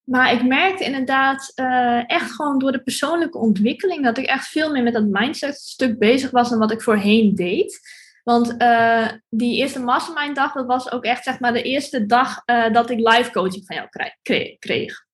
Maar 0.03 0.33
ik 0.33 0.43
merkte 0.43 0.83
inderdaad 0.83 1.51
uh, 1.55 2.09
echt 2.09 2.31
gewoon 2.31 2.59
door 2.59 2.71
de 2.71 2.83
persoonlijke 2.83 3.37
ontwikkeling 3.37 4.03
dat 4.03 4.17
ik 4.17 4.25
echt 4.25 4.47
veel 4.47 4.71
meer 4.71 4.83
met 4.83 4.93
dat 4.93 5.05
mindset 5.05 5.55
stuk 5.55 5.99
bezig 5.99 6.31
was 6.31 6.49
dan 6.49 6.59
wat 6.59 6.71
ik 6.71 6.81
voorheen 6.81 7.35
deed. 7.35 7.79
Want 8.23 8.61
uh, 8.61 9.07
die 9.29 9.55
eerste 9.55 9.79
mastermind 9.79 10.35
dag, 10.35 10.53
dat 10.53 10.65
was 10.65 10.91
ook 10.91 11.03
echt 11.03 11.23
zeg 11.23 11.39
maar 11.39 11.53
de 11.53 11.61
eerste 11.61 12.05
dag 12.05 12.41
uh, 12.45 12.73
dat 12.73 12.89
ik 12.89 12.97
live 12.97 13.31
coaching 13.31 13.65
van 13.65 13.75
jou 13.75 13.87
kreeg. 14.21 14.57
kreeg. 14.59 15.05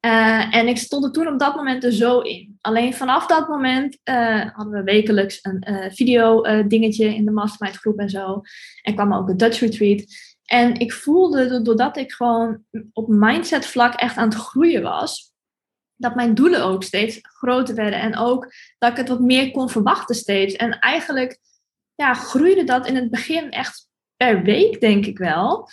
Uh, 0.00 0.54
en 0.54 0.68
ik 0.68 0.78
stond 0.78 1.04
er 1.04 1.12
toen 1.12 1.28
op 1.28 1.38
dat 1.38 1.56
moment 1.56 1.84
er 1.84 1.92
zo 1.92 2.20
in. 2.20 2.58
Alleen 2.60 2.94
vanaf 2.94 3.26
dat 3.26 3.48
moment 3.48 3.98
hadden 4.52 4.70
we 4.70 4.82
wekelijks 4.82 5.38
een 5.42 5.90
video 5.92 6.42
dingetje 6.66 7.14
in 7.14 7.24
de 7.24 7.30
mastermind 7.30 7.76
groep 7.76 7.98
en 7.98 8.10
zo. 8.10 8.40
En 8.82 8.94
kwam 8.94 9.14
ook 9.14 9.28
een 9.28 9.36
Dutch 9.36 9.60
retreat. 9.60 10.04
En 10.44 10.74
ik 10.74 10.92
voelde 10.92 11.62
doordat 11.62 11.96
ik 11.96 12.12
gewoon 12.12 12.64
op 12.92 13.08
mindset 13.08 13.66
vlak 13.66 13.94
echt 13.94 14.16
aan 14.16 14.28
het 14.28 14.38
groeien 14.38 14.82
was, 14.82 15.32
dat 15.96 16.14
mijn 16.14 16.34
doelen 16.34 16.64
ook 16.64 16.82
steeds 16.82 17.18
groter 17.22 17.74
werden. 17.74 18.00
En 18.00 18.16
ook 18.16 18.52
dat 18.78 18.90
ik 18.90 18.96
het 18.96 19.08
wat 19.08 19.20
meer 19.20 19.50
kon 19.50 19.70
verwachten 19.70 20.14
steeds. 20.14 20.54
En 20.54 20.78
eigenlijk 20.78 21.38
ja, 21.96 22.14
groeide 22.14 22.64
dat 22.64 22.86
in 22.86 22.96
het 22.96 23.10
begin 23.10 23.50
echt 23.50 23.88
per 24.16 24.42
week, 24.42 24.80
denk 24.80 25.06
ik 25.06 25.18
wel. 25.18 25.68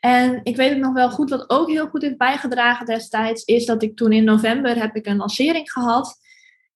En 0.00 0.40
ik 0.42 0.56
weet 0.56 0.70
het 0.70 0.78
nog 0.78 0.92
wel 0.92 1.10
goed, 1.10 1.30
wat 1.30 1.50
ook 1.50 1.68
heel 1.68 1.88
goed 1.88 2.02
heeft 2.02 2.16
bijgedragen 2.16 2.86
destijds, 2.86 3.44
is 3.44 3.66
dat 3.66 3.82
ik 3.82 3.96
toen 3.96 4.12
in 4.12 4.24
november 4.24 4.76
heb 4.76 4.96
ik 4.96 5.06
een 5.06 5.16
lancering 5.16 5.72
gehad. 5.72 6.18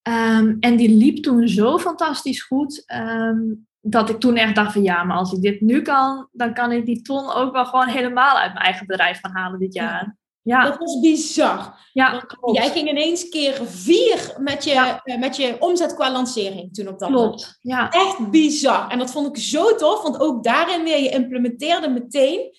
Um, 0.07 0.57
en 0.59 0.75
die 0.75 0.89
liep 0.89 1.23
toen 1.23 1.47
zo 1.47 1.77
fantastisch 1.77 2.43
goed, 2.43 2.83
um, 2.93 3.67
dat 3.79 4.09
ik 4.09 4.19
toen 4.19 4.35
echt 4.35 4.55
dacht 4.55 4.73
van 4.73 4.83
ja, 4.83 5.03
maar 5.03 5.17
als 5.17 5.33
ik 5.33 5.41
dit 5.41 5.61
nu 5.61 5.81
kan, 5.81 6.27
dan 6.31 6.53
kan 6.53 6.71
ik 6.71 6.85
die 6.85 7.01
ton 7.01 7.31
ook 7.31 7.53
wel 7.53 7.65
gewoon 7.65 7.87
helemaal 7.87 8.37
uit 8.37 8.53
mijn 8.53 8.65
eigen 8.65 8.87
bedrijf 8.87 9.19
gaan 9.19 9.35
halen 9.35 9.59
dit 9.59 9.73
jaar. 9.73 10.15
Ja. 10.43 10.63
Dat 10.63 10.77
was 10.77 10.99
bizar. 10.99 11.81
Ja, 11.93 12.23
jij 12.51 12.69
ging 12.69 12.89
ineens 12.89 13.29
keer 13.29 13.61
vier 13.65 14.35
met 14.37 14.63
je, 14.63 14.99
eh, 15.03 15.17
met 15.19 15.35
je 15.35 15.55
omzet 15.59 15.93
qua 15.93 16.11
lancering 16.11 16.73
toen 16.73 16.87
op 16.87 16.99
dat 16.99 17.09
klopt. 17.09 17.25
moment. 17.25 17.57
Ja. 17.61 17.89
Echt 17.89 18.29
bizar. 18.29 18.89
En 18.89 18.97
dat 18.97 19.11
vond 19.11 19.37
ik 19.37 19.43
zo 19.43 19.75
tof, 19.75 20.01
want 20.01 20.19
ook 20.19 20.43
daarin 20.43 20.83
weer, 20.83 20.99
je 21.01 21.09
implementeerde 21.09 21.87
meteen 21.87 22.51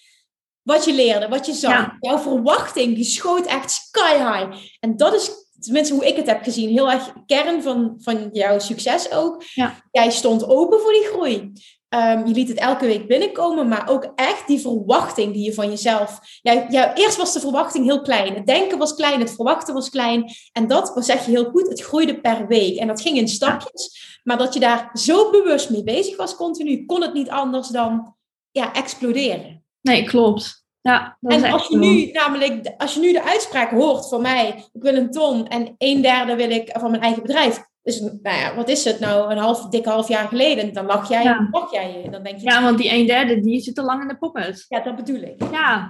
wat 0.62 0.84
je 0.84 0.92
leerde, 0.92 1.28
wat 1.28 1.46
je 1.46 1.52
zag. 1.52 1.90
Jouw 2.00 2.18
verwachting, 2.18 2.94
die 2.94 3.04
schoot 3.04 3.46
echt 3.46 3.70
sky 3.70 4.16
high. 4.16 4.66
En 4.80 4.96
dat 4.96 5.14
is 5.14 5.30
tenminste 5.60 5.94
hoe 5.94 6.06
ik 6.06 6.16
het 6.16 6.26
heb 6.26 6.42
gezien, 6.42 6.68
heel 6.68 6.90
erg 6.90 7.12
kern 7.26 7.62
van, 7.62 7.94
van 7.98 8.28
jouw 8.32 8.58
succes 8.58 9.12
ook. 9.12 9.42
Ja. 9.54 9.74
Jij 9.90 10.10
stond 10.10 10.48
open 10.48 10.80
voor 10.80 10.92
die 10.92 11.04
groei. 11.04 11.52
Um, 11.94 12.26
je 12.26 12.34
liet 12.34 12.48
het 12.48 12.58
elke 12.58 12.86
week 12.86 13.06
binnenkomen, 13.06 13.68
maar 13.68 13.88
ook 13.88 14.12
echt 14.14 14.46
die 14.46 14.60
verwachting 14.60 15.32
die 15.32 15.44
je 15.44 15.54
van 15.54 15.70
jezelf. 15.70 16.18
Ja, 16.42 16.66
ja, 16.68 16.94
eerst 16.94 17.16
was 17.16 17.32
de 17.32 17.40
verwachting 17.40 17.84
heel 17.84 18.00
klein. 18.00 18.34
Het 18.34 18.46
denken 18.46 18.78
was 18.78 18.94
klein, 18.94 19.20
het 19.20 19.34
verwachten 19.34 19.74
was 19.74 19.90
klein. 19.90 20.32
En 20.52 20.66
dat 20.66 20.94
was 20.94 21.06
zeg 21.06 21.24
je 21.24 21.30
heel 21.30 21.50
goed, 21.50 21.68
het 21.68 21.82
groeide 21.82 22.20
per 22.20 22.46
week. 22.46 22.78
En 22.78 22.86
dat 22.86 23.00
ging 23.00 23.16
in 23.16 23.28
stapjes. 23.28 24.18
Maar 24.24 24.38
dat 24.38 24.54
je 24.54 24.60
daar 24.60 24.90
zo 24.92 25.30
bewust 25.30 25.70
mee 25.70 25.82
bezig 25.82 26.16
was 26.16 26.36
continu, 26.36 26.84
kon 26.84 27.02
het 27.02 27.14
niet 27.14 27.30
anders 27.30 27.68
dan 27.68 28.14
ja, 28.50 28.72
exploderen. 28.72 29.64
Nee, 29.80 30.04
klopt. 30.04 30.64
Ja, 30.80 31.18
en 31.20 31.44
als 31.44 31.66
je, 31.66 31.76
nu, 31.76 32.10
namelijk, 32.10 32.74
als 32.76 32.94
je 32.94 33.00
nu 33.00 33.12
de 33.12 33.22
uitspraak 33.22 33.70
hoort 33.70 34.08
van 34.08 34.22
mij, 34.22 34.64
ik 34.72 34.82
wil 34.82 34.94
een 34.94 35.10
ton 35.10 35.48
en 35.48 35.74
een 35.78 36.02
derde 36.02 36.36
wil 36.36 36.50
ik 36.50 36.70
van 36.78 36.90
mijn 36.90 37.02
eigen 37.02 37.22
bedrijf. 37.22 37.62
Dus 37.84 38.00
nou 38.00 38.36
ja, 38.36 38.54
wat 38.54 38.68
is 38.68 38.84
het 38.84 39.00
nou, 39.00 39.30
een 39.30 39.38
half, 39.38 39.68
dik 39.68 39.84
half 39.84 40.08
jaar 40.08 40.28
geleden? 40.28 40.72
Dan 40.72 40.86
lach 40.86 41.08
jij, 41.08 41.22
ja. 41.22 41.48
dan 41.50 41.68
jij 41.70 42.02
je. 42.02 42.10
Dan 42.10 42.22
denk 42.22 42.38
je, 42.38 42.44
ja, 42.44 42.62
want 42.62 42.78
die 42.78 42.92
een 42.92 43.06
derde, 43.06 43.40
die 43.40 43.60
zit 43.60 43.74
te 43.74 43.82
lang 43.82 44.02
in 44.02 44.08
de 44.08 44.16
pocket. 44.16 44.64
Ja, 44.68 44.80
dat 44.80 44.96
bedoel 44.96 45.22
ik. 45.22 45.42
Ja. 45.52 45.88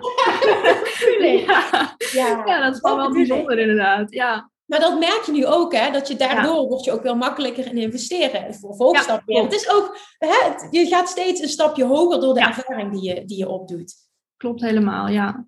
ja. 2.12 2.42
ja. 2.46 2.60
dat 2.60 2.74
is 2.74 2.80
wel, 2.80 2.96
wel 2.96 3.12
bijzonder 3.12 3.58
inderdaad. 3.58 4.12
Ja. 4.12 4.50
Maar 4.64 4.80
dat 4.80 4.98
merk 4.98 5.22
je 5.26 5.32
nu 5.32 5.46
ook, 5.46 5.74
hè? 5.74 5.90
Dat 5.90 6.08
je 6.08 6.16
daardoor 6.16 6.62
ja. 6.62 6.68
word 6.68 6.84
je 6.84 6.92
ook 6.92 7.02
wel 7.02 7.16
makkelijker 7.16 7.66
in 7.66 7.76
investeren. 7.76 8.54
Voor 8.54 8.76
volgstapje. 8.76 9.42
het 9.42 9.52
is 9.52 9.70
ook, 9.70 9.98
hè, 10.18 10.36
je 10.70 10.86
gaat 10.86 11.08
steeds 11.08 11.40
een 11.40 11.48
stapje 11.48 11.84
hoger 11.84 12.20
door 12.20 12.34
de 12.34 12.40
ervaring 12.40 12.92
die 12.92 13.02
je, 13.02 13.24
die 13.24 13.38
je 13.38 13.48
opdoet. 13.48 13.94
Klopt 14.36 14.60
helemaal, 14.60 15.08
ja. 15.08 15.46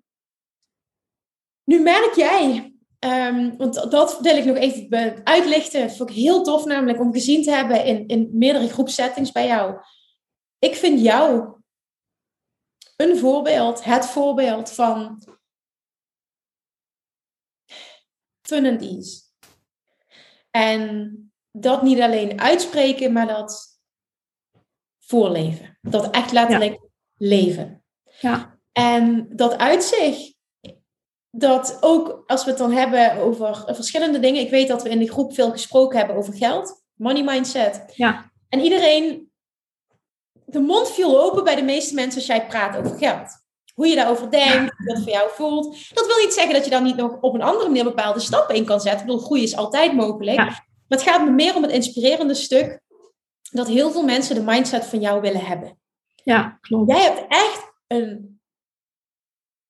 Nu 1.63 1.79
merk 1.79 2.13
jij, 2.15 2.73
um, 3.07 3.57
want 3.57 3.91
dat 3.91 4.19
wil 4.19 4.37
ik 4.37 4.45
nog 4.45 4.55
even 4.55 5.21
uitlichten. 5.25 5.87
Dat 5.87 5.97
vond 5.97 6.09
ik 6.09 6.15
heel 6.15 6.43
tof 6.43 6.65
namelijk 6.65 6.99
om 6.99 7.13
gezien 7.13 7.43
te 7.43 7.51
hebben 7.51 7.85
in, 7.85 8.07
in 8.07 8.29
meerdere 8.33 8.69
groepsettings 8.69 9.31
bij 9.31 9.47
jou. 9.47 9.79
Ik 10.59 10.75
vind 10.75 11.01
jou 11.01 11.55
een 12.95 13.17
voorbeeld, 13.17 13.83
het 13.83 14.05
voorbeeld 14.05 14.71
van 14.71 15.23
fun 18.41 18.65
and 18.65 18.81
ease. 18.81 19.21
En 20.51 21.31
dat 21.51 21.81
niet 21.81 21.99
alleen 21.99 22.39
uitspreken, 22.39 23.13
maar 23.13 23.27
dat 23.27 23.79
voorleven. 24.99 25.77
Dat 25.81 26.09
echt 26.09 26.31
letterlijk 26.31 26.79
leven. 27.17 27.83
Ja. 28.19 28.59
En 28.71 29.27
dat 29.35 29.57
uitzicht, 29.57 30.36
dat 31.31 31.77
ook 31.81 32.23
als 32.27 32.43
we 32.43 32.49
het 32.49 32.59
dan 32.59 32.71
hebben 32.71 33.17
over 33.17 33.63
verschillende 33.67 34.19
dingen. 34.19 34.41
Ik 34.41 34.49
weet 34.49 34.67
dat 34.67 34.83
we 34.83 34.89
in 34.89 34.99
de 34.99 35.11
groep 35.11 35.33
veel 35.33 35.51
gesproken 35.51 35.97
hebben 35.97 36.15
over 36.15 36.33
geld, 36.33 36.83
money 36.93 37.23
mindset. 37.23 37.83
Ja. 37.95 38.31
En 38.49 38.59
iedereen, 38.59 39.31
de 40.45 40.59
mond 40.59 40.91
viel 40.91 41.21
open 41.21 41.43
bij 41.43 41.55
de 41.55 41.63
meeste 41.63 41.93
mensen 41.93 42.17
als 42.17 42.27
jij 42.27 42.47
praat 42.47 42.77
over 42.77 42.97
geld. 42.97 43.45
Hoe 43.73 43.87
je 43.87 43.95
daarover 43.95 44.31
denkt, 44.31 44.73
hoe 44.77 44.87
dat 44.93 45.03
voor 45.03 45.11
jou 45.11 45.29
voelt. 45.33 45.93
Dat 45.93 46.07
wil 46.07 46.17
niet 46.17 46.33
zeggen 46.33 46.53
dat 46.53 46.63
je 46.63 46.69
dan 46.69 46.83
niet 46.83 46.95
nog 46.95 47.17
op 47.21 47.33
een 47.33 47.41
andere 47.41 47.67
manier 47.67 47.83
bepaalde 47.83 48.19
stappen 48.19 48.55
in 48.55 48.65
kan 48.65 48.81
zetten. 48.81 49.01
Ik 49.01 49.05
bedoel, 49.07 49.21
groei 49.21 49.43
is 49.43 49.55
altijd 49.55 49.93
mogelijk. 49.93 50.37
Maar 50.37 50.67
het 50.87 51.01
gaat 51.01 51.23
me 51.23 51.31
meer 51.31 51.55
om 51.55 51.61
het 51.61 51.71
inspirerende 51.71 52.33
stuk 52.33 52.81
dat 53.51 53.67
heel 53.67 53.91
veel 53.91 54.03
mensen 54.03 54.35
de 54.35 54.41
mindset 54.41 54.85
van 54.85 54.99
jou 54.99 55.21
willen 55.21 55.45
hebben. 55.45 55.79
Ja, 56.23 56.57
klopt. 56.61 56.91
Jij 56.91 57.01
hebt 57.01 57.25
echt 57.27 57.71
een 57.87 58.36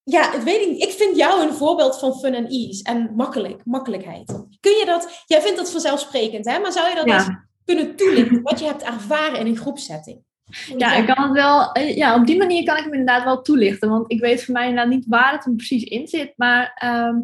ja, 0.10 0.32
het 0.32 0.44
weet 0.44 0.62
ik 0.62 0.84
Ik 0.84 0.92
vind 0.92 1.18
jou 1.18 1.42
een 1.42 1.54
voorbeeld 1.54 2.00
van 2.00 2.20
fun 2.20 2.36
and 2.36 2.52
ease 2.52 2.84
en 2.84 3.12
makkelijk, 3.16 3.62
makkelijkheid. 3.66 4.28
Kun 4.60 4.72
je 4.72 4.84
dat, 4.86 5.24
jij 5.26 5.42
vindt 5.42 5.58
dat 5.58 5.72
vanzelfsprekend, 5.72 6.46
hè? 6.46 6.60
Maar 6.60 6.72
zou 6.72 6.90
je 6.90 6.96
dat 6.96 7.06
eens 7.06 7.30
kunnen 7.66 7.96
toelichten, 7.96 8.42
wat 8.42 8.60
je 8.60 8.66
hebt 8.66 8.84
ervaren 8.84 9.40
in 9.40 9.48
een 9.48 9.58
groepsetting? 9.58 10.26
Ja, 10.78 10.96
ik 10.96 11.06
kan 11.06 11.24
het 11.24 11.34
wel, 11.34 11.72
eh, 11.72 11.96
ja, 11.96 12.16
op 12.16 12.26
die 12.26 12.38
manier 12.38 12.64
kan 12.64 12.78
ik 12.78 12.84
hem 12.84 12.94
inderdaad 12.94 13.24
wel 13.24 13.42
toelichten. 13.42 13.90
Want 13.90 14.12
ik 14.12 14.20
weet 14.20 14.44
voor 14.44 14.54
mij 14.54 14.68
inderdaad 14.68 14.94
niet 14.94 15.06
waar 15.08 15.32
het 15.32 15.46
hem 15.46 15.56
precies 15.56 15.84
in 15.84 16.08
zit. 16.08 16.34
Maar 16.36 16.72
ehm, 16.76 17.16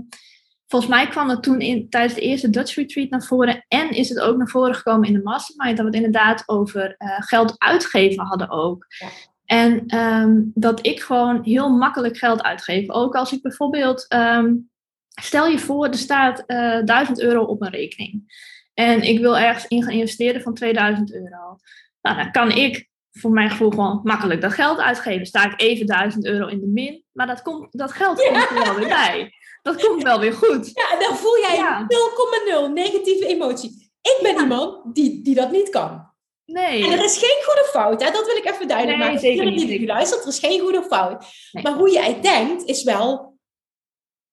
volgens 0.67 0.91
mij 0.91 1.07
kwam 1.07 1.29
het 1.29 1.43
toen 1.43 1.59
in, 1.59 1.89
tijdens 1.89 2.13
de 2.13 2.21
eerste 2.21 2.49
Dutch 2.49 2.75
Retreat 2.75 3.09
naar 3.09 3.23
voren. 3.23 3.65
En 3.67 3.89
is 3.89 4.09
het 4.09 4.19
ook 4.19 4.37
naar 4.37 4.47
voren 4.47 4.75
gekomen 4.75 5.07
in 5.07 5.13
de 5.13 5.23
Mastermind. 5.23 5.77
Dat 5.77 5.85
we 5.85 5.97
het 5.97 6.05
inderdaad 6.05 6.43
over 6.45 6.95
uh, 6.97 7.15
geld 7.19 7.55
uitgeven 7.57 8.25
hadden 8.25 8.49
ook. 8.49 8.85
Ja. 8.87 9.07
En 9.45 9.83
ehm, 9.87 10.41
dat 10.53 10.85
ik 10.85 11.01
gewoon 11.01 11.43
heel 11.43 11.69
makkelijk 11.69 12.17
geld 12.17 12.43
uitgeef. 12.43 12.89
Ook 12.89 13.15
als 13.15 13.31
ik 13.31 13.41
bijvoorbeeld, 13.41 14.05
ehm, 14.07 14.55
stel 15.07 15.47
je 15.47 15.59
voor, 15.59 15.85
er 15.85 15.97
staat 15.97 16.43
uh, 16.47 16.77
eh, 16.77 16.85
1000 16.85 17.21
euro 17.21 17.43
op 17.43 17.61
een 17.61 17.69
rekening. 17.69 18.41
En 18.73 19.01
ik 19.01 19.19
wil 19.19 19.37
ergens 19.37 19.67
in 19.67 19.83
gaan 19.83 19.93
investeren 19.93 20.41
van 20.41 20.53
2000 20.53 21.13
euro. 21.13 21.57
Nou, 22.01 22.17
dan 22.17 22.31
kan 22.31 22.51
ik 22.51 22.89
voor 23.11 23.31
mijn 23.31 23.49
gevoel 23.49 23.69
gewoon 23.69 23.99
makkelijk 24.03 24.41
dat 24.41 24.53
geld 24.53 24.79
uitgeven. 24.79 25.25
Sta 25.25 25.51
ik 25.51 25.61
even 25.61 25.85
1000 25.85 26.25
euro 26.25 26.47
in 26.47 26.59
de 26.59 26.67
min, 26.67 27.03
maar 27.11 27.27
dat, 27.27 27.41
komt, 27.41 27.67
dat 27.77 27.91
geld 27.91 28.23
komt 28.23 28.49
er 28.49 28.63
wel 28.63 28.75
weer 28.75 28.87
bij. 28.87 29.33
Dat 29.61 29.87
komt 29.87 30.03
wel 30.03 30.19
weer 30.19 30.33
goed. 30.33 30.71
Ja, 30.73 30.99
dan 30.99 31.17
voel 31.17 31.39
jij 31.39 31.85
0,0 32.67 32.73
negatieve 32.73 33.27
emotie. 33.27 33.91
Ik 34.01 34.19
ben 34.21 34.39
iemand 34.39 34.95
die, 34.95 35.21
die 35.21 35.35
dat 35.35 35.51
niet 35.51 35.69
kan. 35.69 36.12
Nee. 36.53 36.83
En 36.83 36.91
er 36.91 37.03
is 37.03 37.17
geen 37.17 37.43
goede 37.43 37.67
fout, 37.71 38.03
hè? 38.03 38.11
dat 38.11 38.25
wil 38.25 38.35
ik 38.35 38.45
even 38.45 38.67
duidelijk 38.67 38.97
nee, 38.97 39.07
maken. 39.07 39.21
Zeker 39.21 39.45
niet. 39.45 39.67
Die 39.67 39.91
er 39.91 40.27
is 40.27 40.39
geen 40.39 40.59
goede 40.59 40.83
fout. 40.83 41.25
Maar 41.51 41.73
hoe 41.73 41.91
jij 41.91 42.21
denkt 42.21 42.63
is 42.63 42.83
wel, 42.83 43.37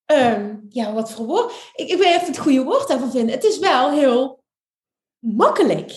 ehm, 0.05 0.57
ja, 0.69 0.93
wat 0.93 1.13
voor 1.13 1.27
woord? 1.27 1.53
Ik, 1.75 1.89
ik 1.89 1.99
wil 1.99 2.07
even 2.07 2.27
het 2.27 2.39
goede 2.39 2.63
woord 2.63 2.89
daarvan 2.89 3.11
vinden. 3.11 3.35
Het 3.35 3.45
is 3.45 3.59
wel 3.59 3.91
heel 3.91 4.43
makkelijk. 5.19 5.93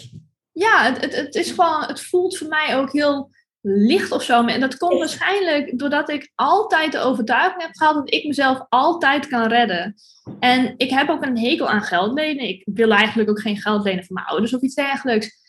Ja, 0.51 0.83
het, 0.83 1.01
het, 1.01 1.15
het 1.15 1.35
is 1.35 1.49
gewoon, 1.49 1.83
het 1.83 2.01
voelt 2.01 2.37
voor 2.37 2.47
mij 2.47 2.77
ook 2.77 2.91
heel 2.91 3.31
licht 3.61 4.11
of 4.11 4.23
zo. 4.23 4.45
En 4.45 4.59
dat 4.59 4.77
komt 4.77 4.99
waarschijnlijk 4.99 5.79
doordat 5.79 6.09
ik 6.09 6.31
altijd 6.35 6.91
de 6.91 6.99
overtuiging 6.99 7.61
heb 7.61 7.71
gehad 7.73 7.95
dat 7.95 8.13
ik 8.13 8.25
mezelf 8.25 8.65
altijd 8.69 9.27
kan 9.27 9.47
redden. 9.47 9.95
En 10.39 10.73
ik 10.77 10.89
heb 10.89 11.09
ook 11.09 11.23
een 11.23 11.37
hekel 11.37 11.69
aan 11.69 11.83
geld 11.83 12.13
lenen. 12.13 12.47
Ik 12.47 12.61
wil 12.65 12.91
eigenlijk 12.91 13.29
ook 13.29 13.41
geen 13.41 13.57
geld 13.57 13.83
lenen 13.83 14.03
van 14.03 14.15
mijn 14.15 14.27
ouders 14.27 14.53
of 14.53 14.61
iets 14.61 14.75
dergelijks. 14.75 15.41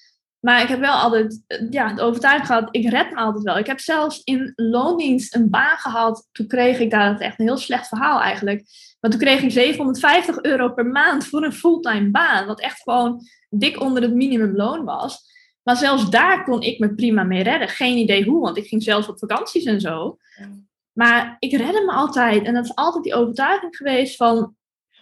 Maar 0.44 0.62
ik 0.62 0.68
heb 0.68 0.80
wel 0.80 0.94
altijd 0.94 1.42
ja, 1.70 1.92
de 1.92 2.02
overtuiging 2.02 2.46
gehad, 2.46 2.68
ik 2.70 2.88
red 2.88 3.10
me 3.10 3.16
altijd 3.16 3.44
wel. 3.44 3.58
Ik 3.58 3.66
heb 3.66 3.80
zelfs 3.80 4.20
in 4.24 4.52
loondienst 4.56 5.34
een 5.34 5.50
baan 5.50 5.76
gehad. 5.76 6.28
Toen 6.32 6.46
kreeg 6.46 6.78
ik 6.78 6.90
daar, 6.90 7.12
dat 7.12 7.20
echt 7.20 7.38
een 7.38 7.46
heel 7.46 7.56
slecht 7.56 7.88
verhaal 7.88 8.20
eigenlijk. 8.20 8.64
Maar 9.00 9.10
toen 9.10 9.20
kreeg 9.20 9.42
ik 9.42 9.50
750 9.50 10.42
euro 10.42 10.72
per 10.72 10.86
maand 10.86 11.26
voor 11.26 11.44
een 11.44 11.52
fulltime 11.52 12.10
baan. 12.10 12.46
Wat 12.46 12.60
echt 12.60 12.82
gewoon 12.82 13.20
dik 13.50 13.80
onder 13.80 14.02
het 14.02 14.14
minimumloon 14.14 14.84
was. 14.84 15.18
Maar 15.62 15.76
zelfs 15.76 16.10
daar 16.10 16.44
kon 16.44 16.62
ik 16.62 16.78
me 16.78 16.94
prima 16.94 17.22
mee 17.22 17.42
redden. 17.42 17.68
Geen 17.68 17.96
idee 17.96 18.24
hoe, 18.24 18.40
want 18.40 18.56
ik 18.56 18.66
ging 18.66 18.82
zelfs 18.82 19.08
op 19.08 19.18
vakanties 19.18 19.64
en 19.64 19.80
zo. 19.80 20.16
Maar 20.92 21.36
ik 21.38 21.52
redde 21.52 21.82
me 21.86 21.92
altijd. 21.92 22.44
En 22.44 22.54
dat 22.54 22.64
is 22.64 22.74
altijd 22.74 23.04
die 23.04 23.14
overtuiging 23.14 23.76
geweest 23.76 24.16
van, 24.16 24.54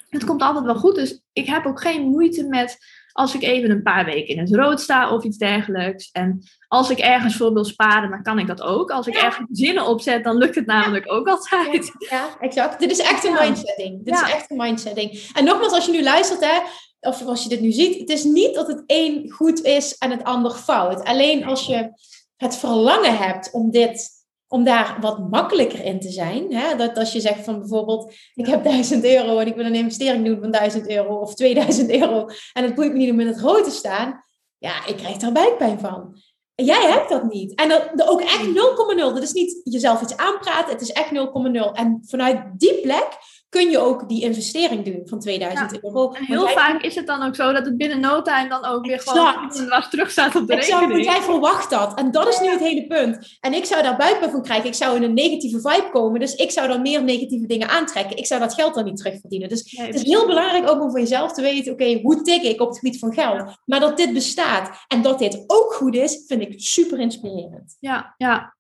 het 0.08 0.24
komt 0.24 0.42
altijd 0.42 0.64
wel 0.64 0.76
goed. 0.76 0.94
Dus 0.94 1.22
ik 1.32 1.46
heb 1.46 1.66
ook 1.66 1.80
geen 1.80 2.02
moeite 2.02 2.46
met 2.46 2.78
als 3.12 3.34
ik 3.34 3.42
even 3.42 3.70
een 3.70 3.82
paar 3.82 4.04
weken 4.04 4.34
in 4.34 4.38
het 4.38 4.54
rood 4.54 4.80
sta 4.80 5.14
of 5.14 5.24
iets 5.24 5.36
dergelijks. 5.36 6.10
En 6.10 6.42
als 6.68 6.90
ik 6.90 6.98
ergens 6.98 7.36
voor 7.36 7.52
wil 7.52 7.64
sparen, 7.64 8.10
dan 8.10 8.22
kan 8.22 8.38
ik 8.38 8.46
dat 8.46 8.62
ook. 8.62 8.90
Als 8.90 9.06
ik 9.06 9.14
ergens 9.14 9.48
zinnen 9.50 9.86
opzet, 9.86 10.24
dan 10.24 10.36
lukt 10.36 10.54
het 10.54 10.66
namelijk 10.66 11.12
ook 11.12 11.28
altijd. 11.28 11.92
Ja, 11.98 12.28
exact. 12.40 12.80
Dit 12.80 12.90
is 12.90 12.98
echt 12.98 13.24
een 13.24 13.36
mindsetting. 13.40 14.04
Dit 14.04 14.14
is 14.14 14.32
echt 14.32 14.50
een 14.50 14.56
mindsetting. 14.56 15.30
En 15.32 15.44
nogmaals, 15.44 15.72
als 15.72 15.86
je 15.86 15.92
nu 15.92 16.02
luistert, 16.02 16.40
hè, 16.40 16.58
of 17.00 17.26
als 17.26 17.42
je 17.42 17.48
dit 17.48 17.60
nu 17.60 17.72
ziet, 17.72 17.98
het 17.98 18.10
is 18.10 18.24
niet 18.24 18.54
dat 18.54 18.66
het 18.66 18.82
een 18.86 19.30
goed 19.30 19.62
is 19.62 19.98
en 19.98 20.10
het 20.10 20.24
ander 20.24 20.50
fout. 20.50 21.04
Alleen 21.04 21.44
als 21.44 21.66
je 21.66 21.90
het 22.36 22.56
verlangen 22.56 23.16
hebt 23.16 23.50
om 23.52 23.70
dit 23.70 24.11
om 24.52 24.64
daar 24.64 24.96
wat 25.00 25.30
makkelijker 25.30 25.84
in 25.84 26.00
te 26.00 26.10
zijn. 26.10 26.54
Hè? 26.54 26.76
Dat 26.76 26.98
als 26.98 27.12
je 27.12 27.20
zegt 27.20 27.44
van 27.44 27.58
bijvoorbeeld, 27.58 28.14
ik 28.34 28.46
heb 28.46 28.64
1000 28.64 29.04
euro 29.04 29.38
en 29.38 29.46
ik 29.46 29.54
wil 29.54 29.64
een 29.64 29.74
investering 29.74 30.24
doen 30.24 30.40
van 30.40 30.50
1000 30.50 30.88
euro 30.88 31.16
of 31.16 31.34
2000 31.34 31.90
euro 31.90 32.26
en 32.52 32.64
het 32.64 32.74
boeit 32.74 32.92
me 32.92 32.98
niet 32.98 33.10
om 33.10 33.20
in 33.20 33.26
het 33.26 33.40
rood 33.40 33.64
te 33.64 33.70
staan. 33.70 34.24
Ja, 34.58 34.86
ik 34.86 34.96
krijg 34.96 35.16
daar 35.16 35.32
buikpijn 35.32 35.78
van. 35.78 36.16
Jij 36.54 36.90
hebt 36.90 37.08
dat 37.08 37.32
niet. 37.32 37.54
En 37.54 37.68
dat, 37.68 38.08
ook 38.08 38.20
echt 38.20 38.46
0,0. 38.46 38.52
Dat 38.96 39.22
is 39.22 39.32
niet 39.32 39.60
jezelf 39.64 40.02
iets 40.02 40.16
aanpraten. 40.16 40.72
Het 40.72 40.80
is 40.80 40.92
echt 40.92 41.10
0,0. 41.10 41.72
En 41.72 42.02
vanuit 42.06 42.42
die 42.56 42.80
plek 42.80 43.08
kun 43.52 43.70
je 43.70 43.78
ook 43.78 44.08
die 44.08 44.22
investering 44.22 44.84
doen 44.84 45.02
van 45.04 45.20
2000 45.20 45.84
euro. 45.84 46.12
En 46.12 46.24
heel 46.24 46.48
vaak 46.48 46.82
is 46.82 46.94
het 46.94 47.06
dan 47.06 47.22
ook 47.22 47.34
zo 47.34 47.52
dat 47.52 47.64
het 47.64 47.76
binnen 47.76 48.00
no 48.00 48.22
time 48.22 48.48
dan 48.48 48.64
ook 48.64 48.86
weer 48.86 49.00
gewoon 49.00 49.50
terug 49.90 50.10
staat 50.10 50.34
op 50.34 50.46
de 50.46 50.54
exact, 50.54 50.80
rekening. 50.80 51.04
Want 51.06 51.16
jij 51.16 51.24
verwacht 51.24 51.70
dat. 51.70 51.98
En 51.98 52.10
dat 52.10 52.28
is 52.28 52.40
nu 52.40 52.50
het 52.50 52.60
hele 52.60 52.86
punt. 52.86 53.36
En 53.40 53.52
ik 53.52 53.64
zou 53.64 53.82
daar 53.82 53.96
buikpijn 53.96 54.30
van 54.30 54.42
krijgen. 54.42 54.66
Ik 54.66 54.74
zou 54.74 54.96
in 54.96 55.02
een 55.02 55.14
negatieve 55.14 55.60
vibe 55.60 55.88
komen. 55.92 56.20
Dus 56.20 56.34
ik 56.34 56.50
zou 56.50 56.68
dan 56.68 56.82
meer 56.82 57.04
negatieve 57.04 57.46
dingen 57.46 57.68
aantrekken. 57.68 58.16
Ik 58.16 58.26
zou 58.26 58.40
dat 58.40 58.54
geld 58.54 58.74
dan 58.74 58.84
niet 58.84 58.96
terugverdienen. 58.96 59.48
Dus 59.48 59.76
het 59.76 59.94
is 59.94 60.02
heel 60.02 60.26
belangrijk 60.26 60.70
ook 60.70 60.82
om 60.82 60.90
voor 60.90 61.00
jezelf 61.00 61.32
te 61.32 61.42
weten... 61.42 61.72
Oké, 61.72 62.00
hoe 62.02 62.22
tik 62.22 62.42
ik 62.42 62.60
op 62.60 62.68
het 62.68 62.78
gebied 62.78 62.98
van 62.98 63.12
geld? 63.12 63.56
Maar 63.64 63.80
dat 63.80 63.96
dit 63.96 64.12
bestaat 64.12 64.84
en 64.88 65.02
dat 65.02 65.18
dit 65.18 65.44
ook 65.46 65.74
goed 65.74 65.94
is... 65.94 66.24
vind 66.26 66.40
ik 66.40 66.54
super 66.56 66.98
inspirerend. 66.98 67.76
Ja, 67.80 68.14
ja. 68.16 68.54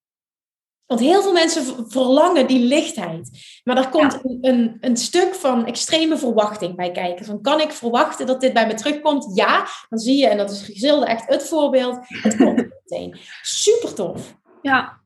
Want 0.92 1.04
heel 1.04 1.22
veel 1.22 1.32
mensen 1.32 1.90
verlangen 1.90 2.46
die 2.46 2.58
lichtheid. 2.58 3.30
Maar 3.64 3.76
er 3.76 3.88
komt 3.88 4.18
een, 4.22 4.38
een, 4.40 4.76
een, 4.80 4.96
stuk 4.96 5.34
van 5.34 5.66
extreme 5.66 6.18
verwachting 6.18 6.76
bij 6.76 6.90
kijken. 6.90 7.24
Van 7.24 7.42
kan 7.42 7.60
ik 7.60 7.72
verwachten 7.72 8.26
dat 8.26 8.40
dit 8.40 8.52
bij 8.52 8.66
me 8.66 8.74
terugkomt? 8.74 9.30
Ja, 9.34 9.66
dan 9.88 9.98
zie 9.98 10.16
je, 10.16 10.28
en 10.28 10.36
dat 10.36 10.50
is 10.50 10.62
Gizilde 10.62 11.06
echt 11.06 11.28
het 11.28 11.42
voorbeeld, 11.42 11.98
het 12.06 12.36
komt 12.36 12.56
meteen. 12.56 13.18
Super 13.42 13.94
tof. 13.94 14.34
Ja. 14.62 15.00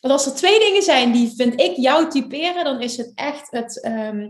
En 0.00 0.10
als 0.10 0.26
er 0.26 0.34
twee 0.34 0.58
dingen 0.58 0.82
zijn 0.82 1.12
die, 1.12 1.32
vind 1.36 1.60
ik, 1.60 1.76
jou 1.76 2.10
typeren, 2.10 2.64
dan 2.64 2.80
is 2.80 2.96
het 2.96 3.12
echt 3.14 3.50
het... 3.50 3.82
Ehm, 3.82 4.28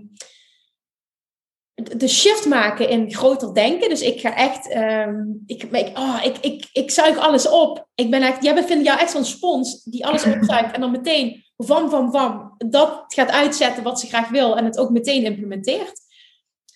de 1.83 2.09
shift 2.09 2.47
maken 2.47 2.89
in 2.89 3.15
groter 3.15 3.55
denken. 3.55 3.89
Dus 3.89 4.01
ik 4.01 4.21
ga 4.21 4.37
echt, 4.37 4.75
um, 4.75 5.43
ik, 5.47 5.63
ik, 5.63 5.99
oh, 5.99 6.21
ik, 6.25 6.37
ik, 6.39 6.69
ik 6.73 6.91
zuig 6.91 7.17
alles 7.17 7.49
op. 7.49 7.87
Ik 7.95 8.11
ben 8.11 8.23
echt, 8.23 8.43
jij 8.43 8.65
vindt 8.65 8.87
jou 8.87 8.99
echt 8.99 9.11
zo'n 9.11 9.25
spons 9.25 9.85
die 9.85 10.07
alles 10.07 10.25
opzuigt 10.35 10.75
en 10.75 10.81
dan 10.81 10.91
meteen 10.91 11.45
van, 11.57 11.91
van, 11.91 12.13
van, 12.13 12.55
dat 12.59 13.05
gaat 13.07 13.31
uitzetten 13.31 13.83
wat 13.83 14.01
ze 14.01 14.07
graag 14.07 14.29
wil 14.29 14.57
en 14.57 14.65
het 14.65 14.79
ook 14.79 14.91
meteen 14.91 15.25
implementeert. 15.25 16.01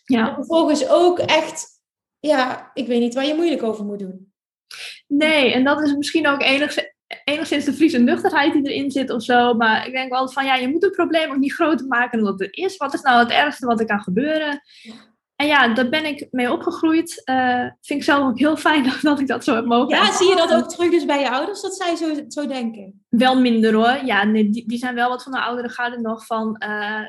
Ja. 0.04 0.28
En 0.28 0.34
vervolgens 0.34 0.88
ook 0.88 1.18
echt, 1.18 1.66
ja, 2.18 2.70
ik 2.74 2.86
weet 2.86 3.00
niet 3.00 3.14
waar 3.14 3.26
je 3.26 3.34
moeilijk 3.34 3.62
over 3.62 3.84
moet 3.84 3.98
doen. 3.98 4.32
Nee, 5.06 5.52
en 5.52 5.64
dat 5.64 5.82
is 5.82 5.96
misschien 5.96 6.26
ook 6.26 6.42
enigszins, 6.42 6.94
enigszins 7.28 7.64
de 7.64 7.72
Friese 7.72 7.98
nuchterheid 7.98 8.52
die 8.52 8.62
erin 8.62 8.90
zit 8.90 9.10
of 9.10 9.22
zo. 9.22 9.54
Maar 9.54 9.86
ik 9.86 9.92
denk 9.92 10.10
wel 10.10 10.28
van 10.28 10.44
ja, 10.44 10.54
je 10.54 10.68
moet 10.68 10.82
het 10.82 10.92
probleem 10.92 11.30
ook 11.30 11.36
niet 11.36 11.54
groter 11.54 11.86
maken 11.86 12.22
dan 12.22 12.32
het 12.32 12.48
is. 12.50 12.76
Wat 12.76 12.94
is 12.94 13.00
nou 13.00 13.18
het 13.18 13.30
ergste 13.30 13.66
wat 13.66 13.80
er 13.80 13.86
kan 13.86 14.00
gebeuren? 14.00 14.60
En 15.36 15.46
ja, 15.46 15.74
daar 15.74 15.88
ben 15.88 16.04
ik 16.04 16.28
mee 16.30 16.52
opgegroeid. 16.52 17.22
Uh, 17.24 17.60
vind 17.80 18.00
ik 18.00 18.02
zelf 18.02 18.28
ook 18.28 18.38
heel 18.38 18.56
fijn 18.56 18.92
dat, 19.02 19.20
ik 19.20 19.26
dat 19.26 19.44
zo 19.44 19.54
heb 19.54 19.64
mogen. 19.64 19.96
Ja, 19.96 20.12
zie 20.12 20.28
je 20.28 20.36
dat 20.36 20.54
ook 20.54 20.68
terug 20.68 20.90
dus 20.90 21.04
bij 21.04 21.20
je 21.20 21.30
ouders, 21.30 21.60
dat 21.62 21.76
zij 21.76 21.96
zo, 21.96 22.14
zo 22.28 22.46
denken? 22.46 23.04
Wel 23.08 23.40
minder 23.40 23.74
hoor. 23.74 24.04
Ja, 24.04 24.24
nee, 24.24 24.50
die, 24.50 24.68
die 24.68 24.78
zijn 24.78 24.94
wel 24.94 25.08
wat 25.08 25.22
van 25.22 25.32
de 25.32 25.40
oudere 25.40 25.68
garde 25.68 26.00
nog 26.00 26.26
van... 26.26 26.62
Uh, 26.68 27.00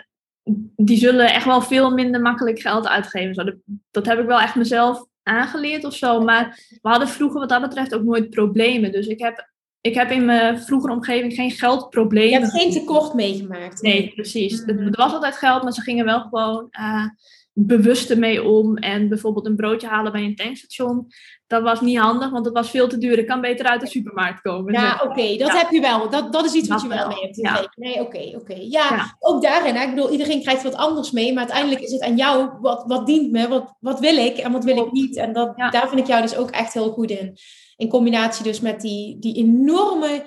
die 0.75 0.97
zullen 0.97 1.33
echt 1.33 1.45
wel 1.45 1.61
veel 1.61 1.91
minder 1.91 2.21
makkelijk 2.21 2.59
geld 2.59 2.87
uitgeven. 2.87 3.35
Zo, 3.35 3.43
dat, 3.43 3.55
dat 3.91 4.05
heb 4.05 4.19
ik 4.19 4.25
wel 4.25 4.39
echt 4.39 4.55
mezelf 4.55 5.05
aangeleerd 5.23 5.83
of 5.85 5.95
zo. 5.95 6.21
Maar 6.21 6.59
we 6.81 6.89
hadden 6.89 7.07
vroeger 7.07 7.39
wat 7.39 7.49
dat 7.49 7.61
betreft 7.61 7.95
ook 7.95 8.03
nooit 8.03 8.29
problemen. 8.29 8.91
Dus 8.91 9.07
ik 9.07 9.19
heb 9.19 9.49
ik 9.81 9.93
heb 9.93 10.11
in 10.11 10.25
mijn 10.25 10.59
vroegere 10.59 10.93
omgeving 10.93 11.33
geen 11.33 11.51
geldproblemen. 11.51 12.29
Je 12.29 12.39
hebt 12.39 12.59
geen 12.59 12.71
tekort 12.71 13.13
meegemaakt. 13.13 13.81
Nee, 13.81 14.11
precies. 14.15 14.65
Mm. 14.65 14.79
Er 14.79 14.91
was 14.91 15.13
altijd 15.13 15.35
geld, 15.35 15.63
maar 15.63 15.73
ze 15.73 15.81
gingen 15.81 16.05
wel 16.05 16.21
gewoon 16.21 16.67
uh, 16.79 17.05
bewust 17.53 18.09
ermee 18.09 18.43
om. 18.43 18.77
En 18.77 19.09
bijvoorbeeld 19.09 19.45
een 19.45 19.55
broodje 19.55 19.87
halen 19.87 20.11
bij 20.11 20.23
een 20.23 20.35
tankstation. 20.35 21.07
Dat 21.47 21.63
was 21.63 21.81
niet 21.81 21.97
handig, 21.97 22.29
want 22.29 22.45
het 22.45 22.53
was 22.53 22.69
veel 22.69 22.87
te 22.87 22.97
duur. 22.97 23.17
Ik 23.17 23.27
kan 23.27 23.41
beter 23.41 23.65
uit 23.65 23.81
de 23.81 23.87
supermarkt 23.87 24.41
komen. 24.41 24.73
Ja, 24.73 25.01
oké, 25.03 25.37
dat 25.37 25.51
heb 25.51 25.69
je 25.69 25.79
wel. 25.79 26.09
Dat, 26.09 26.33
dat 26.33 26.45
is 26.45 26.53
iets 26.53 26.67
wat 26.67 26.81
je 26.81 26.87
wel 26.87 27.07
mee 27.07 27.21
hebt 27.21 27.35
ja. 27.35 27.71
Nee, 27.75 28.01
oké, 28.01 28.31
oké. 28.35 28.55
Ja, 28.59 29.15
ook 29.19 29.41
daarin. 29.41 29.75
Hè? 29.75 29.83
Ik 29.83 29.95
bedoel, 29.95 30.11
iedereen 30.11 30.41
krijgt 30.41 30.63
wat 30.63 30.75
anders 30.75 31.11
mee. 31.11 31.33
Maar 31.33 31.43
uiteindelijk 31.43 31.81
is 31.81 31.91
het 31.91 32.01
aan 32.01 32.15
jou, 32.15 32.49
wat, 32.61 32.83
wat 32.87 33.05
dient 33.05 33.31
me? 33.31 33.47
Wat, 33.47 33.75
wat 33.79 33.99
wil 33.99 34.17
ik 34.17 34.37
en 34.37 34.51
wat 34.51 34.63
wil 34.63 34.77
ik 34.85 34.91
niet? 34.91 35.17
En 35.17 35.33
dat, 35.33 35.57
daar 35.57 35.87
vind 35.87 35.99
ik 35.99 36.07
jou 36.07 36.21
dus 36.21 36.35
ook 36.35 36.51
echt 36.51 36.73
heel 36.73 36.91
goed 36.91 37.11
in. 37.11 37.37
In 37.75 37.89
combinatie 37.89 38.43
dus 38.43 38.59
met 38.59 38.81
die, 38.81 39.19
die 39.19 39.35
enorme 39.35 40.23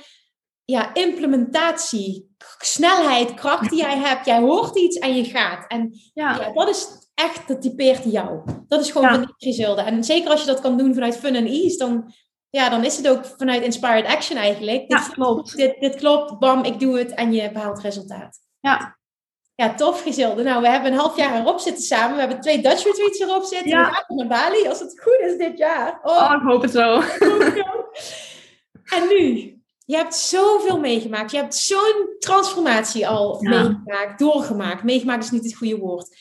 ja, 0.64 0.94
implementatie, 0.94 2.34
snelheid, 2.58 3.34
kracht 3.34 3.70
die 3.70 3.78
jij 3.78 3.98
hebt. 3.98 4.26
Jij 4.26 4.40
hoort 4.40 4.78
iets 4.78 4.98
en 4.98 5.16
je 5.16 5.24
gaat. 5.24 5.64
En 5.68 5.92
ja. 6.14 6.52
dat 6.52 6.68
is 6.68 6.86
echt, 7.20 7.48
dat 7.48 7.62
typeert 7.62 8.04
jou. 8.04 8.40
Dat 8.68 8.80
is 8.80 8.90
gewoon 8.90 9.08
van 9.08 9.34
Griselda. 9.36 9.86
En 9.86 10.04
zeker 10.04 10.30
als 10.30 10.40
je 10.40 10.46
dat 10.46 10.60
kan 10.60 10.76
doen 10.76 10.94
vanuit 10.94 11.16
fun 11.16 11.34
en 11.34 11.46
ease, 11.46 11.76
dan, 11.76 12.12
ja, 12.50 12.68
dan 12.68 12.84
is 12.84 12.96
het 12.96 13.08
ook 13.08 13.24
vanuit 13.36 13.62
inspired 13.62 14.06
action 14.06 14.38
eigenlijk. 14.38 14.88
Dit, 14.88 14.98
ja, 14.98 15.08
klopt. 15.08 15.56
Dit, 15.56 15.80
dit 15.80 15.96
klopt, 15.96 16.38
bam, 16.38 16.64
ik 16.64 16.80
doe 16.80 16.98
het 16.98 17.14
en 17.14 17.32
je 17.32 17.52
behaalt 17.52 17.80
resultaat. 17.80 18.38
Ja, 18.60 18.98
ja, 19.60 19.74
tof 19.74 20.02
Gizilde. 20.02 20.42
Nou, 20.42 20.62
we 20.62 20.68
hebben 20.68 20.92
een 20.92 20.98
half 20.98 21.16
jaar 21.16 21.40
erop 21.40 21.58
zitten 21.58 21.82
samen. 21.82 22.14
We 22.14 22.20
hebben 22.20 22.40
twee 22.40 22.62
Dutch 22.62 22.84
retreats 22.84 23.18
erop 23.18 23.44
zitten. 23.44 23.68
Ja. 23.68 23.88
We 23.88 23.94
gaan 23.94 24.16
naar 24.16 24.26
Bali, 24.26 24.68
als 24.68 24.80
het 24.80 25.00
goed 25.00 25.20
is 25.20 25.36
dit 25.36 25.58
jaar. 25.58 25.98
Oh, 26.02 26.16
oh 26.16 26.32
ik 26.36 26.48
hoop 26.48 26.62
het 26.62 26.70
zo. 26.70 27.00
en 28.96 29.08
nu? 29.08 29.58
Je 29.84 29.96
hebt 29.96 30.14
zoveel 30.14 30.78
meegemaakt. 30.78 31.30
Je 31.30 31.36
hebt 31.36 31.54
zo'n 31.54 32.16
transformatie 32.18 33.08
al 33.08 33.40
meegemaakt, 33.40 34.18
doorgemaakt. 34.18 34.82
Meegemaakt 34.82 35.24
is 35.24 35.30
niet 35.30 35.44
het 35.44 35.56
goede 35.56 35.78
woord. 35.78 36.16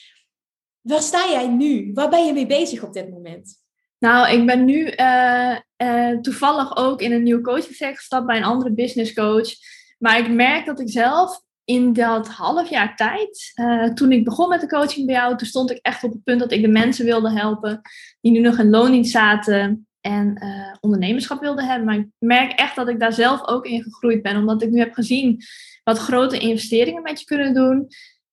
Waar 0.89 1.01
sta 1.01 1.29
jij 1.29 1.47
nu? 1.47 1.91
Waar 1.93 2.09
ben 2.09 2.25
je 2.25 2.33
mee 2.33 2.45
bezig 2.45 2.83
op 2.83 2.93
dit 2.93 3.09
moment? 3.09 3.55
Nou, 3.99 4.33
ik 4.33 4.45
ben 4.45 4.65
nu 4.65 4.93
uh, 4.95 5.57
uh, 5.77 6.17
toevallig 6.19 6.77
ook 6.77 7.01
in 7.01 7.11
een 7.11 7.23
nieuw 7.23 7.41
coaching 7.41 7.75
gestapt 7.77 8.25
bij 8.25 8.37
een 8.37 8.43
andere 8.43 8.71
business 8.71 9.13
coach. 9.13 9.49
Maar 9.97 10.19
ik 10.19 10.29
merk 10.29 10.65
dat 10.65 10.79
ik 10.79 10.89
zelf 10.89 11.41
in 11.63 11.93
dat 11.93 12.27
half 12.27 12.69
jaar 12.69 12.95
tijd, 12.95 13.51
uh, 13.55 13.93
toen 13.93 14.11
ik 14.11 14.23
begon 14.23 14.49
met 14.49 14.61
de 14.61 14.67
coaching 14.67 15.05
bij 15.05 15.15
jou, 15.15 15.37
toen 15.37 15.47
stond 15.47 15.71
ik 15.71 15.79
echt 15.81 16.03
op 16.03 16.11
het 16.11 16.23
punt 16.23 16.39
dat 16.39 16.51
ik 16.51 16.61
de 16.61 16.67
mensen 16.67 17.05
wilde 17.05 17.31
helpen 17.31 17.81
die 18.21 18.31
nu 18.31 18.39
nog 18.39 18.57
in 18.59 18.69
loondienst 18.69 19.11
zaten 19.11 19.87
en 20.01 20.41
ondernemerschap 20.79 21.41
wilden 21.41 21.65
hebben. 21.65 21.85
Maar 21.85 21.97
ik 21.97 22.07
merk 22.17 22.51
echt 22.51 22.75
dat 22.75 22.87
ik 22.87 22.99
daar 22.99 23.13
zelf 23.13 23.47
ook 23.47 23.65
in 23.65 23.83
gegroeid 23.83 24.21
ben, 24.21 24.37
omdat 24.37 24.61
ik 24.61 24.69
nu 24.69 24.79
heb 24.79 24.93
gezien 24.93 25.41
wat 25.83 25.97
grote 25.97 26.37
investeringen 26.37 27.01
met 27.01 27.19
je 27.19 27.25
kunnen 27.25 27.53
doen. 27.53 27.87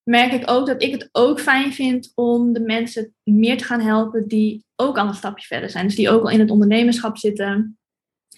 Merk 0.09 0.33
ik 0.33 0.51
ook 0.51 0.67
dat 0.67 0.83
ik 0.83 0.93
het 0.93 1.09
ook 1.13 1.41
fijn 1.41 1.73
vind 1.73 2.13
om 2.15 2.53
de 2.53 2.61
mensen 2.61 3.15
meer 3.23 3.59
te 3.59 3.65
gaan 3.65 3.81
helpen 3.81 4.29
die 4.29 4.65
ook 4.77 4.99
al 4.99 5.07
een 5.07 5.15
stapje 5.15 5.47
verder 5.47 5.71
zijn. 5.71 5.87
Dus 5.87 5.97
die 5.97 6.11
ook 6.11 6.23
al 6.23 6.31
in 6.31 6.41
het 6.41 6.51
ondernemerschap 6.51 7.17
zitten 7.19 7.79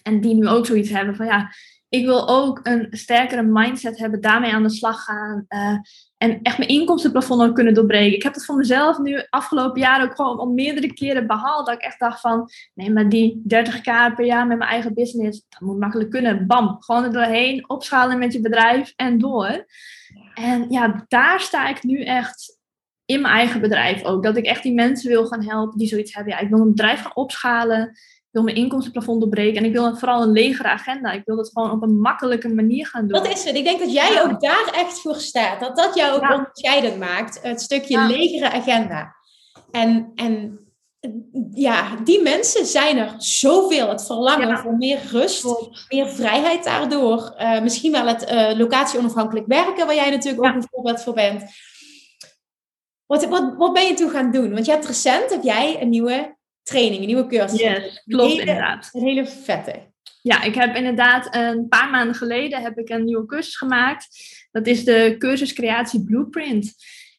en 0.02 0.20
die 0.20 0.34
nu 0.34 0.48
ook 0.48 0.66
zoiets 0.66 0.90
hebben 0.90 1.16
van 1.16 1.26
ja, 1.26 1.50
ik 1.88 2.04
wil 2.04 2.28
ook 2.28 2.60
een 2.62 2.86
sterkere 2.90 3.42
mindset 3.42 3.98
hebben, 3.98 4.20
daarmee 4.20 4.52
aan 4.52 4.62
de 4.62 4.70
slag 4.70 5.04
gaan. 5.04 5.44
Uh, 5.48 5.78
en 6.16 6.42
echt 6.42 6.58
mijn 6.58 6.70
inkomstenplafond 6.70 7.42
ook 7.42 7.54
kunnen 7.54 7.74
doorbreken. 7.74 8.16
Ik 8.16 8.22
heb 8.22 8.34
het 8.34 8.44
voor 8.44 8.56
mezelf 8.56 8.98
nu 8.98 9.26
afgelopen 9.30 9.80
jaar 9.80 10.02
ook 10.02 10.14
gewoon 10.14 10.38
al 10.38 10.46
meerdere 10.46 10.92
keren 10.92 11.26
behaald. 11.26 11.66
Dat 11.66 11.74
ik 11.74 11.80
echt 11.82 11.98
dacht 11.98 12.20
van, 12.20 12.50
nee, 12.74 12.92
maar 12.92 13.08
die 13.08 13.42
30k 13.54 14.14
per 14.14 14.24
jaar 14.24 14.46
met 14.46 14.58
mijn 14.58 14.70
eigen 14.70 14.94
business, 14.94 15.44
dat 15.48 15.60
moet 15.60 15.78
makkelijk 15.78 16.10
kunnen. 16.10 16.46
Bam, 16.46 16.76
gewoon 16.78 17.04
er 17.04 17.12
doorheen, 17.12 17.68
opschalen 17.68 18.18
met 18.18 18.32
je 18.32 18.40
bedrijf 18.40 18.92
en 18.96 19.18
door. 19.18 19.66
En 20.34 20.66
ja, 20.70 21.04
daar 21.08 21.40
sta 21.40 21.68
ik 21.68 21.82
nu 21.82 22.04
echt 22.04 22.58
in 23.04 23.20
mijn 23.20 23.34
eigen 23.34 23.60
bedrijf 23.60 24.04
ook. 24.04 24.22
Dat 24.22 24.36
ik 24.36 24.44
echt 24.44 24.62
die 24.62 24.74
mensen 24.74 25.10
wil 25.10 25.26
gaan 25.26 25.44
helpen 25.44 25.78
die 25.78 25.88
zoiets 25.88 26.14
hebben. 26.14 26.32
Ja, 26.32 26.38
ik 26.38 26.48
wil 26.48 26.60
een 26.60 26.74
bedrijf 26.74 27.02
gaan 27.02 27.16
opschalen 27.16 27.96
wil 28.30 28.42
mijn 28.42 28.56
inkomstenplafond 28.56 29.20
doorbreken. 29.20 29.56
En 29.56 29.64
ik 29.64 29.72
wil 29.72 29.96
vooral 29.96 30.22
een 30.22 30.32
legere 30.32 30.68
agenda. 30.68 31.12
Ik 31.12 31.22
wil 31.24 31.36
dat 31.36 31.50
gewoon 31.54 31.70
op 31.70 31.82
een 31.82 32.00
makkelijke 32.00 32.48
manier 32.48 32.86
gaan 32.86 33.06
doen. 33.06 33.22
Dat 33.22 33.32
is 33.32 33.44
het. 33.44 33.54
Ik 33.54 33.64
denk 33.64 33.78
dat 33.78 33.92
jij 33.92 34.22
ook 34.22 34.40
daar 34.40 34.70
echt 34.74 35.00
voor 35.00 35.14
staat. 35.14 35.60
Dat 35.60 35.76
dat 35.76 35.94
jou 35.94 36.14
ook 36.14 36.30
onderscheidend 36.30 36.98
maakt. 36.98 37.42
Het 37.42 37.60
stukje 37.60 38.06
legere 38.06 38.50
agenda. 38.50 39.14
En, 39.70 40.12
en 40.14 40.60
ja, 41.50 41.96
die 41.96 42.22
mensen 42.22 42.66
zijn 42.66 42.96
er 42.96 43.14
zoveel. 43.16 43.88
Het 43.88 44.06
verlangen 44.06 44.58
voor 44.58 44.76
meer 44.76 45.00
rust, 45.10 45.44
meer 45.88 46.08
vrijheid 46.08 46.64
daardoor. 46.64 47.34
Uh, 47.38 47.60
misschien 47.60 47.92
wel 47.92 48.06
het 48.06 48.30
uh, 48.30 48.50
locatie-onafhankelijk 48.56 49.46
werken, 49.46 49.86
waar 49.86 49.94
jij 49.94 50.10
natuurlijk 50.10 50.46
ook 50.46 50.54
een 50.54 50.68
voorbeeld 50.70 51.02
voor 51.02 51.14
bent. 51.14 51.42
Wat, 53.06 53.24
wat, 53.24 53.54
wat 53.56 53.72
ben 53.72 53.86
je 53.86 53.94
toe 53.94 54.10
gaan 54.10 54.30
doen? 54.30 54.52
Want 54.52 54.66
je 54.66 54.72
hebt 54.72 54.86
recent, 54.86 55.30
heb 55.30 55.42
jij 55.42 55.82
een 55.82 55.88
nieuwe 55.88 56.36
training, 56.62 57.00
een 57.00 57.06
nieuwe 57.06 57.26
cursus. 57.26 57.60
Yes, 57.60 58.02
klopt 58.06 58.38
inderdaad. 58.38 58.88
Een 58.92 59.02
hele 59.02 59.26
vette. 59.26 59.86
Ja, 60.22 60.42
ik 60.42 60.54
heb 60.54 60.76
inderdaad 60.76 61.34
een 61.34 61.68
paar 61.68 61.90
maanden 61.90 62.14
geleden 62.14 62.62
heb 62.62 62.78
ik 62.78 62.88
een 62.88 63.04
nieuwe 63.04 63.26
cursus 63.26 63.56
gemaakt. 63.56 64.08
Dat 64.50 64.66
is 64.66 64.84
de 64.84 65.14
cursus 65.18 65.52
Creatie 65.52 66.04
Blueprint. 66.04 66.74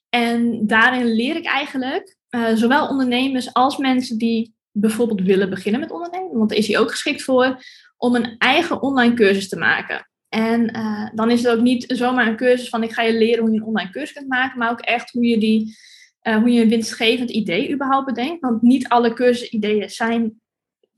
En 0.10 0.68
daarin 0.68 1.06
leer 1.06 1.36
ik 1.36 1.46
eigenlijk 1.46 2.18
uh, 2.30 2.56
zowel 2.56 2.88
ondernemers 2.88 3.54
als 3.54 3.78
mensen 3.78 4.18
die 4.18 4.54
bijvoorbeeld 4.72 5.22
willen 5.22 5.50
beginnen 5.50 5.82
met 5.82 5.92
ondernemen, 5.92 6.38
want 6.38 6.50
daar 6.50 6.58
is 6.58 6.68
hij 6.68 6.80
ook 6.80 6.92
geschikt 6.92 7.22
voor, 7.22 7.64
om 7.98 8.16
een 8.16 8.36
eigen 8.38 8.82
online 8.82 9.14
cursus 9.14 9.50
te 9.50 9.58
maken. 9.58 10.10
En 10.30 10.78
uh, 10.78 11.10
dan 11.14 11.32
is 11.32 11.44
het 11.44 11.52
ook 11.52 11.62
niet 11.62 11.86
zomaar 11.88 12.28
een 12.28 12.36
cursus 12.36 12.70
van 12.70 12.84
ik 12.84 12.92
ga 12.92 13.02
je 13.02 13.18
leren 13.18 13.42
hoe 13.42 13.52
je 13.52 13.58
een 13.58 13.66
online 13.66 13.92
cursus 13.92 14.14
kunt 14.14 14.28
maken, 14.28 14.60
maar 14.60 14.72
ook 14.72 14.80
echt 14.80 15.12
hoe 15.12 15.26
je 15.26 15.38
die 15.38 15.78
uh, 16.24 16.38
hoe 16.38 16.52
je 16.52 16.62
een 16.62 16.70
winstgevend 16.70 17.30
idee 17.30 17.74
überhaupt 17.74 18.06
bedenkt. 18.06 18.42
Want 18.42 18.62
niet 18.62 18.88
alle 18.88 19.14
cursusideeën 19.14 19.90
zijn 19.90 20.42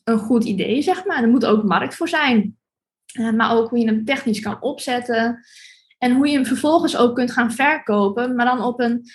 een 0.04 0.18
goed 0.18 0.44
idee, 0.44 0.82
zeg 0.82 1.06
maar. 1.06 1.24
Er 1.24 1.30
moet 1.30 1.46
ook 1.46 1.64
markt 1.64 1.96
voor 1.96 2.10
zijn. 2.10 2.58
maar 3.36 3.58
ook 3.58 3.70
hoe 3.70 3.80
je 3.80 3.86
hem 3.86 4.06
technisch 4.06 4.40
kan 4.40 4.62
opzetten. 4.62 5.40
En 5.98 6.16
hoe 6.16 6.28
je 6.28 6.34
hem 6.34 6.46
vervolgens 6.46 6.98
ook 6.98 7.16
kunt 7.16 7.32
gaan 7.32 7.52
verkopen, 7.52 8.36
maar 8.36 8.46
dan 8.46 8.62
op 8.62 8.80
een 8.80 9.06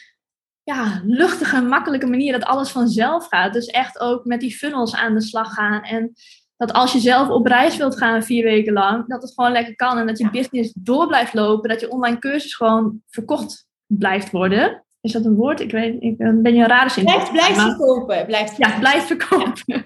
ja, 0.67 1.03
luchtige, 1.05 1.61
makkelijke 1.61 2.07
manier 2.07 2.33
dat 2.33 2.45
alles 2.45 2.71
vanzelf 2.71 3.27
gaat. 3.27 3.53
Dus 3.53 3.67
echt 3.67 4.01
ook 4.01 4.25
met 4.25 4.41
die 4.41 4.57
funnels 4.57 4.95
aan 4.95 5.15
de 5.15 5.21
slag 5.21 5.55
gaan. 5.55 5.83
En 5.83 6.13
dat 6.57 6.73
als 6.73 6.93
je 6.93 6.99
zelf 6.99 7.29
op 7.29 7.47
reis 7.47 7.77
wilt 7.77 7.99
gaan 7.99 8.23
vier 8.23 8.45
weken 8.45 8.73
lang, 8.73 9.07
dat 9.07 9.23
het 9.23 9.33
gewoon 9.35 9.53
lekker 9.53 9.77
kan. 9.77 9.99
En 9.99 10.07
dat 10.07 10.19
je 10.19 10.31
business 10.31 10.73
door 10.79 11.07
blijft 11.07 11.35
lopen. 11.35 11.69
Dat 11.69 11.81
je 11.81 11.91
online 11.91 12.19
cursus 12.19 12.55
gewoon 12.55 13.01
verkocht 13.09 13.67
blijft 13.87 14.31
worden. 14.31 14.85
Is 15.01 15.13
dat 15.13 15.25
een 15.25 15.35
woord? 15.35 15.61
Ik 15.61 15.71
weet, 15.71 16.03
ik 16.03 16.19
eh, 16.19 16.31
ben 16.35 16.55
je 16.55 16.63
een 16.63 16.69
rare 16.69 16.91
zin. 16.91 17.05
Blijft, 17.05 17.33
blijft 17.33 17.61
verkopen. 17.61 18.27
Blijft 18.27 18.57
Ja, 18.57 18.79
blijft 18.79 19.07
verkopen. 19.07 19.65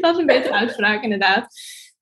dat 0.00 0.14
is 0.14 0.18
een 0.18 0.26
betere 0.26 0.54
uitspraak, 0.54 1.02
inderdaad. 1.02 1.46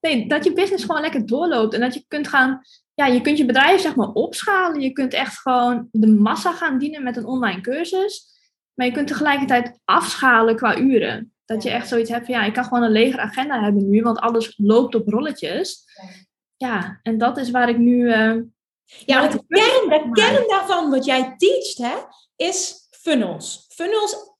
Nee, 0.01 0.29
dat 0.29 0.45
je 0.45 0.53
business 0.53 0.85
gewoon 0.85 1.01
lekker 1.01 1.27
doorloopt. 1.27 1.75
En 1.75 1.81
dat 1.81 1.95
je 1.95 2.05
kunt 2.09 2.29
gaan 2.29 2.61
ja, 2.99 3.07
je 3.07 3.20
kunt 3.20 3.38
je 3.38 3.44
bedrijf 3.44 3.80
zeg 3.80 3.94
maar 3.94 4.12
opschalen. 4.12 4.80
Je 4.80 4.92
kunt 4.92 5.12
echt 5.12 5.38
gewoon 5.38 5.88
de 5.92 6.07
massa 6.07 6.53
gaan 6.53 6.78
dienen 6.78 7.03
met 7.03 7.16
een 7.16 7.26
online 7.26 7.61
cursus. 7.61 8.26
Maar 8.74 8.86
je 8.86 8.92
kunt 8.92 9.07
tegelijkertijd 9.07 9.78
afschalen 9.84 10.57
qua 10.57 10.78
uren. 10.78 11.32
Dat 11.44 11.62
je 11.62 11.70
echt 11.70 11.88
zoiets 11.88 12.11
hebt 12.11 12.26
van 12.26 12.34
ja, 12.34 12.44
ik 12.44 12.53
kan 12.53 12.64
gewoon 12.64 12.82
een 12.82 12.90
lege 12.90 13.18
agenda 13.18 13.62
hebben 13.62 13.90
nu, 13.90 14.03
want 14.03 14.18
alles 14.18 14.55
loopt 14.57 14.94
op 14.94 15.09
rolletjes. 15.09 15.84
Ja, 16.57 17.01
en 17.03 17.18
dat 17.18 17.36
is 17.36 17.51
waar 17.51 17.68
ik 17.68 17.78
nu. 17.78 17.99
Uh, 17.99 18.42
ja, 18.84 19.28
de 19.28 19.44
kern, 19.49 19.88
de 19.88 20.09
kern 20.12 20.49
daarvan 20.49 20.90
wat 20.90 21.05
jij 21.05 21.34
teacht, 21.36 21.78
hè, 21.78 21.96
is 22.36 22.74
funnels. 22.90 23.66
Funnels 23.68 24.38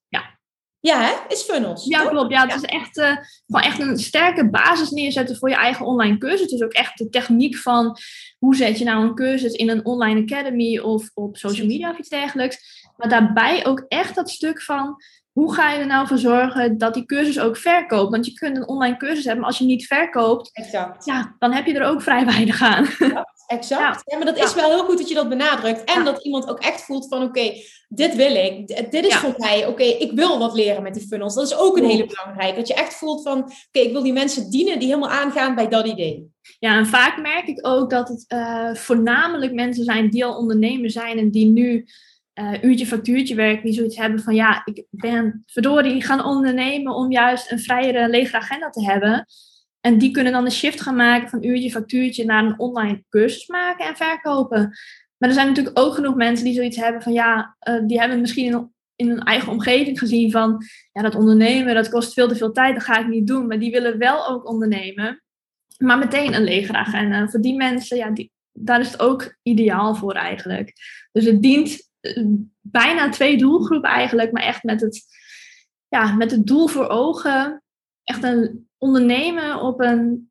ja, 0.81 1.03
hè? 1.03 1.13
is 1.29 1.43
funnels. 1.43 1.85
Ja, 1.85 2.09
klopt. 2.09 2.33
Ja, 2.33 2.47
het 2.47 2.55
is 2.55 2.63
echt, 2.63 2.97
uh, 2.97 3.17
gewoon 3.47 3.63
echt 3.63 3.79
een 3.79 3.99
sterke 3.99 4.51
basis 4.51 4.91
neerzetten 4.91 5.37
voor 5.37 5.49
je 5.49 5.55
eigen 5.55 5.87
online 5.87 6.19
cursus. 6.19 6.51
Dus 6.51 6.63
ook 6.63 6.73
echt 6.73 6.99
de 6.99 7.09
techniek 7.09 7.57
van 7.57 7.97
hoe 8.39 8.57
zet 8.57 8.79
je 8.79 8.85
nou 8.85 9.05
een 9.05 9.15
cursus 9.15 9.53
in 9.53 9.69
een 9.69 9.85
online 9.85 10.23
academy 10.23 10.79
of 10.79 11.11
op 11.15 11.37
social 11.37 11.67
media 11.67 11.91
of 11.91 11.99
iets 11.99 12.09
dergelijks. 12.09 12.87
Maar 12.97 13.09
daarbij 13.09 13.67
ook 13.67 13.85
echt 13.89 14.15
dat 14.15 14.31
stuk 14.31 14.63
van 14.63 14.97
hoe 15.33 15.55
ga 15.55 15.73
je 15.73 15.79
er 15.79 15.87
nou 15.87 16.07
voor 16.07 16.19
zorgen 16.19 16.79
dat 16.79 16.95
die 16.95 17.05
cursus 17.05 17.41
ook 17.41 17.57
verkoopt? 17.57 18.11
Want 18.11 18.27
je 18.27 18.33
kunt 18.33 18.57
een 18.57 18.69
online 18.69 18.97
cursus 18.97 19.25
hebben, 19.25 19.41
maar 19.41 19.51
als 19.51 19.59
je 19.59 19.65
niet 19.65 19.87
verkoopt, 19.87 20.51
exact. 20.53 21.05
Ja, 21.05 21.35
dan 21.39 21.53
heb 21.53 21.67
je 21.67 21.75
er 21.75 21.87
ook 21.87 22.03
vrij 22.03 22.25
weinig 22.25 22.63
aan. 22.63 22.87
Exact. 23.49 24.03
Ja. 24.05 24.17
maar 24.17 24.27
dat 24.27 24.45
is 24.45 24.55
wel 24.55 24.71
heel 24.71 24.85
goed 24.85 24.99
dat 24.99 25.09
je 25.09 25.15
dat 25.15 25.29
benadrukt. 25.29 25.85
En 25.85 26.05
dat 26.05 26.25
iemand 26.25 26.49
ook 26.49 26.59
echt 26.59 26.85
voelt 26.85 27.09
van 27.09 27.23
oké, 27.23 27.53
dit 27.89 28.17
wil 28.17 28.35
ik. 28.35 28.67
Dit 28.91 29.07
is 29.07 29.15
voor 29.15 29.35
mij. 29.37 29.67
Oké, 29.67 29.83
ik 29.83 30.13
wil 30.13 30.39
wat 30.39 30.55
leren 30.55 30.83
met 30.83 30.95
die 30.95 31.07
funnels. 31.07 31.35
Dat 31.35 31.47
is 31.47 31.57
ook 31.57 31.77
een 31.77 31.85
hele 31.85 32.07
belangrijke. 32.07 32.57
Dat 32.57 32.69
je 32.69 32.75
echt 32.75 32.95
voelt 32.95 33.23
van 33.23 33.39
oké, 33.39 33.87
ik 33.87 33.93
wil 33.93 34.03
die 34.03 34.13
mensen 34.13 34.51
dienen 34.51 34.79
die 34.79 34.89
helemaal 34.89 35.11
aangaan 35.11 35.55
bij 35.55 35.69
dat 35.69 35.87
idee. 35.87 36.31
Ja, 36.59 36.77
en 36.77 36.87
vaak 36.87 37.21
merk 37.21 37.47
ik 37.47 37.67
ook 37.67 37.91
dat 37.91 38.09
het 38.09 38.25
uh, 38.29 38.75
voornamelijk 38.75 39.53
mensen 39.53 39.85
zijn 39.85 40.11
die 40.11 40.25
al 40.25 40.37
ondernemer 40.37 40.91
zijn 40.91 41.19
en 41.19 41.31
die 41.31 41.47
nu 41.47 41.87
uh, 42.35 42.63
uurtje 42.63 42.87
factuurtje 42.87 43.35
werken, 43.35 43.65
die 43.65 43.75
zoiets 43.75 43.97
hebben 43.97 44.21
van 44.21 44.35
ja, 44.35 44.63
ik 44.65 44.85
ben 44.91 45.43
verdorie 45.47 46.03
gaan 46.03 46.25
ondernemen 46.25 46.95
om 46.95 47.13
juist 47.13 47.51
een 47.51 47.61
vrijere, 47.61 48.09
lege 48.09 48.37
agenda 48.37 48.71
te 48.71 48.85
hebben. 48.85 49.27
En 49.81 49.99
die 49.99 50.11
kunnen 50.11 50.33
dan 50.33 50.45
de 50.45 50.51
shift 50.51 50.81
gaan 50.81 50.97
maken 50.97 51.29
van 51.29 51.45
uurtje 51.45 51.71
factuurtje 51.71 52.25
naar 52.25 52.45
een 52.45 52.59
online 52.59 53.05
cursus 53.09 53.47
maken 53.47 53.87
en 53.87 53.97
verkopen. 53.97 54.61
Maar 55.19 55.29
er 55.29 55.35
zijn 55.35 55.47
natuurlijk 55.47 55.79
ook 55.79 55.95
genoeg 55.95 56.15
mensen 56.15 56.45
die 56.45 56.55
zoiets 56.55 56.77
hebben 56.77 57.03
van 57.03 57.13
ja, 57.13 57.57
uh, 57.69 57.87
die 57.87 58.01
hebben 58.01 58.21
misschien 58.21 58.53
in, 58.53 58.73
in 58.97 59.09
hun 59.09 59.23
eigen 59.23 59.53
omgeving 59.53 59.99
gezien 59.99 60.31
van 60.31 60.65
ja, 60.93 61.03
dat 61.03 61.15
ondernemen, 61.15 61.75
dat 61.75 61.89
kost 61.89 62.13
veel 62.13 62.29
te 62.29 62.37
veel 62.37 62.53
tijd, 62.53 62.75
dat 62.75 62.85
ga 62.85 62.99
ik 62.99 63.07
niet 63.07 63.27
doen. 63.27 63.47
Maar 63.47 63.59
die 63.59 63.71
willen 63.71 63.99
wel 63.99 64.29
ook 64.29 64.49
ondernemen, 64.49 65.23
maar 65.79 65.99
meteen 65.99 66.35
een 66.35 66.45
lege 66.45 66.73
agenda. 66.73 67.29
Voor 67.29 67.41
die 67.41 67.57
mensen, 67.57 67.97
ja, 67.97 68.11
die, 68.11 68.33
daar 68.53 68.81
is 68.81 68.91
het 68.91 69.01
ook 69.01 69.37
ideaal 69.43 69.95
voor 69.95 70.15
eigenlijk. 70.15 70.73
Dus 71.13 71.25
het 71.25 71.43
dient 71.43 71.91
eh, 72.01 72.25
bijna 72.61 73.09
twee 73.09 73.39
doelgroepen 73.39 73.91
eigenlijk, 73.91 74.33
maar 74.33 74.43
echt 74.43 74.63
met 74.63 74.81
het, 74.81 75.05
ja, 75.89 76.15
met 76.15 76.31
het 76.31 76.47
doel 76.47 76.67
voor 76.67 76.89
ogen. 76.89 77.63
Echt 78.09 78.23
een 78.23 78.69
ondernemen 78.79 79.61
op 79.61 79.81
een 79.81 80.31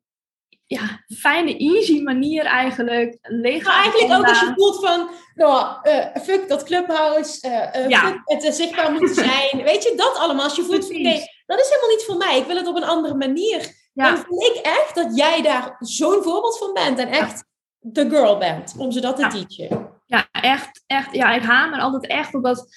ja, 0.66 1.04
fijne, 1.16 1.56
easy 1.56 2.02
manier 2.02 2.44
eigenlijk. 2.44 3.18
Leeg 3.22 3.64
maar 3.64 3.82
eigenlijk 3.82 4.12
ook 4.12 4.26
als 4.26 4.40
je 4.40 4.52
voelt 4.54 4.80
van, 4.80 5.10
nou, 5.34 5.76
uh, 5.88 6.22
fuck 6.22 6.48
dat 6.48 6.62
clubhouse, 6.62 7.48
uh, 7.48 7.88
ja. 7.88 8.22
het 8.24 8.54
zichtbaar 8.54 8.92
moeten 8.92 9.14
zijn. 9.24 9.62
Weet 9.64 9.82
je, 9.82 9.92
dat 9.96 10.16
allemaal. 10.16 10.44
Als 10.44 10.56
je 10.56 10.62
voelt 10.62 10.86
van, 10.86 11.02
nee, 11.02 11.22
dat 11.46 11.60
is 11.60 11.68
helemaal 11.68 11.90
niet 11.90 12.04
voor 12.06 12.16
mij. 12.16 12.38
Ik 12.38 12.46
wil 12.46 12.56
het 12.56 12.66
op 12.66 12.76
een 12.76 12.84
andere 12.84 13.14
manier. 13.14 13.90
Ja. 13.92 14.10
Dan 14.10 14.24
vind 14.28 14.42
ik 14.42 14.60
echt 14.62 14.94
dat 14.94 15.16
jij 15.16 15.42
daar 15.42 15.76
zo'n 15.78 16.22
voorbeeld 16.22 16.58
van 16.58 16.72
bent. 16.72 16.98
En 16.98 17.08
echt 17.08 17.44
de 17.78 18.10
girl 18.10 18.38
bent, 18.38 18.74
om 18.78 18.92
ze 18.92 19.00
dat 19.00 19.16
te 19.16 19.26
teachen. 19.26 19.96
Ja, 20.06 20.28
echt, 20.30 20.82
echt. 20.86 21.14
Ja, 21.14 21.34
ik 21.34 21.42
hamer 21.42 21.80
altijd 21.80 22.06
echt 22.06 22.34
op 22.34 22.44
dat, 22.44 22.68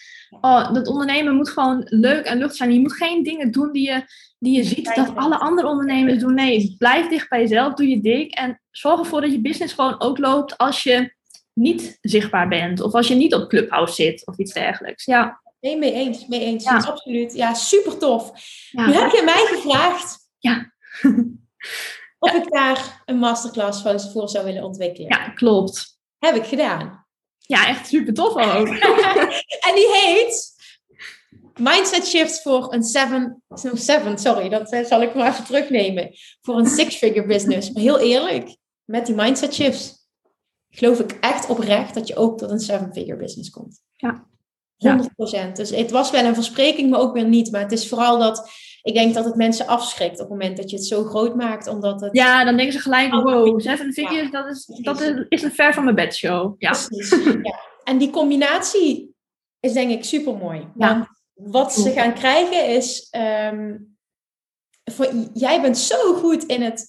oh, 0.41 0.73
dat 0.73 0.87
ondernemen 0.87 1.35
moet 1.35 1.49
gewoon 1.49 1.81
leuk 1.85 2.25
en 2.25 2.37
lucht 2.37 2.55
zijn. 2.55 2.73
Je 2.73 2.79
moet 2.79 2.93
geen 2.93 3.23
dingen 3.23 3.51
doen 3.51 3.71
die 3.71 3.87
je, 3.87 4.03
die 4.41 4.55
je 4.55 4.63
ziet 4.63 4.95
dat 4.95 5.15
alle 5.15 5.39
andere 5.39 5.67
ondernemers 5.67 6.19
doen. 6.19 6.33
Nee, 6.33 6.75
blijf 6.77 7.07
dicht 7.07 7.29
bij 7.29 7.39
jezelf, 7.39 7.73
doe 7.73 7.87
je 7.87 8.01
dik 8.01 8.33
en 8.33 8.61
zorg 8.71 8.99
ervoor 8.99 9.21
dat 9.21 9.31
je 9.31 9.41
business 9.41 9.73
gewoon 9.73 10.01
ook 10.01 10.17
loopt 10.17 10.57
als 10.57 10.83
je 10.83 11.13
niet 11.53 11.97
zichtbaar 12.01 12.47
bent 12.47 12.81
of 12.81 12.93
als 12.93 13.07
je 13.07 13.15
niet 13.15 13.33
op 13.33 13.49
Clubhouse 13.49 13.93
zit 13.93 14.27
of 14.27 14.37
iets 14.37 14.53
dergelijks. 14.53 15.05
Ja. 15.05 15.41
Nee, 15.59 15.77
mee 15.77 15.93
eens, 15.93 16.27
mee 16.27 16.39
eens. 16.39 16.63
Ja. 16.63 16.77
Absoluut. 16.77 17.33
Ja, 17.33 17.53
super 17.53 17.97
tof. 17.97 18.31
Nu 18.71 18.93
heb 18.93 19.11
je 19.11 19.21
mij 19.25 19.45
gevraagd. 19.45 20.17
Ja. 20.37 20.73
of 22.19 22.33
ik 22.33 22.51
daar 22.51 23.01
een 23.05 23.17
masterclass 23.17 23.81
voor 24.11 24.29
zou 24.29 24.45
willen 24.45 24.63
ontwikkelen. 24.63 25.09
Ja, 25.09 25.29
klopt. 25.29 25.99
Heb 26.19 26.35
ik 26.35 26.45
gedaan. 26.45 27.05
Ja, 27.37 27.67
echt 27.67 27.87
super 27.87 28.13
tof 28.13 28.35
ook. 28.35 28.67
en 29.67 29.75
die 29.75 29.89
heet 29.91 30.50
Mindset 31.59 32.07
Shift 32.07 32.41
voor 32.41 32.73
een 32.73 32.83
seven, 32.83 33.43
seven, 33.73 34.17
sorry, 34.17 34.49
dat 34.49 34.71
eh, 34.71 34.85
zal 34.85 35.01
ik 35.01 35.15
maar 35.15 35.31
even 35.31 35.45
terugnemen. 35.45 36.09
Voor 36.41 36.57
een 36.57 36.65
six-figure 36.65 37.27
business. 37.27 37.71
Maar 37.71 37.83
heel 37.83 37.99
eerlijk, 37.99 38.57
met 38.83 39.05
die 39.05 39.15
mindset 39.15 39.53
shifts 39.53 40.01
geloof 40.69 40.99
ik 40.99 41.17
echt 41.19 41.49
oprecht 41.49 41.93
dat 41.93 42.07
je 42.07 42.15
ook 42.15 42.37
tot 42.37 42.49
een 42.49 42.59
seven-figure 42.59 43.17
business 43.17 43.49
komt. 43.49 43.81
Ja. 43.91 44.29
100%. 45.49 45.51
Dus 45.53 45.69
het 45.69 45.91
was 45.91 46.11
wel 46.11 46.25
een 46.25 46.33
verspreking, 46.33 46.89
maar 46.89 46.99
ook 46.99 47.13
weer 47.13 47.27
niet. 47.27 47.51
Maar 47.51 47.61
het 47.61 47.71
is 47.71 47.89
vooral 47.89 48.19
dat 48.19 48.51
ik 48.81 48.93
denk 48.93 49.13
dat 49.13 49.25
het 49.25 49.35
mensen 49.35 49.67
afschrikt 49.67 50.13
op 50.13 50.19
het 50.19 50.29
moment 50.29 50.57
dat 50.57 50.69
je 50.69 50.75
het 50.75 50.85
zo 50.85 51.03
groot 51.03 51.35
maakt. 51.35 51.67
Omdat 51.67 52.01
het... 52.01 52.13
Ja, 52.13 52.43
dan 52.43 52.55
denken 52.55 52.73
ze 52.73 52.79
gelijk, 52.79 53.11
wow, 53.11 53.59
seven 53.59 53.93
figures, 53.93 54.31
dat, 54.31 54.47
is, 54.47 54.65
dat 54.65 55.01
is 55.29 55.41
een 55.41 55.51
ver 55.51 55.73
van 55.73 55.83
mijn 55.83 55.95
bedshow. 55.95 56.55
Ja. 56.57 56.69
Precies, 56.69 57.23
ja. 57.23 57.59
En 57.83 57.97
die 57.97 58.09
combinatie 58.09 59.15
is 59.59 59.73
denk 59.73 59.91
ik 59.91 60.03
super 60.03 60.37
mooi. 60.37 60.67
Want 60.73 61.07
wat 61.43 61.73
ze 61.73 61.91
gaan 61.91 62.13
krijgen 62.13 62.67
is, 62.67 63.07
um, 63.51 63.97
voor, 64.91 65.13
jij 65.33 65.61
bent 65.61 65.77
zo 65.77 66.13
goed 66.13 66.43
in 66.43 66.61
het, 66.61 66.87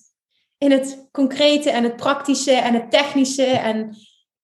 in 0.59 0.71
het 0.71 1.09
concrete 1.13 1.71
en 1.71 1.83
het 1.83 1.97
praktische 1.97 2.53
en 2.53 2.75
het 2.75 2.91
technische. 2.91 3.45
En 3.45 3.97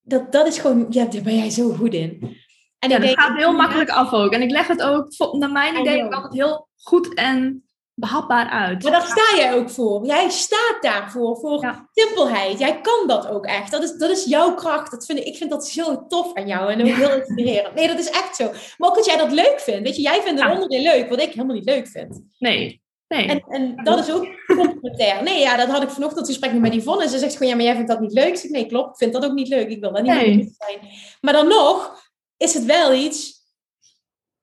dat, 0.02 0.32
dat 0.32 0.46
is 0.46 0.58
gewoon, 0.58 0.86
ja, 0.90 1.04
daar 1.04 1.22
ben 1.22 1.36
jij 1.36 1.50
zo 1.50 1.72
goed 1.72 1.94
in. 1.94 2.36
En 2.78 2.90
ja, 2.90 2.98
dat 2.98 3.10
gaat 3.10 3.36
heel 3.36 3.52
makkelijk 3.52 3.90
af 3.90 4.12
ook. 4.12 4.32
En 4.32 4.42
ik 4.42 4.50
leg 4.50 4.66
het 4.66 4.82
ook, 4.82 5.12
naar 5.32 5.52
mijn 5.52 5.80
idee, 5.80 6.02
altijd 6.02 6.32
heel 6.32 6.68
goed 6.76 7.14
en 7.14 7.67
behapbaar 7.98 8.48
uit. 8.48 8.82
Maar 8.82 8.92
daar 8.92 9.06
sta 9.06 9.36
jij 9.36 9.54
ook 9.54 9.70
voor. 9.70 10.06
Jij 10.06 10.30
staat 10.30 10.78
daarvoor, 10.80 11.36
voor 11.36 11.86
simpelheid. 11.92 12.58
Jij 12.58 12.80
kan 12.80 13.06
dat 13.06 13.28
ook 13.28 13.46
echt. 13.46 13.70
Dat 13.70 13.82
is, 13.82 13.92
dat 13.92 14.10
is 14.10 14.24
jouw 14.24 14.54
kracht. 14.54 14.90
Dat 14.90 15.06
vind 15.06 15.18
ik, 15.18 15.24
ik 15.24 15.36
vind 15.36 15.50
dat 15.50 15.68
zo 15.68 16.06
tof 16.06 16.34
aan 16.34 16.46
jou 16.46 16.72
en 16.72 16.80
ook 16.80 16.86
heel 16.86 17.16
inspirerend. 17.16 17.74
Nee, 17.74 17.86
dat 17.86 17.98
is 17.98 18.10
echt 18.10 18.36
zo. 18.36 18.50
Maar 18.78 18.88
ook 18.88 18.96
dat 18.96 19.06
jij 19.06 19.16
dat 19.16 19.32
leuk 19.32 19.60
vindt. 19.60 19.82
Weet 19.82 19.96
je, 19.96 20.02
jij 20.02 20.22
vindt 20.22 20.40
een 20.40 20.50
onderdeel 20.50 20.82
leuk, 20.82 21.08
wat 21.08 21.20
ik 21.20 21.32
helemaal 21.32 21.56
niet 21.56 21.64
leuk 21.64 21.88
vind. 21.88 22.22
Nee. 22.38 22.82
Nee. 23.08 23.26
En, 23.26 23.44
en 23.48 23.84
dat 23.84 23.98
is 23.98 24.12
ook 24.12 24.26
complementair. 24.46 25.22
Nee, 25.22 25.40
ja, 25.40 25.56
dat 25.56 25.68
had 25.68 25.82
ik 25.82 25.90
vanochtend 25.90 26.26
gesprek 26.26 26.52
met 26.52 26.74
Yvonne. 26.74 27.08
Ze 27.08 27.18
zegt 27.18 27.32
gewoon, 27.32 27.48
ja, 27.48 27.54
maar 27.54 27.64
jij 27.64 27.74
vindt 27.74 27.88
dat 27.88 28.00
niet 28.00 28.12
leuk. 28.12 28.28
Ik 28.28 28.36
zeg, 28.36 28.50
nee, 28.50 28.66
klopt. 28.66 28.90
Ik 28.90 28.96
vind 28.96 29.12
dat 29.12 29.24
ook 29.24 29.32
niet 29.32 29.48
leuk. 29.48 29.68
Ik 29.68 29.80
wil 29.80 29.92
dat 29.92 30.02
niet 30.02 30.12
nee. 30.12 30.36
leuk 30.36 30.54
zijn. 30.58 30.78
Maar 31.20 31.32
dan 31.32 31.48
nog 31.48 32.02
is 32.36 32.54
het 32.54 32.64
wel 32.64 32.92
iets 32.94 33.32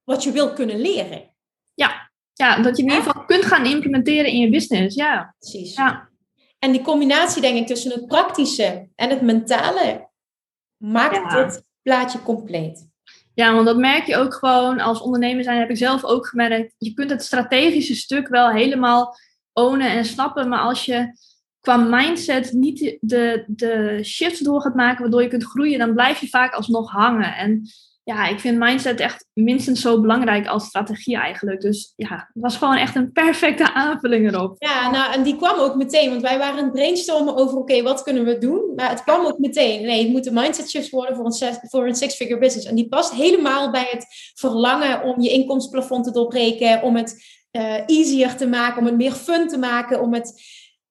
wat 0.04 0.24
je 0.24 0.32
wil 0.32 0.54
kunnen 0.54 0.82
leren. 0.82 1.34
Ja, 1.74 2.12
ja 2.34 2.62
dat 2.62 2.78
je 2.78 2.84
in 2.84 2.90
ieder 2.90 3.04
geval 3.04 3.15
kunt 3.26 3.46
gaan 3.46 3.66
implementeren 3.66 4.32
in 4.32 4.40
je 4.40 4.50
business. 4.50 4.96
Ja, 4.96 5.36
precies. 5.40 5.76
Ja. 5.76 6.10
En 6.60 6.72
die 6.72 6.82
combinatie, 6.82 7.42
denk 7.42 7.58
ik, 7.58 7.68
tussen 7.68 7.92
het 7.92 8.08
praktische 8.08 8.90
en 8.96 9.10
het 9.10 9.22
mentale 9.22 10.10
maakt 10.78 11.32
dit 11.32 11.64
plaatje 11.82 12.24
compleet. 12.24 12.88
Ja, 13.34 13.54
want 13.54 13.66
dat 13.66 13.78
merk 13.78 14.06
je 14.06 14.18
ook 14.18 14.34
gewoon 14.34 14.80
als 14.80 15.02
ondernemer 15.02 15.44
zijn, 15.44 15.60
heb 15.60 15.70
ik 15.70 15.78
zelf 15.78 16.04
ook 16.04 16.28
gemerkt. 16.28 16.74
Je 16.78 16.94
kunt 16.94 17.10
het 17.10 17.24
strategische 17.24 17.96
stuk 17.96 18.28
wel 18.28 18.50
helemaal 18.50 19.16
ownen 19.54 19.90
en 19.90 20.06
snappen, 20.06 20.50
maar 20.50 20.60
als 20.60 20.86
je 20.86 21.14
qua 21.60 21.78
mindset 21.78 22.52
niet 22.52 22.98
de, 23.00 23.44
de 23.48 24.00
shifts 24.04 24.40
door 24.40 24.62
gaat 24.62 24.76
maken 24.76 25.02
waardoor 25.02 25.22
je 25.22 25.28
kunt 25.28 25.46
groeien, 25.46 25.80
dan 25.80 25.94
blijf 25.94 26.20
je 26.20 26.28
vaak 26.28 26.54
alsnog 26.54 26.92
hangen. 26.92 27.36
En 27.36 27.70
ja, 28.06 28.28
ik 28.28 28.40
vind 28.40 28.60
mindset 28.60 29.00
echt 29.00 29.26
minstens 29.34 29.82
zo 29.82 30.02
belangrijk 30.02 30.48
als 30.48 30.66
strategie 30.66 31.18
eigenlijk. 31.18 31.62
Dus 31.62 31.94
ja, 31.96 32.30
het 32.34 32.44
was 32.44 32.58
gewoon 32.58 32.76
echt 32.76 32.96
een 32.96 33.12
perfecte 33.12 33.74
aanvulling 33.74 34.28
erop. 34.28 34.56
Ja, 34.58 34.92
nou, 34.92 35.14
en 35.14 35.24
die 35.24 35.36
kwam 35.36 35.60
ook 35.60 35.76
meteen, 35.76 36.10
want 36.10 36.22
wij 36.22 36.38
waren 36.38 36.58
aan 36.58 36.64
het 36.64 36.74
brainstormen 36.74 37.36
over, 37.36 37.58
oké, 37.58 37.82
wat 37.82 38.04
kunnen 38.04 38.26
we 38.26 38.38
doen? 38.38 38.72
Maar 38.76 38.90
het 38.90 39.04
kwam 39.04 39.26
ook 39.26 39.38
meteen. 39.38 39.82
Nee, 39.82 40.04
het 40.04 40.12
moeten 40.12 40.34
mindset 40.34 40.70
shifts 40.70 40.90
worden 40.90 41.16
voor 41.16 41.26
een, 41.26 41.58
voor 41.62 41.88
een 41.88 41.96
six-figure 41.96 42.40
business. 42.40 42.68
En 42.68 42.76
die 42.76 42.88
past 42.88 43.14
helemaal 43.14 43.72
bij 43.72 43.88
het 43.92 44.06
verlangen 44.34 45.04
om 45.04 45.22
je 45.22 45.30
inkomstenplafond 45.30 46.04
te 46.04 46.12
doorbreken, 46.12 46.82
om 46.82 46.96
het 46.96 47.24
uh, 47.52 47.80
easier 47.86 48.36
te 48.36 48.48
maken, 48.48 48.80
om 48.80 48.86
het 48.86 48.98
meer 48.98 49.12
fun 49.12 49.48
te 49.48 49.58
maken, 49.58 50.02
om 50.02 50.14
het 50.14 50.42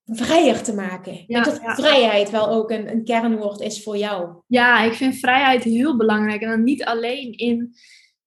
vrijer 0.05 0.63
te 0.63 0.75
maken. 0.75 1.25
Ja, 1.27 1.43
dat 1.43 1.61
vrijheid 1.63 2.31
wel 2.31 2.49
ook 2.49 2.71
een, 2.71 2.91
een 2.91 3.05
kernwoord 3.05 3.61
is 3.61 3.83
voor 3.83 3.97
jou. 3.97 4.43
Ja, 4.47 4.83
ik 4.83 4.93
vind 4.93 5.19
vrijheid 5.19 5.63
heel 5.63 5.97
belangrijk. 5.97 6.43
En 6.43 6.49
dan 6.49 6.63
niet 6.63 6.85
alleen 6.85 7.33
in 7.33 7.75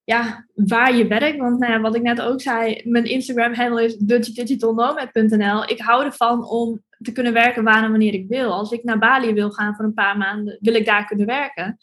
ja, 0.04 0.48
waar 0.54 0.96
je 0.96 1.08
werkt. 1.08 1.38
Want 1.38 1.60
nou 1.60 1.72
ja, 1.72 1.82
wat 1.82 1.96
ik 1.96 2.02
net 2.02 2.22
ook 2.22 2.42
zei, 2.42 2.82
mijn 2.84 3.06
Instagram 3.06 3.54
handle 3.54 3.84
is 3.84 3.98
digitalnomad.nl. 3.98 5.70
Ik 5.70 5.80
hou 5.80 6.06
ervan 6.06 6.50
om 6.50 6.84
te 6.98 7.12
kunnen 7.12 7.34
werken 7.34 7.64
waar 7.64 7.84
en 7.84 7.90
wanneer 7.90 8.14
ik 8.14 8.28
wil. 8.28 8.54
Als 8.54 8.72
ik 8.72 8.84
naar 8.84 9.00
Bali 9.00 9.34
wil 9.34 9.52
gaan 9.52 9.76
voor 9.76 9.86
een 9.86 9.94
paar 9.94 10.18
maanden, 10.18 10.58
wil 10.62 10.76
ik 10.76 10.86
daar 10.86 11.06
kunnen 11.06 11.26
werken. 11.26 11.78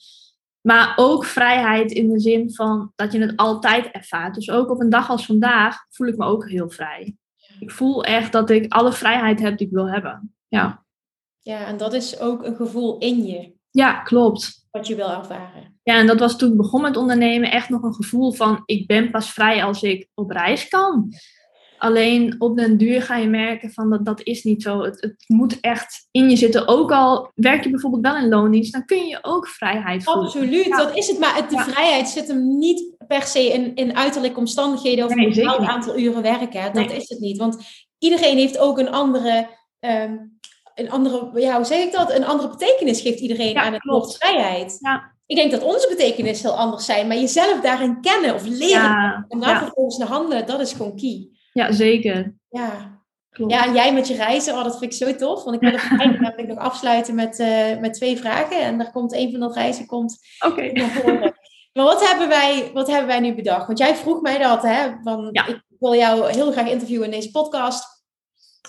Maar 0.60 0.92
ook 0.96 1.24
vrijheid 1.24 1.92
in 1.92 2.08
de 2.08 2.20
zin 2.20 2.54
van 2.54 2.92
dat 2.94 3.12
je 3.12 3.20
het 3.20 3.36
altijd 3.36 3.90
ervaart. 3.90 4.34
Dus 4.34 4.50
ook 4.50 4.70
op 4.70 4.80
een 4.80 4.90
dag 4.90 5.10
als 5.10 5.26
vandaag 5.26 5.76
voel 5.90 6.06
ik 6.06 6.16
me 6.16 6.24
ook 6.24 6.48
heel 6.48 6.70
vrij 6.70 7.16
ik 7.58 7.70
voel 7.70 8.04
echt 8.04 8.32
dat 8.32 8.50
ik 8.50 8.72
alle 8.72 8.92
vrijheid 8.92 9.40
heb 9.40 9.58
die 9.58 9.66
ik 9.66 9.72
wil 9.72 9.90
hebben. 9.90 10.34
Ja. 10.48 10.84
Ja, 11.40 11.66
en 11.66 11.76
dat 11.76 11.92
is 11.92 12.18
ook 12.20 12.44
een 12.44 12.56
gevoel 12.56 12.98
in 12.98 13.26
je. 13.26 13.52
Ja, 13.70 13.92
klopt. 13.92 14.66
Wat 14.70 14.86
je 14.86 14.94
wil 14.94 15.10
ervaren. 15.10 15.78
Ja, 15.82 15.98
en 15.98 16.06
dat 16.06 16.20
was 16.20 16.38
toen 16.38 16.50
ik 16.50 16.56
begon 16.56 16.82
met 16.82 16.96
ondernemen 16.96 17.50
echt 17.50 17.68
nog 17.68 17.82
een 17.82 17.94
gevoel 17.94 18.32
van 18.32 18.62
ik 18.64 18.86
ben 18.86 19.10
pas 19.10 19.30
vrij 19.30 19.64
als 19.64 19.82
ik 19.82 20.08
op 20.14 20.30
reis 20.30 20.68
kan. 20.68 21.12
Alleen 21.78 22.34
op 22.38 22.56
den 22.56 22.76
duur 22.76 23.02
ga 23.02 23.16
je 23.16 23.26
merken 23.26 23.72
van 23.72 23.90
dat, 23.90 24.04
dat 24.04 24.20
is 24.22 24.44
niet 24.44 24.62
zo. 24.62 24.82
Het, 24.82 25.00
het 25.00 25.24
moet 25.26 25.60
echt 25.60 26.08
in 26.10 26.30
je 26.30 26.36
zitten. 26.36 26.68
Ook 26.68 26.92
al 26.92 27.30
werk 27.34 27.64
je 27.64 27.70
bijvoorbeeld 27.70 28.02
wel 28.02 28.16
in 28.16 28.28
loondienst, 28.28 28.72
dan 28.72 28.84
kun 28.84 29.06
je 29.06 29.18
ook 29.22 29.48
vrijheid 29.48 30.04
voelen. 30.04 30.24
Absoluut, 30.24 30.70
dat 30.70 30.96
is 30.96 31.08
het. 31.08 31.18
Maar 31.18 31.36
het, 31.36 31.50
de 31.50 31.58
vrijheid 31.58 32.08
zit 32.08 32.28
hem 32.28 32.58
niet 32.58 32.94
per 33.06 33.22
se 33.22 33.52
in, 33.52 33.74
in 33.74 33.96
uiterlijke 33.96 34.38
omstandigheden 34.38 35.04
of 35.04 35.10
een 35.10 35.32
bepaald 35.32 35.68
aantal 35.68 35.98
uren 35.98 36.22
werken. 36.22 36.72
Dat 36.72 36.92
is 36.92 37.08
het 37.08 37.20
niet. 37.20 37.38
Want 37.38 37.56
iedereen 37.98 38.36
heeft 38.36 38.58
ook 38.58 38.78
een 38.78 38.90
andere, 38.90 39.46
um, 39.80 40.38
een 40.74 40.90
andere, 40.90 41.30
ja, 41.40 41.56
hoe 41.56 41.64
zeg 41.64 41.84
ik 41.84 41.92
dat? 41.92 42.12
Een 42.12 42.24
andere 42.24 42.48
betekenis 42.48 43.00
geeft 43.00 43.20
iedereen 43.20 43.56
aan 43.56 43.72
het 43.72 43.84
woord 43.84 44.16
vrijheid. 44.16 44.76
Ja. 44.80 45.12
Ik 45.26 45.36
denk 45.36 45.50
dat 45.50 45.62
onze 45.62 45.88
betekenis 45.88 46.42
heel 46.42 46.56
anders 46.56 46.84
zijn, 46.84 47.06
maar 47.06 47.16
jezelf 47.16 47.60
daarin 47.60 48.00
kennen 48.00 48.34
of 48.34 48.46
leren 48.46 49.24
en 49.28 49.40
daar 49.40 49.58
vervolgens 49.58 49.96
naar 49.96 50.08
handelen, 50.08 50.46
dat 50.46 50.60
is 50.60 50.72
gewoon 50.72 50.96
key. 50.96 51.28
Ja, 51.54 51.72
zeker. 51.72 52.34
Ja. 52.48 53.02
Klopt. 53.30 53.52
Ja, 53.52 53.66
en 53.66 53.74
jij 53.74 53.92
met 53.92 54.08
je 54.08 54.14
reizen, 54.14 54.54
oh, 54.54 54.64
dat 54.64 54.78
vind 54.78 54.92
ik 54.92 54.98
zo 54.98 55.14
tof. 55.14 55.44
Want 55.44 55.54
ik 55.56 55.60
wil 55.60 55.70
het 55.70 55.90
uiteindelijk 55.90 56.48
nog 56.48 56.58
afsluiten 56.58 57.14
met, 57.14 57.38
uh, 57.38 57.78
met 57.78 57.94
twee 57.94 58.16
vragen. 58.16 58.60
En 58.60 58.78
daar 58.78 58.92
komt 58.92 59.12
een 59.12 59.30
van 59.30 59.40
de 59.40 59.54
reizen 59.54 59.86
komt 59.86 60.18
Oké. 60.46 60.72
Maar 61.74 61.84
wat 61.84 62.08
hebben, 62.08 62.28
wij, 62.28 62.70
wat 62.72 62.88
hebben 62.88 63.06
wij 63.06 63.20
nu 63.20 63.34
bedacht? 63.34 63.66
Want 63.66 63.78
jij 63.78 63.96
vroeg 63.96 64.20
mij 64.20 64.38
dat, 64.38 64.62
hè? 64.62 64.90
Van, 65.02 65.28
Ik 65.32 65.62
wil 65.78 65.94
jou 65.94 66.32
heel 66.32 66.52
graag 66.52 66.68
interviewen 66.68 67.04
in 67.04 67.10
deze 67.10 67.30
podcast. 67.30 68.04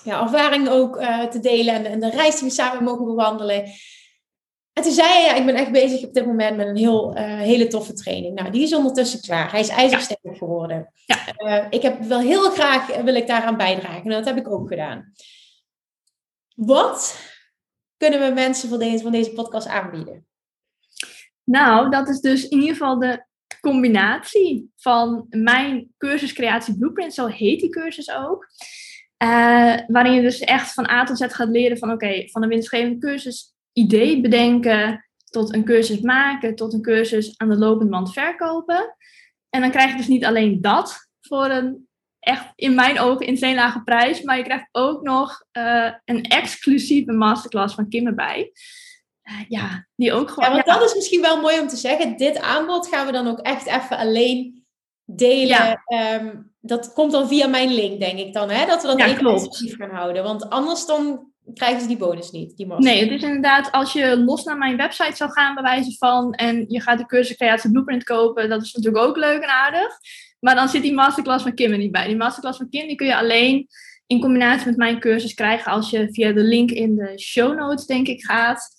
Ja, 0.03 0.21
ervaring 0.21 0.69
ook 0.69 1.01
uh, 1.01 1.23
te 1.23 1.39
delen 1.39 1.73
en, 1.73 1.85
en, 1.85 1.99
de 1.99 2.09
reis 2.09 2.39
die 2.39 2.47
we 2.47 2.53
samen 2.53 2.83
mogen 2.83 3.05
bewandelen. 3.05 3.63
En 4.75 4.83
toen 4.83 4.91
zei 4.91 5.07
hij, 5.07 5.23
ja, 5.23 5.33
ik 5.33 5.45
ben 5.45 5.55
echt 5.55 5.71
bezig 5.71 6.03
op 6.03 6.13
dit 6.13 6.25
moment 6.25 6.57
met 6.57 6.67
een 6.67 6.77
heel, 6.77 7.17
uh, 7.17 7.23
hele 7.23 7.67
toffe 7.67 7.93
training. 7.93 8.35
Nou, 8.35 8.51
die 8.51 8.63
is 8.63 8.75
ondertussen 8.75 9.21
klaar. 9.21 9.51
Hij 9.51 9.59
is 9.59 9.69
ijzersterk 9.69 10.37
geworden. 10.37 10.91
Ja. 11.05 11.17
Uh, 11.37 11.65
ik 11.69 11.81
heb 11.81 12.01
wel 12.03 12.19
heel 12.19 12.51
graag, 12.51 13.01
wil 13.03 13.15
ik 13.15 13.27
daaraan 13.27 13.57
bijdragen. 13.57 14.03
En 14.03 14.09
dat 14.09 14.25
heb 14.25 14.37
ik 14.37 14.49
ook 14.49 14.67
gedaan. 14.67 15.13
Wat 16.55 17.19
kunnen 17.97 18.19
we 18.19 18.33
mensen 18.33 18.69
van 18.69 18.79
deze, 18.79 19.03
van 19.03 19.11
deze 19.11 19.31
podcast 19.31 19.67
aanbieden? 19.67 20.25
Nou, 21.43 21.89
dat 21.89 22.09
is 22.09 22.19
dus 22.19 22.47
in 22.47 22.59
ieder 22.59 22.75
geval 22.75 22.99
de 22.99 23.25
combinatie 23.61 24.71
van 24.75 25.25
mijn 25.29 25.93
cursus 25.97 26.33
Creatie 26.33 26.77
Blueprint, 26.77 27.13
zo 27.13 27.27
heet 27.27 27.59
die 27.59 27.69
cursus 27.69 28.11
ook. 28.11 28.47
Uh, 29.23 29.77
waarin 29.87 30.13
je 30.13 30.21
dus 30.21 30.39
echt 30.39 30.73
van 30.73 30.89
A 30.89 31.03
tot 31.03 31.17
Z 31.17 31.25
gaat 31.27 31.49
leren 31.49 31.77
van 31.77 31.91
oké, 31.91 32.27
van 32.27 32.43
een 32.43 32.49
winstgevende 32.49 32.97
cursus 32.97 33.54
idee 33.77 34.21
bedenken, 34.21 35.05
tot 35.29 35.53
een 35.53 35.63
cursus 35.63 35.99
maken, 35.99 36.55
tot 36.55 36.73
een 36.73 36.81
cursus 36.81 37.37
aan 37.37 37.49
de 37.49 37.57
lopende 37.57 37.91
band 37.91 38.13
verkopen. 38.13 38.95
En 39.49 39.61
dan 39.61 39.71
krijg 39.71 39.91
je 39.91 39.97
dus 39.97 40.07
niet 40.07 40.25
alleen 40.25 40.61
dat 40.61 41.09
voor 41.21 41.49
een 41.49 41.87
echt 42.19 42.51
in 42.55 42.75
mijn 42.75 42.99
ogen 42.99 43.25
insane 43.25 43.55
lage 43.55 43.83
prijs, 43.83 44.21
maar 44.21 44.37
je 44.37 44.43
krijgt 44.43 44.67
ook 44.71 45.01
nog 45.01 45.45
uh, 45.57 45.91
een 46.05 46.23
exclusieve 46.23 47.11
masterclass 47.11 47.75
van 47.75 47.89
Kim 47.89 48.07
erbij. 48.07 48.51
Uh, 49.23 49.39
ja, 49.47 49.87
die 49.95 50.13
ook 50.13 50.29
gewoon. 50.29 50.49
Ja, 50.49 50.55
want 50.55 50.65
dat 50.65 50.83
is 50.83 50.95
misschien 50.95 51.21
wel 51.21 51.41
mooi 51.41 51.59
om 51.59 51.67
te 51.67 51.75
zeggen. 51.75 52.17
Dit 52.17 52.39
aanbod 52.39 52.87
gaan 52.87 53.05
we 53.05 53.11
dan 53.11 53.27
ook 53.27 53.39
echt 53.39 53.65
even 53.65 53.97
alleen 53.97 54.65
delen. 55.03 55.81
Ja. 55.85 56.15
Um, 56.21 56.53
dat 56.59 56.93
komt 56.93 57.11
dan 57.11 57.27
via 57.27 57.47
mijn 57.47 57.73
link, 57.73 57.99
denk 57.99 58.19
ik 58.19 58.33
dan, 58.33 58.49
hè? 58.49 58.65
Dat 58.65 58.81
we 58.81 58.87
dat 58.87 58.97
ja, 58.97 59.05
even 59.05 59.33
exclusief 59.33 59.75
gaan 59.75 59.89
houden. 59.89 60.23
Want 60.23 60.49
anders 60.49 60.85
dan 60.85 61.31
krijgen 61.53 61.81
ze 61.81 61.87
die 61.87 61.97
bonus 61.97 62.31
niet. 62.31 62.57
Die 62.57 62.67
nee, 62.77 63.03
het 63.03 63.11
is 63.11 63.21
inderdaad, 63.21 63.71
als 63.71 63.93
je 63.93 64.17
los 64.17 64.43
naar 64.43 64.57
mijn 64.57 64.77
website 64.77 65.15
zou 65.15 65.31
gaan, 65.31 65.53
bij 65.53 65.63
wijze 65.63 65.97
van, 65.97 66.33
en 66.33 66.65
je 66.67 66.81
gaat 66.81 66.97
de 66.97 67.05
cursus 67.05 67.35
Creatie 67.35 67.71
Blueprint 67.71 68.03
kopen, 68.03 68.49
dat 68.49 68.61
is 68.61 68.73
natuurlijk 68.73 69.05
ook 69.05 69.17
leuk 69.17 69.41
en 69.41 69.49
aardig. 69.49 69.97
Maar 70.39 70.55
dan 70.55 70.69
zit 70.69 70.81
die 70.81 70.93
masterclass 70.93 71.43
van 71.43 71.53
Kim 71.53 71.71
er 71.71 71.77
niet 71.77 71.91
bij. 71.91 72.07
Die 72.07 72.15
masterclass 72.15 72.57
van 72.57 72.69
Kim 72.69 72.87
die 72.87 72.95
kun 72.95 73.07
je 73.07 73.17
alleen 73.17 73.67
in 74.07 74.19
combinatie 74.19 74.65
met 74.65 74.77
mijn 74.77 74.99
cursus 74.99 75.33
krijgen 75.33 75.71
als 75.71 75.89
je 75.89 76.07
via 76.11 76.31
de 76.31 76.43
link 76.43 76.71
in 76.71 76.95
de 76.95 77.19
show 77.19 77.57
notes, 77.57 77.85
denk 77.85 78.07
ik, 78.07 78.23
gaat. 78.23 78.69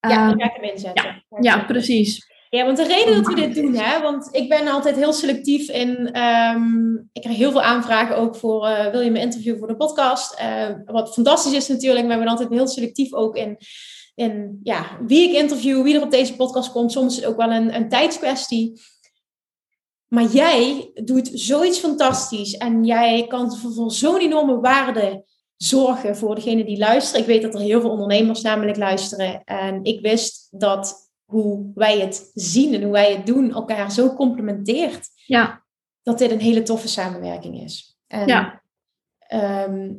Ja, 0.00 0.30
um, 0.30 0.40
ga 0.40 0.46
ik 0.46 0.60
hem 0.60 0.70
inzetten. 0.70 1.24
Ja, 1.28 1.38
ja, 1.40 1.64
precies. 1.64 2.28
Ja, 2.50 2.64
want 2.64 2.76
de 2.76 2.86
reden 2.86 3.14
dat 3.14 3.26
we 3.26 3.40
dit 3.40 3.54
doen, 3.54 3.74
hè, 3.74 4.02
want 4.02 4.28
ik 4.30 4.48
ben 4.48 4.68
altijd 4.68 4.96
heel 4.96 5.12
selectief 5.12 5.68
in. 5.68 6.20
Um, 6.20 7.08
ik 7.12 7.22
krijg 7.22 7.36
heel 7.36 7.50
veel 7.50 7.62
aanvragen 7.62 8.16
ook 8.16 8.36
voor. 8.36 8.68
Uh, 8.68 8.90
wil 8.90 9.00
je 9.00 9.10
me 9.10 9.20
interviewen 9.20 9.58
voor 9.58 9.68
de 9.68 9.76
podcast? 9.76 10.40
Uh, 10.40 10.68
wat 10.84 11.12
fantastisch 11.12 11.52
is 11.52 11.68
natuurlijk, 11.68 12.06
maar 12.06 12.16
ik 12.16 12.22
ben 12.22 12.30
altijd 12.30 12.50
heel 12.50 12.68
selectief 12.68 13.12
ook 13.12 13.36
in. 13.36 13.58
in 14.14 14.60
ja, 14.62 14.98
wie 15.06 15.28
ik 15.28 15.36
interview, 15.36 15.82
wie 15.82 15.94
er 15.94 16.02
op 16.02 16.10
deze 16.10 16.36
podcast 16.36 16.72
komt. 16.72 16.92
Soms 16.92 17.16
is 17.16 17.16
het 17.16 17.30
ook 17.30 17.36
wel 17.36 17.50
een, 17.50 17.74
een 17.74 17.88
tijdskwestie. 17.88 18.80
Maar 20.08 20.26
jij 20.26 20.90
doet 20.94 21.30
zoiets 21.32 21.78
fantastisch 21.78 22.56
en 22.56 22.84
jij 22.84 23.26
kan 23.26 23.56
voor 23.56 23.90
zo'n 23.90 24.20
enorme 24.20 24.60
waarde 24.60 25.24
zorgen 25.56 26.16
voor 26.16 26.34
degene 26.34 26.64
die 26.64 26.78
luisteren. 26.78 27.20
Ik 27.20 27.26
weet 27.26 27.42
dat 27.42 27.54
er 27.54 27.60
heel 27.60 27.80
veel 27.80 27.90
ondernemers 27.90 28.42
namelijk 28.42 28.76
luisteren. 28.76 29.44
En 29.44 29.84
ik 29.84 30.00
wist 30.00 30.48
dat 30.50 31.09
hoe 31.30 31.70
wij 31.74 32.00
het 32.00 32.30
zien 32.34 32.74
en 32.74 32.82
hoe 32.82 32.92
wij 32.92 33.12
het 33.12 33.26
doen 33.26 33.52
elkaar 33.52 33.92
zo 33.92 34.14
complementeert. 34.14 35.08
Ja. 35.14 35.64
Dat 36.02 36.18
dit 36.18 36.30
een 36.30 36.40
hele 36.40 36.62
toffe 36.62 36.88
samenwerking 36.88 37.62
is. 37.62 37.98
En, 38.06 38.26
ja. 38.26 38.62
Ehm, 39.18 39.92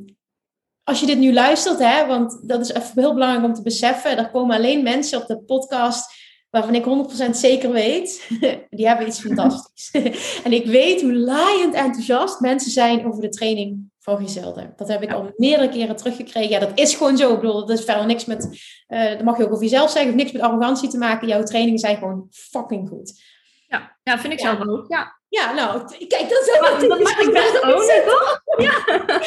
als 0.83 0.99
je 0.99 1.05
dit 1.05 1.17
nu 1.17 1.33
luistert, 1.33 1.79
hè, 1.79 2.07
want 2.07 2.47
dat 2.47 2.61
is 2.61 2.69
even 2.69 3.01
heel 3.01 3.13
belangrijk 3.13 3.45
om 3.45 3.53
te 3.53 3.61
beseffen. 3.61 4.17
Er 4.17 4.31
komen 4.31 4.55
alleen 4.55 4.83
mensen 4.83 5.21
op 5.21 5.27
de 5.27 5.39
podcast 5.39 6.20
waarvan 6.51 6.75
ik 6.75 6.85
100% 7.27 7.29
zeker 7.29 7.71
weet, 7.71 8.27
die 8.69 8.87
hebben 8.87 9.07
iets 9.07 9.21
fantastisch. 9.21 9.91
en 10.45 10.51
ik 10.51 10.65
weet 10.65 11.01
hoe 11.01 11.13
laaiend 11.13 11.73
enthousiast 11.73 12.39
mensen 12.39 12.71
zijn 12.71 13.05
over 13.05 13.21
de 13.21 13.29
training 13.29 13.89
van 13.99 14.17
Giselde. 14.17 14.73
Dat 14.75 14.87
heb 14.87 15.01
ik 15.01 15.13
al 15.13 15.31
meerdere 15.35 15.69
keren 15.69 15.95
teruggekregen. 15.95 16.49
Ja, 16.49 16.59
dat 16.59 16.79
is 16.79 16.95
gewoon 16.95 17.17
zo. 17.17 17.33
Ik 17.33 17.39
bedoel, 17.39 17.65
dat 17.65 17.79
is 17.79 17.85
verder 17.85 18.05
niks 18.05 18.25
met, 18.25 18.43
uh, 18.87 19.09
dat 19.09 19.23
mag 19.23 19.37
je 19.37 19.43
ook 19.43 19.51
over 19.51 19.63
jezelf 19.63 19.91
zeggen, 19.91 20.15
niks 20.15 20.31
met 20.31 20.41
arrogantie 20.41 20.89
te 20.89 20.97
maken. 20.97 21.27
Jouw 21.27 21.43
trainingen 21.43 21.79
zijn 21.79 21.97
gewoon 21.97 22.27
fucking 22.29 22.87
goed. 22.87 23.21
Ja, 23.67 23.97
ja 24.03 24.19
vind 24.19 24.33
ik 24.33 24.39
zelf 24.39 24.67
ook. 24.67 24.85
Ja. 24.87 25.20
Ja, 25.31 25.53
nou, 25.53 25.81
kijk, 26.07 26.29
dat 26.29 26.41
is 26.41 26.87
dat 26.87 26.99
mag 26.99 27.19
ik 27.19 27.33
best 27.33 27.61
toch? 27.61 28.41
Ja. 28.57 28.83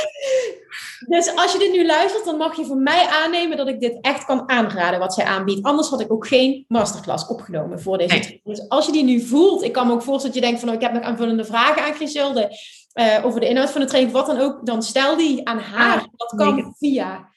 Dus 1.08 1.36
als 1.36 1.52
je 1.52 1.58
dit 1.58 1.72
nu 1.72 1.86
luistert, 1.86 2.24
dan 2.24 2.36
mag 2.36 2.56
je 2.56 2.64
van 2.64 2.82
mij 2.82 3.06
aannemen 3.06 3.56
dat 3.56 3.68
ik 3.68 3.80
dit 3.80 3.98
echt 4.00 4.24
kan 4.24 4.48
aanraden 4.48 4.98
wat 4.98 5.14
zij 5.14 5.24
aanbiedt. 5.24 5.66
Anders 5.66 5.88
had 5.88 6.00
ik 6.00 6.12
ook 6.12 6.26
geen 6.26 6.64
masterclass 6.68 7.26
opgenomen 7.26 7.80
voor 7.80 7.98
deze 7.98 8.08
training. 8.08 8.40
Dus 8.44 8.68
als 8.68 8.86
je 8.86 8.92
die 8.92 9.04
nu 9.04 9.20
voelt, 9.20 9.62
ik 9.62 9.72
kan 9.72 9.86
me 9.86 9.92
ook 9.92 10.02
voorstellen 10.02 10.34
dat 10.34 10.44
je 10.44 10.48
denkt 10.50 10.60
van, 10.60 10.68
oh, 10.68 10.74
ik 10.74 10.80
heb 10.80 10.92
nog 10.92 11.02
aanvullende 11.02 11.44
vragen 11.44 11.82
aan 11.82 11.94
Griselde 11.94 12.58
uh, 12.94 13.24
over 13.24 13.40
de 13.40 13.48
inhoud 13.48 13.70
van 13.70 13.80
de 13.80 13.86
training, 13.86 14.14
wat 14.14 14.26
dan 14.26 14.40
ook, 14.40 14.66
dan 14.66 14.82
stel 14.82 15.16
die 15.16 15.48
aan 15.48 15.58
haar. 15.58 15.96
Ah, 15.96 16.04
dat 16.16 16.34
kan 16.36 16.74
via 16.78 17.32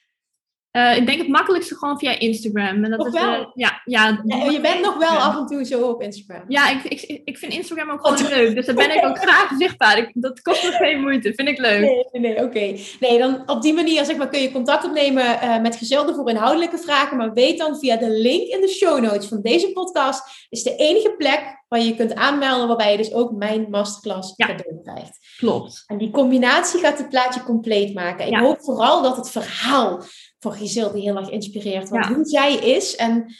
Uh, 0.78 0.96
ik 0.96 1.06
denk 1.06 1.18
het 1.18 1.28
makkelijkste 1.28 1.76
gewoon 1.76 1.98
via 1.98 2.18
Instagram. 2.18 2.84
En 2.84 2.90
dat 2.90 3.06
is, 3.06 3.12
wel? 3.12 3.40
Uh, 3.40 3.46
ja, 3.54 3.82
ja, 3.84 4.22
ja, 4.24 4.50
je 4.50 4.60
bent 4.60 4.80
nog 4.80 4.96
wel 4.96 5.18
af 5.18 5.36
en 5.36 5.46
toe 5.46 5.64
zo 5.64 5.88
op 5.88 6.02
Instagram. 6.02 6.44
Ja, 6.48 6.70
ik, 6.70 6.84
ik, 6.84 7.20
ik 7.24 7.38
vind 7.38 7.52
Instagram 7.52 7.90
ook 7.90 8.06
gewoon 8.06 8.28
leuk. 8.28 8.54
Dus 8.54 8.66
daar 8.66 8.74
ben 8.74 8.96
ik 8.96 9.04
ook 9.04 9.18
graag 9.28 9.50
zichtbaar. 9.58 9.98
Ik, 9.98 10.10
dat 10.14 10.42
kost 10.42 10.62
me 10.62 10.70
geen 10.70 11.00
moeite. 11.00 11.34
Vind 11.34 11.48
ik 11.48 11.58
leuk. 11.58 11.80
Nee, 11.80 12.04
nee, 12.12 12.32
nee 12.32 12.44
oké. 12.44 12.82
Nee, 13.00 13.18
dan 13.18 13.42
op 13.46 13.62
die 13.62 13.74
manier 13.74 14.04
zeg 14.04 14.16
maar, 14.16 14.28
kun 14.28 14.40
je 14.40 14.52
contact 14.52 14.84
opnemen 14.84 15.24
uh, 15.24 15.60
met 15.60 15.76
Gezelden 15.76 16.14
voor 16.14 16.30
inhoudelijke 16.30 16.78
vragen. 16.78 17.16
Maar 17.16 17.32
weet 17.32 17.58
dan 17.58 17.78
via 17.78 17.96
de 17.96 18.10
link 18.10 18.48
in 18.48 18.60
de 18.60 18.68
show 18.68 19.00
notes 19.00 19.28
van 19.28 19.40
deze 19.42 19.72
podcast. 19.72 20.46
is 20.48 20.62
de 20.62 20.76
enige 20.76 21.14
plek 21.16 21.64
waar 21.68 21.80
je 21.80 21.94
kunt 21.94 22.14
aanmelden. 22.14 22.68
Waarbij 22.68 22.90
je 22.90 22.96
dus 22.96 23.12
ook 23.12 23.32
mijn 23.32 23.66
masterclass 23.70 24.32
ja. 24.36 24.46
cadeau 24.46 24.82
krijgt. 24.82 25.18
Klopt. 25.36 25.84
En 25.86 25.98
die 25.98 26.10
combinatie 26.10 26.80
gaat 26.80 26.98
het 26.98 27.08
plaatje 27.08 27.42
compleet 27.42 27.94
maken. 27.94 28.26
Ik 28.26 28.32
ja. 28.32 28.40
hoop 28.40 28.60
vooral 28.60 29.02
dat 29.02 29.16
het 29.16 29.30
verhaal 29.30 30.02
voor 30.38 30.52
Giselle 30.52 31.00
heel 31.00 31.16
erg 31.16 31.30
inspireert. 31.30 31.88
Want 31.88 32.06
hoe 32.06 32.24
zij 32.24 32.54
is 32.54 32.96
en 32.96 33.34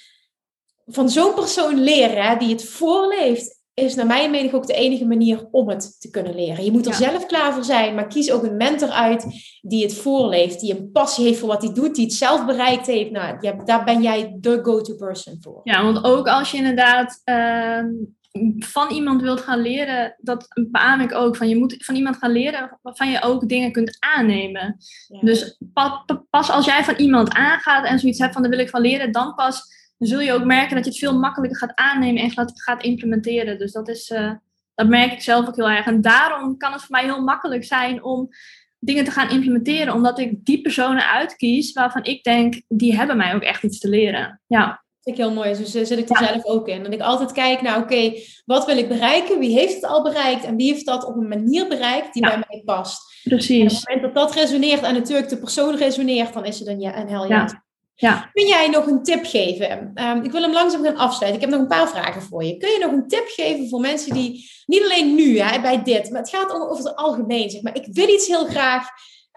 van 0.86 1.09
zo'n 1.09 1.34
persoon 1.34 1.80
leren 1.80 2.22
hè, 2.22 2.36
die 2.36 2.49
het 2.49 2.64
voorleeft, 2.64 3.59
is 3.74 3.94
naar 3.94 4.07
mijn 4.07 4.30
mening 4.30 4.53
ook 4.53 4.66
de 4.66 4.74
enige 4.74 5.07
manier 5.07 5.49
om 5.51 5.68
het 5.68 6.01
te 6.01 6.11
kunnen 6.11 6.34
leren. 6.34 6.64
Je 6.64 6.72
moet 6.72 6.86
er 6.86 6.94
zelf 6.94 7.26
klaar 7.26 7.55
voor 7.55 7.64
zijn, 7.64 7.94
maar 7.94 8.07
kies 8.07 8.30
ook 8.30 8.42
een 8.42 8.57
mentor 8.57 8.88
uit 8.88 9.26
die 9.61 9.82
het 9.82 9.94
voorleeft, 9.94 10.61
die 10.61 10.76
een 10.76 10.92
passie 10.92 11.24
heeft 11.24 11.38
voor 11.38 11.49
wat 11.49 11.62
hij 11.62 11.72
doet, 11.72 11.94
die 11.94 12.05
het 12.05 12.14
zelf 12.14 12.46
bereikt 12.46 12.86
heeft. 12.86 13.11
Nou, 13.11 13.38
daar 13.64 13.84
ben 13.84 14.03
jij 14.03 14.36
de 14.40 14.59
go-to 14.62 14.94
person 14.94 15.38
voor. 15.40 15.61
Ja, 15.64 15.82
want 15.82 16.05
ook 16.05 16.28
als 16.28 16.51
je 16.51 16.57
inderdaad 16.57 17.20
uh, 17.24 17.84
van 18.59 18.91
iemand 18.91 19.22
wilt 19.22 19.41
gaan 19.41 19.61
leren, 19.61 20.14
dat 20.18 20.47
beaam 20.70 21.01
ik 21.01 21.14
ook. 21.14 21.36
Van 21.36 21.49
je 21.49 21.57
moet 21.57 21.74
van 21.78 21.95
iemand 21.95 22.16
gaan 22.16 22.32
leren 22.32 22.78
waarvan 22.82 23.11
je 23.11 23.22
ook 23.22 23.49
dingen 23.49 23.72
kunt 23.72 23.97
aannemen. 23.99 24.76
Ja. 25.07 25.20
Dus 25.20 25.59
pas, 25.72 26.05
pas 26.30 26.51
als 26.51 26.64
jij 26.64 26.84
van 26.84 26.95
iemand 26.95 27.34
aangaat 27.34 27.84
en 27.84 27.99
zoiets 27.99 28.18
hebt 28.18 28.32
van 28.32 28.43
daar 28.43 28.51
wil 28.51 28.61
ik 28.61 28.68
van 28.68 28.80
leren, 28.80 29.12
dan 29.12 29.34
pas 29.34 29.62
zul 29.99 30.20
je 30.20 30.32
ook 30.32 30.45
merken 30.45 30.74
dat 30.74 30.84
je 30.84 30.91
het 30.91 30.99
veel 30.99 31.18
makkelijker 31.18 31.59
gaat 31.59 31.74
aannemen 31.74 32.22
en 32.22 32.30
gaat, 32.30 32.62
gaat 32.62 32.82
implementeren. 32.82 33.59
Dus 33.59 33.72
dat, 33.72 33.89
is, 33.89 34.11
uh, 34.11 34.32
dat 34.74 34.89
merk 34.89 35.12
ik 35.12 35.22
zelf 35.22 35.49
ook 35.49 35.57
heel 35.57 35.70
erg. 35.70 35.86
En 35.86 36.01
daarom 36.01 36.57
kan 36.57 36.72
het 36.72 36.80
voor 36.80 36.97
mij 36.97 37.05
heel 37.05 37.22
makkelijk 37.22 37.64
zijn 37.64 38.03
om 38.03 38.28
dingen 38.78 39.05
te 39.05 39.11
gaan 39.11 39.30
implementeren, 39.30 39.95
omdat 39.95 40.18
ik 40.18 40.45
die 40.45 40.61
personen 40.61 41.11
uitkies 41.11 41.72
waarvan 41.72 42.05
ik 42.05 42.22
denk, 42.22 42.62
die 42.68 42.97
hebben 42.97 43.16
mij 43.16 43.34
ook 43.34 43.43
echt 43.43 43.62
iets 43.62 43.78
te 43.78 43.89
leren. 43.89 44.41
Ja 44.47 44.86
ik 45.03 45.16
heel 45.16 45.32
mooi. 45.32 45.57
Dus 45.57 45.70
zit 45.70 45.90
ik 45.90 46.09
er 46.09 46.22
ja. 46.22 46.28
zelf 46.28 46.44
ook 46.44 46.68
in. 46.68 46.84
En 46.84 46.92
ik 46.92 47.01
altijd 47.01 47.32
kijk 47.32 47.62
naar, 47.62 47.78
oké, 47.78 48.12
wat 48.44 48.66
wil 48.66 48.76
ik 48.76 48.88
bereiken? 48.88 49.38
Wie 49.38 49.59
heeft 49.59 49.74
het 49.74 49.84
al 49.84 50.03
bereikt? 50.03 50.44
En 50.44 50.57
wie 50.57 50.72
heeft 50.72 50.86
dat 50.86 51.05
op 51.05 51.16
een 51.16 51.28
manier 51.28 51.68
bereikt 51.68 52.12
die 52.12 52.22
ja. 52.22 52.28
bij 52.28 52.44
mij 52.49 52.62
past? 52.64 53.20
Precies. 53.22 53.61
En 53.61 53.66
op 53.66 53.72
het 53.72 53.88
moment 53.88 54.14
dat 54.14 54.14
dat 54.14 54.34
resoneert 54.34 54.82
en 54.82 54.94
natuurlijk 54.94 55.28
de 55.28 55.38
persoon 55.38 55.76
resoneert, 55.76 56.32
dan 56.32 56.44
is 56.44 56.59
het 56.59 56.68
een, 56.68 56.80
ja, 56.80 57.01
een 57.01 57.09
hel 57.09 57.28
ja. 57.28 57.64
ja. 57.94 58.30
Kun 58.32 58.46
jij 58.46 58.68
nog 58.68 58.86
een 58.86 59.03
tip 59.03 59.24
geven? 59.24 59.92
Um, 59.94 60.22
ik 60.22 60.32
wil 60.32 60.42
hem 60.42 60.53
langzaam 60.53 60.84
gaan 60.84 60.96
afsluiten. 60.96 61.42
Ik 61.42 61.49
heb 61.49 61.51
nog 61.51 61.61
een 61.61 61.76
paar 61.76 61.88
vragen 61.88 62.22
voor 62.22 62.44
je. 62.44 62.57
Kun 62.57 62.70
je 62.70 62.78
nog 62.78 62.92
een 62.92 63.09
tip 63.09 63.26
geven 63.26 63.68
voor 63.68 63.80
mensen 63.80 64.14
die, 64.14 64.51
niet 64.66 64.82
alleen 64.82 65.14
nu 65.14 65.38
hè, 65.38 65.61
bij 65.61 65.82
dit, 65.82 66.11
maar 66.11 66.20
het 66.20 66.30
gaat 66.30 66.53
over 66.53 66.84
het 66.84 66.96
algemeen. 66.96 67.51
Zeg 67.51 67.62
maar. 67.62 67.76
Ik 67.76 67.88
wil 67.90 68.09
iets 68.09 68.26
heel 68.26 68.46
graag. 68.46 68.88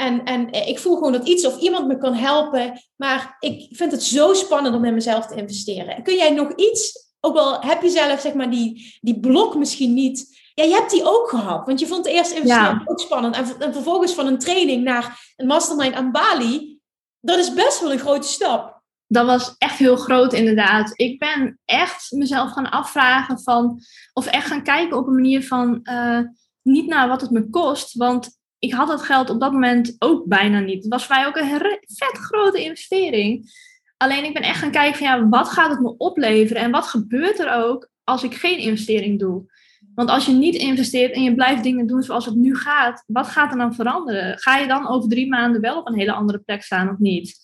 En, 0.02 0.24
en 0.24 0.52
ik 0.52 0.80
voel 0.80 0.96
gewoon 0.96 1.12
dat 1.12 1.28
iets 1.28 1.46
of 1.46 1.60
iemand 1.60 1.88
me 1.88 1.98
kan 1.98 2.14
helpen. 2.14 2.82
Maar 2.96 3.36
ik 3.40 3.76
vind 3.76 3.92
het 3.92 4.04
zo 4.04 4.34
spannend 4.34 4.76
om 4.76 4.86
in 4.86 4.94
mezelf 4.94 5.28
te 5.28 5.36
investeren. 5.36 6.04
Kun 6.04 6.16
jij 6.16 6.30
nog 6.30 6.56
iets, 6.56 7.10
ook 7.20 7.38
al 7.38 7.62
heb 7.62 7.82
je 7.82 7.90
zelf 7.90 8.20
zeg 8.20 8.34
maar 8.34 8.50
die, 8.50 8.98
die 9.02 9.20
blok 9.20 9.56
misschien 9.56 9.94
niet. 9.94 10.40
Ja, 10.54 10.64
je 10.64 10.74
hebt 10.74 10.92
die 10.92 11.04
ook 11.04 11.30
gehad. 11.30 11.66
Want 11.66 11.80
je 11.80 11.88
vond 11.88 12.04
de 12.04 12.12
eerste 12.12 12.36
investering 12.36 12.80
ja. 12.80 12.84
ook 12.86 13.00
spannend. 13.00 13.36
En, 13.36 13.46
en 13.60 13.74
vervolgens 13.74 14.14
van 14.14 14.28
een 14.28 14.40
training 14.40 14.84
naar 14.84 15.34
een 15.36 15.48
mastermind 15.48 15.94
aan 15.94 16.12
Bali. 16.12 16.80
Dat 17.20 17.38
is 17.38 17.54
best 17.54 17.82
wel 17.82 17.92
een 17.92 18.00
grote 18.00 18.28
stap 18.28 18.80
dat 19.12 19.26
was 19.26 19.56
echt 19.58 19.78
heel 19.78 19.96
groot 19.96 20.34
inderdaad. 20.34 20.92
Ik 20.96 21.20
ben 21.20 21.60
echt 21.66 22.12
mezelf 22.12 22.52
gaan 22.52 22.70
afvragen 22.70 23.42
van, 23.42 23.80
of 24.14 24.26
echt 24.26 24.48
gaan 24.48 24.64
kijken 24.64 24.98
op 24.98 25.08
een 25.08 25.14
manier 25.14 25.48
van, 25.48 25.80
uh, 25.84 26.20
niet 26.62 26.88
naar 26.88 27.08
wat 27.08 27.22
het 27.22 27.32
me 27.32 27.50
kost, 27.50 27.98
want 27.98 28.41
ik 28.62 28.74
had 28.74 28.88
dat 28.88 29.02
geld 29.02 29.30
op 29.30 29.40
dat 29.40 29.52
moment 29.52 29.96
ook 30.00 30.26
bijna 30.26 30.60
niet. 30.60 30.84
Het 30.84 30.92
was 30.92 31.06
voor 31.06 31.16
mij 31.16 31.28
ook 31.28 31.36
een 31.36 31.80
vet 31.82 32.18
grote 32.18 32.64
investering. 32.64 33.52
Alleen 33.98 34.24
ik 34.24 34.34
ben 34.34 34.42
echt 34.42 34.60
gaan 34.60 34.72
kijken 34.72 34.98
van 34.98 35.08
ja, 35.08 35.28
wat 35.28 35.50
gaat 35.50 35.70
het 35.70 35.80
me 35.80 35.98
opleveren 35.98 36.62
en 36.62 36.72
wat 36.72 36.86
gebeurt 36.86 37.40
er 37.40 37.54
ook 37.54 37.90
als 38.04 38.24
ik 38.24 38.34
geen 38.34 38.58
investering 38.58 39.20
doe? 39.20 39.52
Want 39.96 40.10
als 40.10 40.26
je 40.26 40.32
niet 40.32 40.56
investeert 40.56 41.14
en 41.14 41.24
je 41.24 41.36
blijft 41.36 41.64
dingen 41.64 41.88
doen 41.88 42.02
zoals 42.02 42.26
het 42.26 42.36
nu 42.36 42.56
gaat, 42.56 43.04
wat 43.08 43.28
gaat 43.28 43.52
er 43.52 43.58
dan 43.58 43.76
veranderen? 43.76 44.40
Ga 44.40 44.58
je 44.58 44.68
dan 44.68 44.88
over 44.88 45.10
drie 45.10 45.30
maanden 45.30 45.62
wel 45.62 45.80
op 45.80 45.88
een 45.88 45.98
hele 45.98 46.12
andere 46.14 46.40
plek 46.40 46.64
staan 46.64 46.90
of 46.90 46.98
niet? 46.98 47.38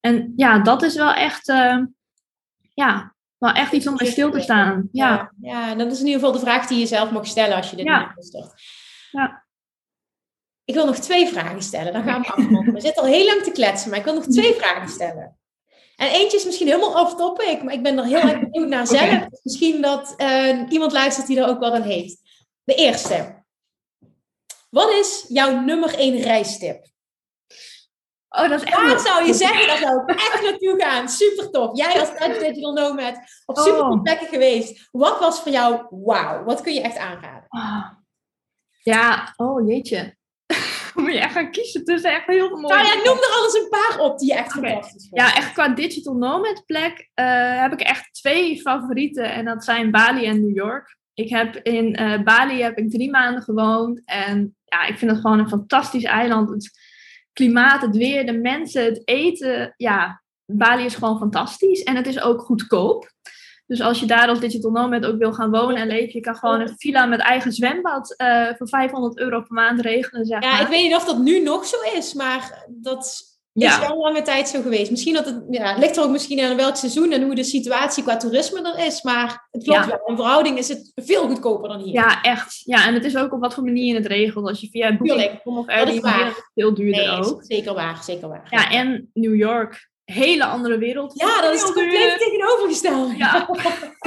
En 0.00 0.32
ja, 0.36 0.58
dat 0.58 0.82
is 0.82 0.94
wel 0.94 1.12
echt, 1.12 1.48
uh, 1.48 1.78
ja, 2.74 3.14
wel 3.38 3.52
echt 3.52 3.72
iets 3.72 3.86
om 3.86 3.96
bij 3.96 4.06
stil 4.06 4.30
te 4.30 4.40
staan. 4.40 4.88
Ja. 4.92 5.32
ja, 5.40 5.74
dat 5.74 5.92
is 5.92 6.00
in 6.00 6.06
ieder 6.06 6.20
geval 6.20 6.34
de 6.34 6.44
vraag 6.44 6.66
die 6.66 6.78
je 6.78 6.86
zelf 6.86 7.10
mag 7.10 7.26
stellen 7.26 7.56
als 7.56 7.70
je 7.70 7.76
dit 7.76 7.86
ja. 7.86 8.14
start. 8.18 8.52
Ja. 9.10 9.45
Ik 10.66 10.74
wil 10.74 10.86
nog 10.86 10.96
twee 10.96 11.28
vragen 11.28 11.62
stellen. 11.62 11.92
Dan 11.92 12.02
gaan 12.02 12.20
we 12.20 12.28
afronden. 12.28 12.74
We 12.74 12.80
zitten 12.80 13.02
al 13.02 13.08
heel 13.08 13.26
lang 13.26 13.42
te 13.42 13.50
kletsen, 13.50 13.90
maar 13.90 13.98
ik 13.98 14.04
wil 14.04 14.14
nog 14.14 14.26
twee 14.26 14.54
vragen 14.54 14.88
stellen. 14.88 15.38
En 15.96 16.08
eentje 16.08 16.36
is 16.36 16.44
misschien 16.44 16.66
helemaal 16.66 17.02
off 17.02 17.14
topic, 17.14 17.62
maar 17.62 17.74
ik 17.74 17.82
ben 17.82 17.98
er 17.98 18.04
heel 18.04 18.20
erg 18.20 18.40
benieuwd 18.40 18.68
naar 18.68 18.86
zelf. 18.86 19.02
Okay. 19.02 19.28
Misschien 19.42 19.80
dat 19.80 20.14
uh, 20.16 20.62
iemand 20.68 20.92
luistert 20.92 21.26
die 21.26 21.40
er 21.40 21.48
ook 21.48 21.58
wel 21.58 21.74
aan 21.74 21.82
heeft. 21.82 22.20
De 22.64 22.74
eerste. 22.74 23.44
Wat 24.70 24.90
is 24.90 25.24
jouw 25.28 25.60
nummer 25.60 25.94
één 25.94 26.20
reistip? 26.20 26.86
Oh, 28.28 28.48
dat 28.48 28.62
is 28.62 28.66
echt... 28.66 28.76
Waar 28.76 29.00
zou 29.00 29.26
je 29.26 29.34
zeggen, 29.34 29.66
daar 29.66 29.78
zou 29.78 30.02
ik 30.02 30.10
echt 30.10 30.42
naartoe 30.42 30.80
gaan. 30.82 31.08
Super 31.08 31.50
tof. 31.50 31.76
Jij 31.76 32.00
als 32.00 32.18
Digital 32.38 32.72
Nomad 32.72 33.18
op 33.44 33.56
super 33.56 33.88
oh. 33.88 34.02
plekken 34.02 34.26
geweest. 34.26 34.88
Wat 34.92 35.18
was 35.18 35.40
voor 35.40 35.52
jou 35.52 35.86
wauw? 35.90 36.44
Wat 36.44 36.60
kun 36.60 36.74
je 36.74 36.80
echt 36.80 36.96
aanraden? 36.96 37.46
Oh. 37.48 37.88
Ja, 38.82 39.32
oh 39.36 39.68
jeetje. 39.68 40.16
moet 41.02 41.12
je 41.12 41.18
echt 41.18 41.32
gaan 41.32 41.50
kiezen 41.50 41.84
tussen 41.84 42.10
echt 42.10 42.26
heel 42.26 42.48
veel 42.48 42.60
mooie... 42.60 42.74
Nou 42.74 42.86
ja, 42.86 42.94
noem 42.94 43.16
er 43.16 43.36
alles 43.38 43.54
een 43.54 43.68
paar 43.68 43.98
op 44.00 44.18
die 44.18 44.28
je 44.28 44.34
echt 44.34 44.56
okay. 44.56 44.70
fantastisch 44.70 45.06
vond. 45.08 45.20
Ja, 45.20 45.36
echt 45.36 45.52
qua 45.52 45.68
digital 45.68 46.14
nomad 46.14 46.62
plek 46.66 47.10
uh, 47.14 47.60
heb 47.60 47.72
ik 47.72 47.80
echt 47.80 48.14
twee 48.14 48.60
favorieten. 48.60 49.32
En 49.32 49.44
dat 49.44 49.64
zijn 49.64 49.90
Bali 49.90 50.26
en 50.26 50.40
New 50.40 50.56
York. 50.56 50.96
Ik 51.14 51.28
heb 51.28 51.56
in 51.56 52.00
uh, 52.00 52.22
Bali 52.22 52.62
heb 52.62 52.78
ik 52.78 52.90
drie 52.90 53.10
maanden 53.10 53.42
gewoond. 53.42 54.02
En 54.04 54.56
ja, 54.64 54.86
ik 54.86 54.98
vind 54.98 55.10
het 55.10 55.20
gewoon 55.20 55.38
een 55.38 55.48
fantastisch 55.48 56.04
eiland. 56.04 56.50
Het 56.50 56.70
klimaat, 57.32 57.82
het 57.82 57.96
weer, 57.96 58.26
de 58.26 58.38
mensen, 58.38 58.84
het 58.84 59.02
eten. 59.04 59.74
Ja, 59.76 60.22
Bali 60.44 60.84
is 60.84 60.94
gewoon 60.94 61.18
fantastisch. 61.18 61.82
En 61.82 61.96
het 61.96 62.06
is 62.06 62.20
ook 62.20 62.40
goedkoop. 62.40 63.10
Dus 63.66 63.80
als 63.80 64.00
je 64.00 64.06
daar 64.06 64.28
als 64.28 64.40
digital 64.40 64.70
nomad 64.70 65.06
ook 65.06 65.18
wil 65.18 65.32
gaan 65.32 65.50
wonen 65.50 65.76
en 65.76 65.86
leven, 65.86 66.12
je 66.12 66.20
kan 66.20 66.36
gewoon 66.36 66.60
een 66.60 66.74
villa 66.76 67.06
met 67.06 67.20
eigen 67.20 67.52
zwembad 67.52 68.14
uh, 68.16 68.48
voor 68.56 68.68
500 68.68 69.18
euro 69.18 69.40
per 69.40 69.54
maand 69.54 69.80
regelen. 69.80 70.26
Zeg 70.26 70.42
ja, 70.42 70.52
maar. 70.52 70.60
ik 70.60 70.68
weet 70.68 70.82
niet 70.82 70.94
of 70.94 71.04
dat 71.04 71.18
nu 71.18 71.42
nog 71.42 71.66
zo 71.66 71.76
is, 71.96 72.14
maar 72.14 72.66
dat 72.68 73.36
ja. 73.52 73.82
is 73.82 73.88
wel 73.88 73.98
lange 73.98 74.22
tijd 74.22 74.48
zo 74.48 74.62
geweest. 74.62 74.90
Misschien 74.90 75.14
dat 75.14 75.24
het, 75.24 75.44
ja, 75.50 75.68
het 75.68 75.78
ligt 75.78 75.96
er 75.96 76.02
ook 76.02 76.10
misschien 76.10 76.40
aan 76.40 76.56
welk 76.56 76.76
seizoen 76.76 77.12
en 77.12 77.22
hoe 77.22 77.34
de 77.34 77.44
situatie 77.44 78.02
qua 78.02 78.16
toerisme 78.16 78.72
er 78.74 78.86
is, 78.86 79.02
maar 79.02 79.46
het 79.50 79.62
klopt 79.62 79.84
ja. 79.84 79.88
wel. 79.88 80.06
In 80.06 80.16
verhouding 80.16 80.58
is 80.58 80.68
het 80.68 80.92
veel 80.94 81.26
goedkoper 81.26 81.68
dan 81.68 81.80
hier. 81.80 81.92
Ja, 81.92 82.22
echt. 82.22 82.60
Ja, 82.64 82.86
en 82.86 82.94
het 82.94 83.04
is 83.04 83.16
ook 83.16 83.32
op 83.32 83.40
wat 83.40 83.54
voor 83.54 83.64
manier 83.64 83.86
je 83.86 83.94
het 83.94 84.06
regelt. 84.06 84.48
Als 84.48 84.60
je 84.60 84.68
via 84.70 84.96
Booking 84.96 85.40
of 85.44 85.66
Airbnb, 85.66 86.02
dat 86.02 86.26
is 86.26 86.50
veel 86.54 86.74
duurder 86.74 87.06
nee, 87.06 87.24
ook. 87.24 87.44
Zeker 87.44 87.74
waar, 87.74 88.02
zeker 88.02 88.28
waar. 88.28 88.46
Ja, 88.50 88.70
en 88.70 89.10
New 89.12 89.34
York 89.34 89.88
hele 90.06 90.44
andere 90.44 90.78
wereld. 90.78 91.20
Ja, 91.20 91.40
dat 91.40 91.54
is 91.54 91.62
het 91.62 91.72
compleet 91.72 92.18
tegenovergesteld. 92.18 93.16
Ja. 93.16 93.48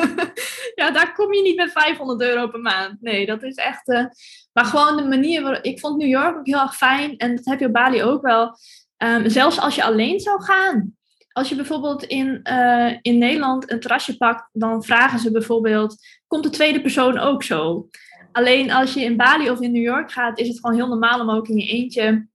ja, 0.82 0.92
daar 0.92 1.14
kom 1.14 1.34
je 1.34 1.42
niet 1.42 1.56
met 1.56 1.72
500 1.72 2.22
euro 2.22 2.48
per 2.48 2.60
maand. 2.60 3.02
Nee, 3.02 3.26
dat 3.26 3.44
is 3.44 3.56
echt... 3.56 3.88
Uh... 3.88 4.06
maar 4.54 4.66
gewoon 4.66 4.98
de 4.98 5.04
manier 5.04 5.42
waarop... 5.42 5.64
Ik 5.64 5.80
vond 5.80 5.98
New 5.98 6.08
York 6.08 6.38
ook 6.38 6.46
heel 6.46 6.60
erg 6.60 6.76
fijn. 6.76 7.18
En 7.18 7.36
dat 7.36 7.46
heb 7.46 7.60
je 7.60 7.66
op 7.66 7.74
Bali 7.74 8.04
ook 8.04 8.22
wel. 8.22 8.58
Um, 8.98 9.30
zelfs 9.30 9.60
als 9.60 9.76
je 9.76 9.84
alleen 9.84 10.20
zou 10.20 10.44
gaan. 10.44 10.98
Als 11.32 11.50
je 11.50 11.56
bijvoorbeeld 11.56 12.04
in, 12.04 12.40
uh, 12.44 12.94
in 13.02 13.18
Nederland 13.18 13.72
een 13.72 13.80
terrasje 13.80 14.18
pakt, 14.18 14.50
dan 14.52 14.84
vragen 14.84 15.20
ze 15.20 15.32
bijvoorbeeld: 15.32 15.96
komt 16.28 16.44
de 16.44 16.50
tweede 16.50 16.82
persoon 16.82 17.18
ook 17.18 17.44
zo? 17.44 17.90
Alleen 18.32 18.72
als 18.72 18.94
je 18.94 19.02
in 19.02 19.18
Bali 19.18 19.50
of 19.50 19.60
in 19.60 19.72
New 19.72 19.84
York 19.84 20.12
gaat, 20.12 20.40
is 20.40 20.48
het 20.48 20.60
gewoon 20.60 20.76
heel 20.76 20.88
normaal 20.88 21.20
om 21.20 21.30
ook 21.30 21.48
in 21.48 21.58
je 21.58 21.68
eentje 21.68 22.28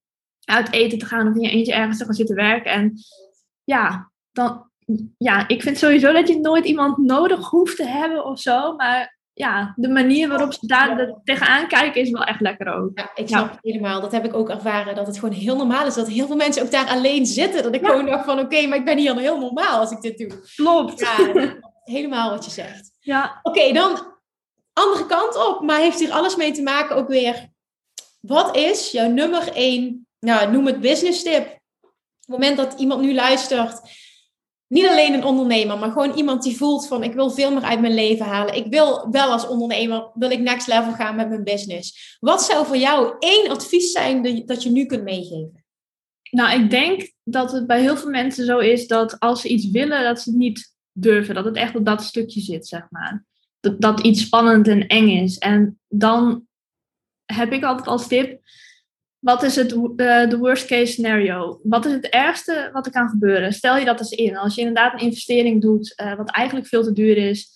uit 0.44 0.72
eten 0.72 0.98
te 0.98 1.06
gaan 1.06 1.28
of 1.28 1.34
in 1.34 1.40
je 1.40 1.50
eentje 1.50 1.74
ergens 1.74 1.98
te 1.98 2.04
gaan 2.04 2.14
zitten 2.14 2.36
werken. 2.36 2.72
En 2.72 2.94
ja, 3.64 4.10
dan, 4.32 4.70
ja, 5.18 5.48
ik 5.48 5.62
vind 5.62 5.78
sowieso 5.78 6.12
dat 6.12 6.28
je 6.28 6.40
nooit 6.40 6.64
iemand 6.64 6.98
nodig 6.98 7.48
hoeft 7.48 7.76
te 7.76 7.86
hebben 7.86 8.24
of 8.24 8.40
zo. 8.40 8.74
Maar 8.74 9.18
ja, 9.32 9.72
de 9.76 9.88
manier 9.88 10.28
waarop 10.28 10.52
ze 10.52 10.66
daar 10.66 11.14
tegenaan 11.24 11.68
kijken 11.68 12.00
is 12.00 12.10
wel 12.10 12.24
echt 12.24 12.40
lekker 12.40 12.74
ook. 12.74 12.90
Ja, 12.98 13.10
ik 13.14 13.28
snap 13.28 13.50
ja. 13.50 13.58
helemaal. 13.60 14.00
Dat 14.00 14.12
heb 14.12 14.24
ik 14.24 14.34
ook 14.34 14.50
ervaren. 14.50 14.94
Dat 14.94 15.06
het 15.06 15.18
gewoon 15.18 15.34
heel 15.34 15.56
normaal 15.56 15.86
is. 15.86 15.94
Dat 15.94 16.08
heel 16.08 16.26
veel 16.26 16.36
mensen 16.36 16.62
ook 16.62 16.70
daar 16.70 16.88
alleen 16.88 17.26
zitten. 17.26 17.62
Dat 17.62 17.74
ik 17.74 17.80
ja. 17.80 17.88
gewoon 17.88 18.06
dacht 18.06 18.24
van 18.24 18.38
oké, 18.38 18.44
okay, 18.44 18.66
maar 18.66 18.78
ik 18.78 18.84
ben 18.84 18.98
hier 18.98 19.18
heel 19.18 19.38
normaal 19.38 19.80
als 19.80 19.90
ik 19.90 20.00
dit 20.00 20.18
doe. 20.18 20.42
Klopt. 20.56 21.00
Ja, 21.00 21.52
helemaal 21.94 22.30
wat 22.30 22.44
je 22.44 22.50
zegt. 22.50 22.90
Ja. 23.00 23.40
Oké, 23.42 23.58
okay, 23.58 23.72
dan 23.72 24.12
andere 24.72 25.06
kant 25.06 25.46
op. 25.48 25.60
Maar 25.60 25.78
heeft 25.78 26.00
hier 26.00 26.12
alles 26.12 26.36
mee 26.36 26.52
te 26.52 26.62
maken 26.62 26.96
ook 26.96 27.08
weer. 27.08 27.48
Wat 28.20 28.56
is 28.56 28.90
jouw 28.90 29.08
nummer 29.08 29.52
één, 29.52 30.06
nou 30.20 30.50
noem 30.50 30.66
het 30.66 30.80
business 30.80 31.22
tip 31.22 31.62
het 32.26 32.38
moment 32.38 32.56
dat 32.56 32.80
iemand 32.80 33.00
nu 33.00 33.14
luistert, 33.14 33.80
niet 34.66 34.86
alleen 34.86 35.14
een 35.14 35.24
ondernemer, 35.24 35.78
maar 35.78 35.90
gewoon 35.90 36.14
iemand 36.14 36.42
die 36.42 36.56
voelt 36.56 36.86
van 36.86 37.02
ik 37.02 37.14
wil 37.14 37.30
veel 37.30 37.52
meer 37.52 37.62
uit 37.62 37.80
mijn 37.80 37.94
leven 37.94 38.26
halen. 38.26 38.56
Ik 38.56 38.66
wil 38.66 39.10
wel 39.10 39.30
als 39.30 39.46
ondernemer, 39.46 40.10
wil 40.14 40.30
ik 40.30 40.40
next 40.40 40.66
level 40.66 40.92
gaan 40.92 41.16
met 41.16 41.28
mijn 41.28 41.44
business. 41.44 42.16
Wat 42.20 42.42
zou 42.42 42.66
voor 42.66 42.76
jou 42.76 43.16
één 43.18 43.50
advies 43.50 43.92
zijn 43.92 44.44
dat 44.46 44.62
je 44.62 44.70
nu 44.70 44.86
kunt 44.86 45.02
meegeven? 45.02 45.64
Nou, 46.30 46.62
ik 46.62 46.70
denk 46.70 47.12
dat 47.24 47.52
het 47.52 47.66
bij 47.66 47.80
heel 47.80 47.96
veel 47.96 48.10
mensen 48.10 48.44
zo 48.44 48.58
is 48.58 48.86
dat 48.86 49.20
als 49.20 49.40
ze 49.40 49.48
iets 49.48 49.70
willen, 49.70 50.04
dat 50.04 50.20
ze 50.20 50.30
het 50.30 50.38
niet 50.38 50.74
durven. 50.92 51.34
Dat 51.34 51.44
het 51.44 51.56
echt 51.56 51.76
op 51.76 51.84
dat 51.84 52.02
stukje 52.02 52.40
zit, 52.40 52.66
zeg 52.66 52.86
maar. 52.90 53.24
Dat, 53.60 53.80
dat 53.80 54.00
iets 54.00 54.22
spannend 54.22 54.68
en 54.68 54.86
eng 54.86 55.08
is. 55.08 55.38
En 55.38 55.80
dan 55.88 56.46
heb 57.24 57.52
ik 57.52 57.64
altijd 57.64 57.88
als 57.88 58.08
tip, 58.08 58.40
wat 59.24 59.42
is 59.42 59.56
het 59.56 59.68
de 59.68 60.28
uh, 60.30 60.38
worst 60.38 60.66
case 60.66 60.92
scenario? 60.92 61.60
Wat 61.62 61.86
is 61.86 61.92
het 61.92 62.08
ergste 62.08 62.70
wat 62.72 62.86
er 62.86 62.92
kan 62.92 63.08
gebeuren? 63.08 63.52
Stel 63.52 63.76
je 63.76 63.84
dat 63.84 63.98
eens 63.98 64.10
in. 64.10 64.36
Als 64.36 64.54
je 64.54 64.60
inderdaad 64.60 64.92
een 64.92 65.06
investering 65.06 65.62
doet, 65.62 66.00
uh, 66.02 66.14
wat 66.14 66.30
eigenlijk 66.30 66.66
veel 66.68 66.82
te 66.82 66.92
duur 66.92 67.16
is, 67.16 67.52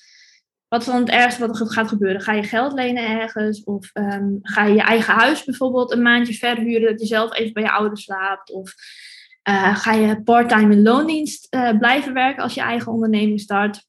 wat 0.68 0.80
is 0.80 0.86
dan 0.86 1.00
het 1.00 1.08
ergste 1.08 1.46
wat 1.46 1.60
er 1.60 1.66
gaat 1.66 1.88
gebeuren? 1.88 2.20
Ga 2.20 2.32
je 2.32 2.42
geld 2.42 2.72
lenen 2.72 3.08
ergens? 3.20 3.64
Of 3.64 3.90
um, 3.94 4.38
ga 4.42 4.64
je 4.64 4.74
je 4.74 4.82
eigen 4.82 5.14
huis 5.14 5.44
bijvoorbeeld 5.44 5.92
een 5.92 6.02
maandje 6.02 6.34
verhuren, 6.34 6.90
dat 6.90 7.00
je 7.00 7.06
zelf 7.06 7.34
even 7.34 7.52
bij 7.52 7.62
je 7.62 7.70
ouders 7.70 8.02
slaapt? 8.02 8.50
Of 8.50 8.74
uh, 9.48 9.76
ga 9.76 9.92
je 9.92 10.22
parttime 10.22 10.74
in 10.74 10.82
loondienst 10.82 11.48
blijven 11.78 12.12
werken 12.12 12.42
als 12.42 12.54
je 12.54 12.60
eigen 12.60 12.92
onderneming 12.92 13.40
start? 13.40 13.84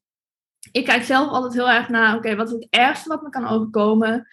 Ik 0.72 0.86
kijk 0.86 1.04
zelf 1.04 1.30
altijd 1.30 1.54
heel 1.54 1.70
erg 1.70 1.90
naar, 1.90 2.16
oké, 2.16 2.36
wat 2.36 2.48
is 2.48 2.54
het 2.54 2.68
ergste 2.70 3.10
wat 3.10 3.22
me 3.22 3.30
kan 3.30 3.48
overkomen? 3.48 4.28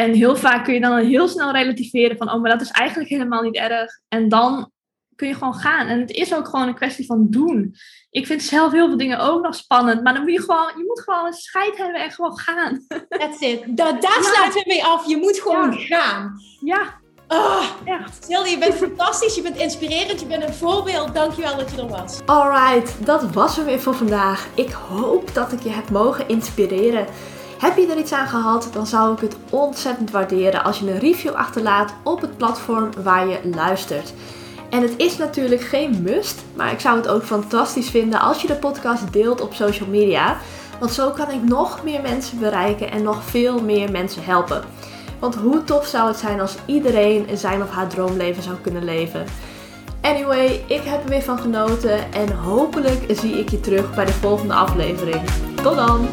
En 0.00 0.14
heel 0.14 0.36
vaak 0.36 0.64
kun 0.64 0.74
je 0.74 0.80
dan 0.80 0.98
heel 0.98 1.28
snel 1.28 1.52
relativeren 1.52 2.16
van, 2.16 2.32
oh, 2.32 2.40
maar 2.40 2.50
dat 2.50 2.60
is 2.60 2.70
eigenlijk 2.70 3.10
helemaal 3.10 3.42
niet 3.42 3.56
erg. 3.56 4.00
En 4.08 4.28
dan 4.28 4.70
kun 5.16 5.28
je 5.28 5.34
gewoon 5.34 5.54
gaan. 5.54 5.86
En 5.86 6.00
het 6.00 6.10
is 6.10 6.34
ook 6.34 6.48
gewoon 6.48 6.68
een 6.68 6.74
kwestie 6.74 7.06
van 7.06 7.26
doen. 7.30 7.74
Ik 8.10 8.26
vind 8.26 8.42
zelf 8.42 8.72
heel 8.72 8.88
veel 8.88 8.96
dingen 8.96 9.18
ook 9.18 9.42
nog 9.42 9.54
spannend, 9.54 10.02
maar 10.02 10.14
dan 10.14 10.22
moet 10.22 10.32
je 10.32 10.40
gewoon, 10.40 10.72
je 10.76 10.84
moet 10.86 11.00
gewoon 11.00 11.26
een 11.26 11.32
scheid 11.32 11.76
hebben 11.76 12.02
en 12.02 12.10
gewoon 12.10 12.38
gaan. 12.38 12.86
That's 13.08 13.40
it. 13.40 13.62
Da 13.66 13.92
daar 13.92 14.18
sluiten 14.20 14.60
we 14.60 14.64
mee 14.66 14.84
af. 14.84 15.06
Je 15.06 15.16
moet 15.16 15.40
gewoon 15.40 15.72
gaan. 15.78 16.34
Ja. 16.60 16.98
Oh, 17.28 17.64
echt. 17.84 18.24
Silde, 18.24 18.48
je 18.48 18.58
bent 18.58 18.74
fantastisch, 18.74 19.34
je 19.34 19.42
bent 19.42 19.56
inspirerend, 19.56 20.20
je 20.20 20.26
bent 20.26 20.42
een 20.42 20.54
voorbeeld. 20.54 21.14
Dankjewel 21.14 21.56
dat 21.56 21.70
je 21.70 21.80
er 21.80 21.88
was. 21.88 22.20
Alright, 22.26 23.06
dat 23.06 23.32
was 23.32 23.56
hem 23.56 23.64
weer 23.64 23.80
voor 23.80 23.94
vandaag. 23.94 24.48
Ik 24.54 24.70
hoop 24.70 25.34
dat 25.34 25.52
ik 25.52 25.60
je 25.62 25.70
heb 25.70 25.90
mogen 25.90 26.28
inspireren. 26.28 27.06
Heb 27.60 27.76
je 27.76 27.86
er 27.86 27.98
iets 27.98 28.12
aan 28.12 28.28
gehad, 28.28 28.68
dan 28.72 28.86
zou 28.86 29.14
ik 29.14 29.20
het 29.20 29.36
ontzettend 29.50 30.10
waarderen 30.10 30.64
als 30.64 30.78
je 30.78 30.90
een 30.90 30.98
review 30.98 31.32
achterlaat 31.32 31.92
op 32.02 32.20
het 32.20 32.36
platform 32.36 32.88
waar 33.02 33.28
je 33.28 33.38
luistert. 33.54 34.12
En 34.70 34.82
het 34.82 34.94
is 34.96 35.16
natuurlijk 35.16 35.60
geen 35.60 36.02
must, 36.02 36.42
maar 36.56 36.72
ik 36.72 36.80
zou 36.80 36.96
het 36.96 37.08
ook 37.08 37.22
fantastisch 37.22 37.90
vinden 37.90 38.20
als 38.20 38.40
je 38.42 38.46
de 38.46 38.54
podcast 38.54 39.12
deelt 39.12 39.40
op 39.40 39.54
social 39.54 39.88
media. 39.88 40.36
Want 40.78 40.92
zo 40.92 41.10
kan 41.10 41.30
ik 41.30 41.42
nog 41.42 41.84
meer 41.84 42.02
mensen 42.02 42.38
bereiken 42.38 42.90
en 42.90 43.02
nog 43.02 43.24
veel 43.24 43.62
meer 43.62 43.90
mensen 43.90 44.24
helpen. 44.24 44.62
Want 45.18 45.34
hoe 45.34 45.64
tof 45.64 45.86
zou 45.86 46.08
het 46.08 46.18
zijn 46.18 46.40
als 46.40 46.56
iedereen 46.66 47.26
zijn 47.34 47.62
of 47.62 47.70
haar 47.70 47.88
droomleven 47.88 48.42
zou 48.42 48.56
kunnen 48.56 48.84
leven? 48.84 49.24
Anyway, 50.00 50.64
ik 50.66 50.82
heb 50.82 51.02
er 51.02 51.08
weer 51.08 51.22
van 51.22 51.38
genoten 51.38 52.12
en 52.12 52.32
hopelijk 52.32 53.04
zie 53.08 53.38
ik 53.38 53.48
je 53.48 53.60
terug 53.60 53.94
bij 53.94 54.04
de 54.04 54.12
volgende 54.12 54.54
aflevering. 54.54 55.20
Tot 55.62 55.76
dan! 55.76 56.08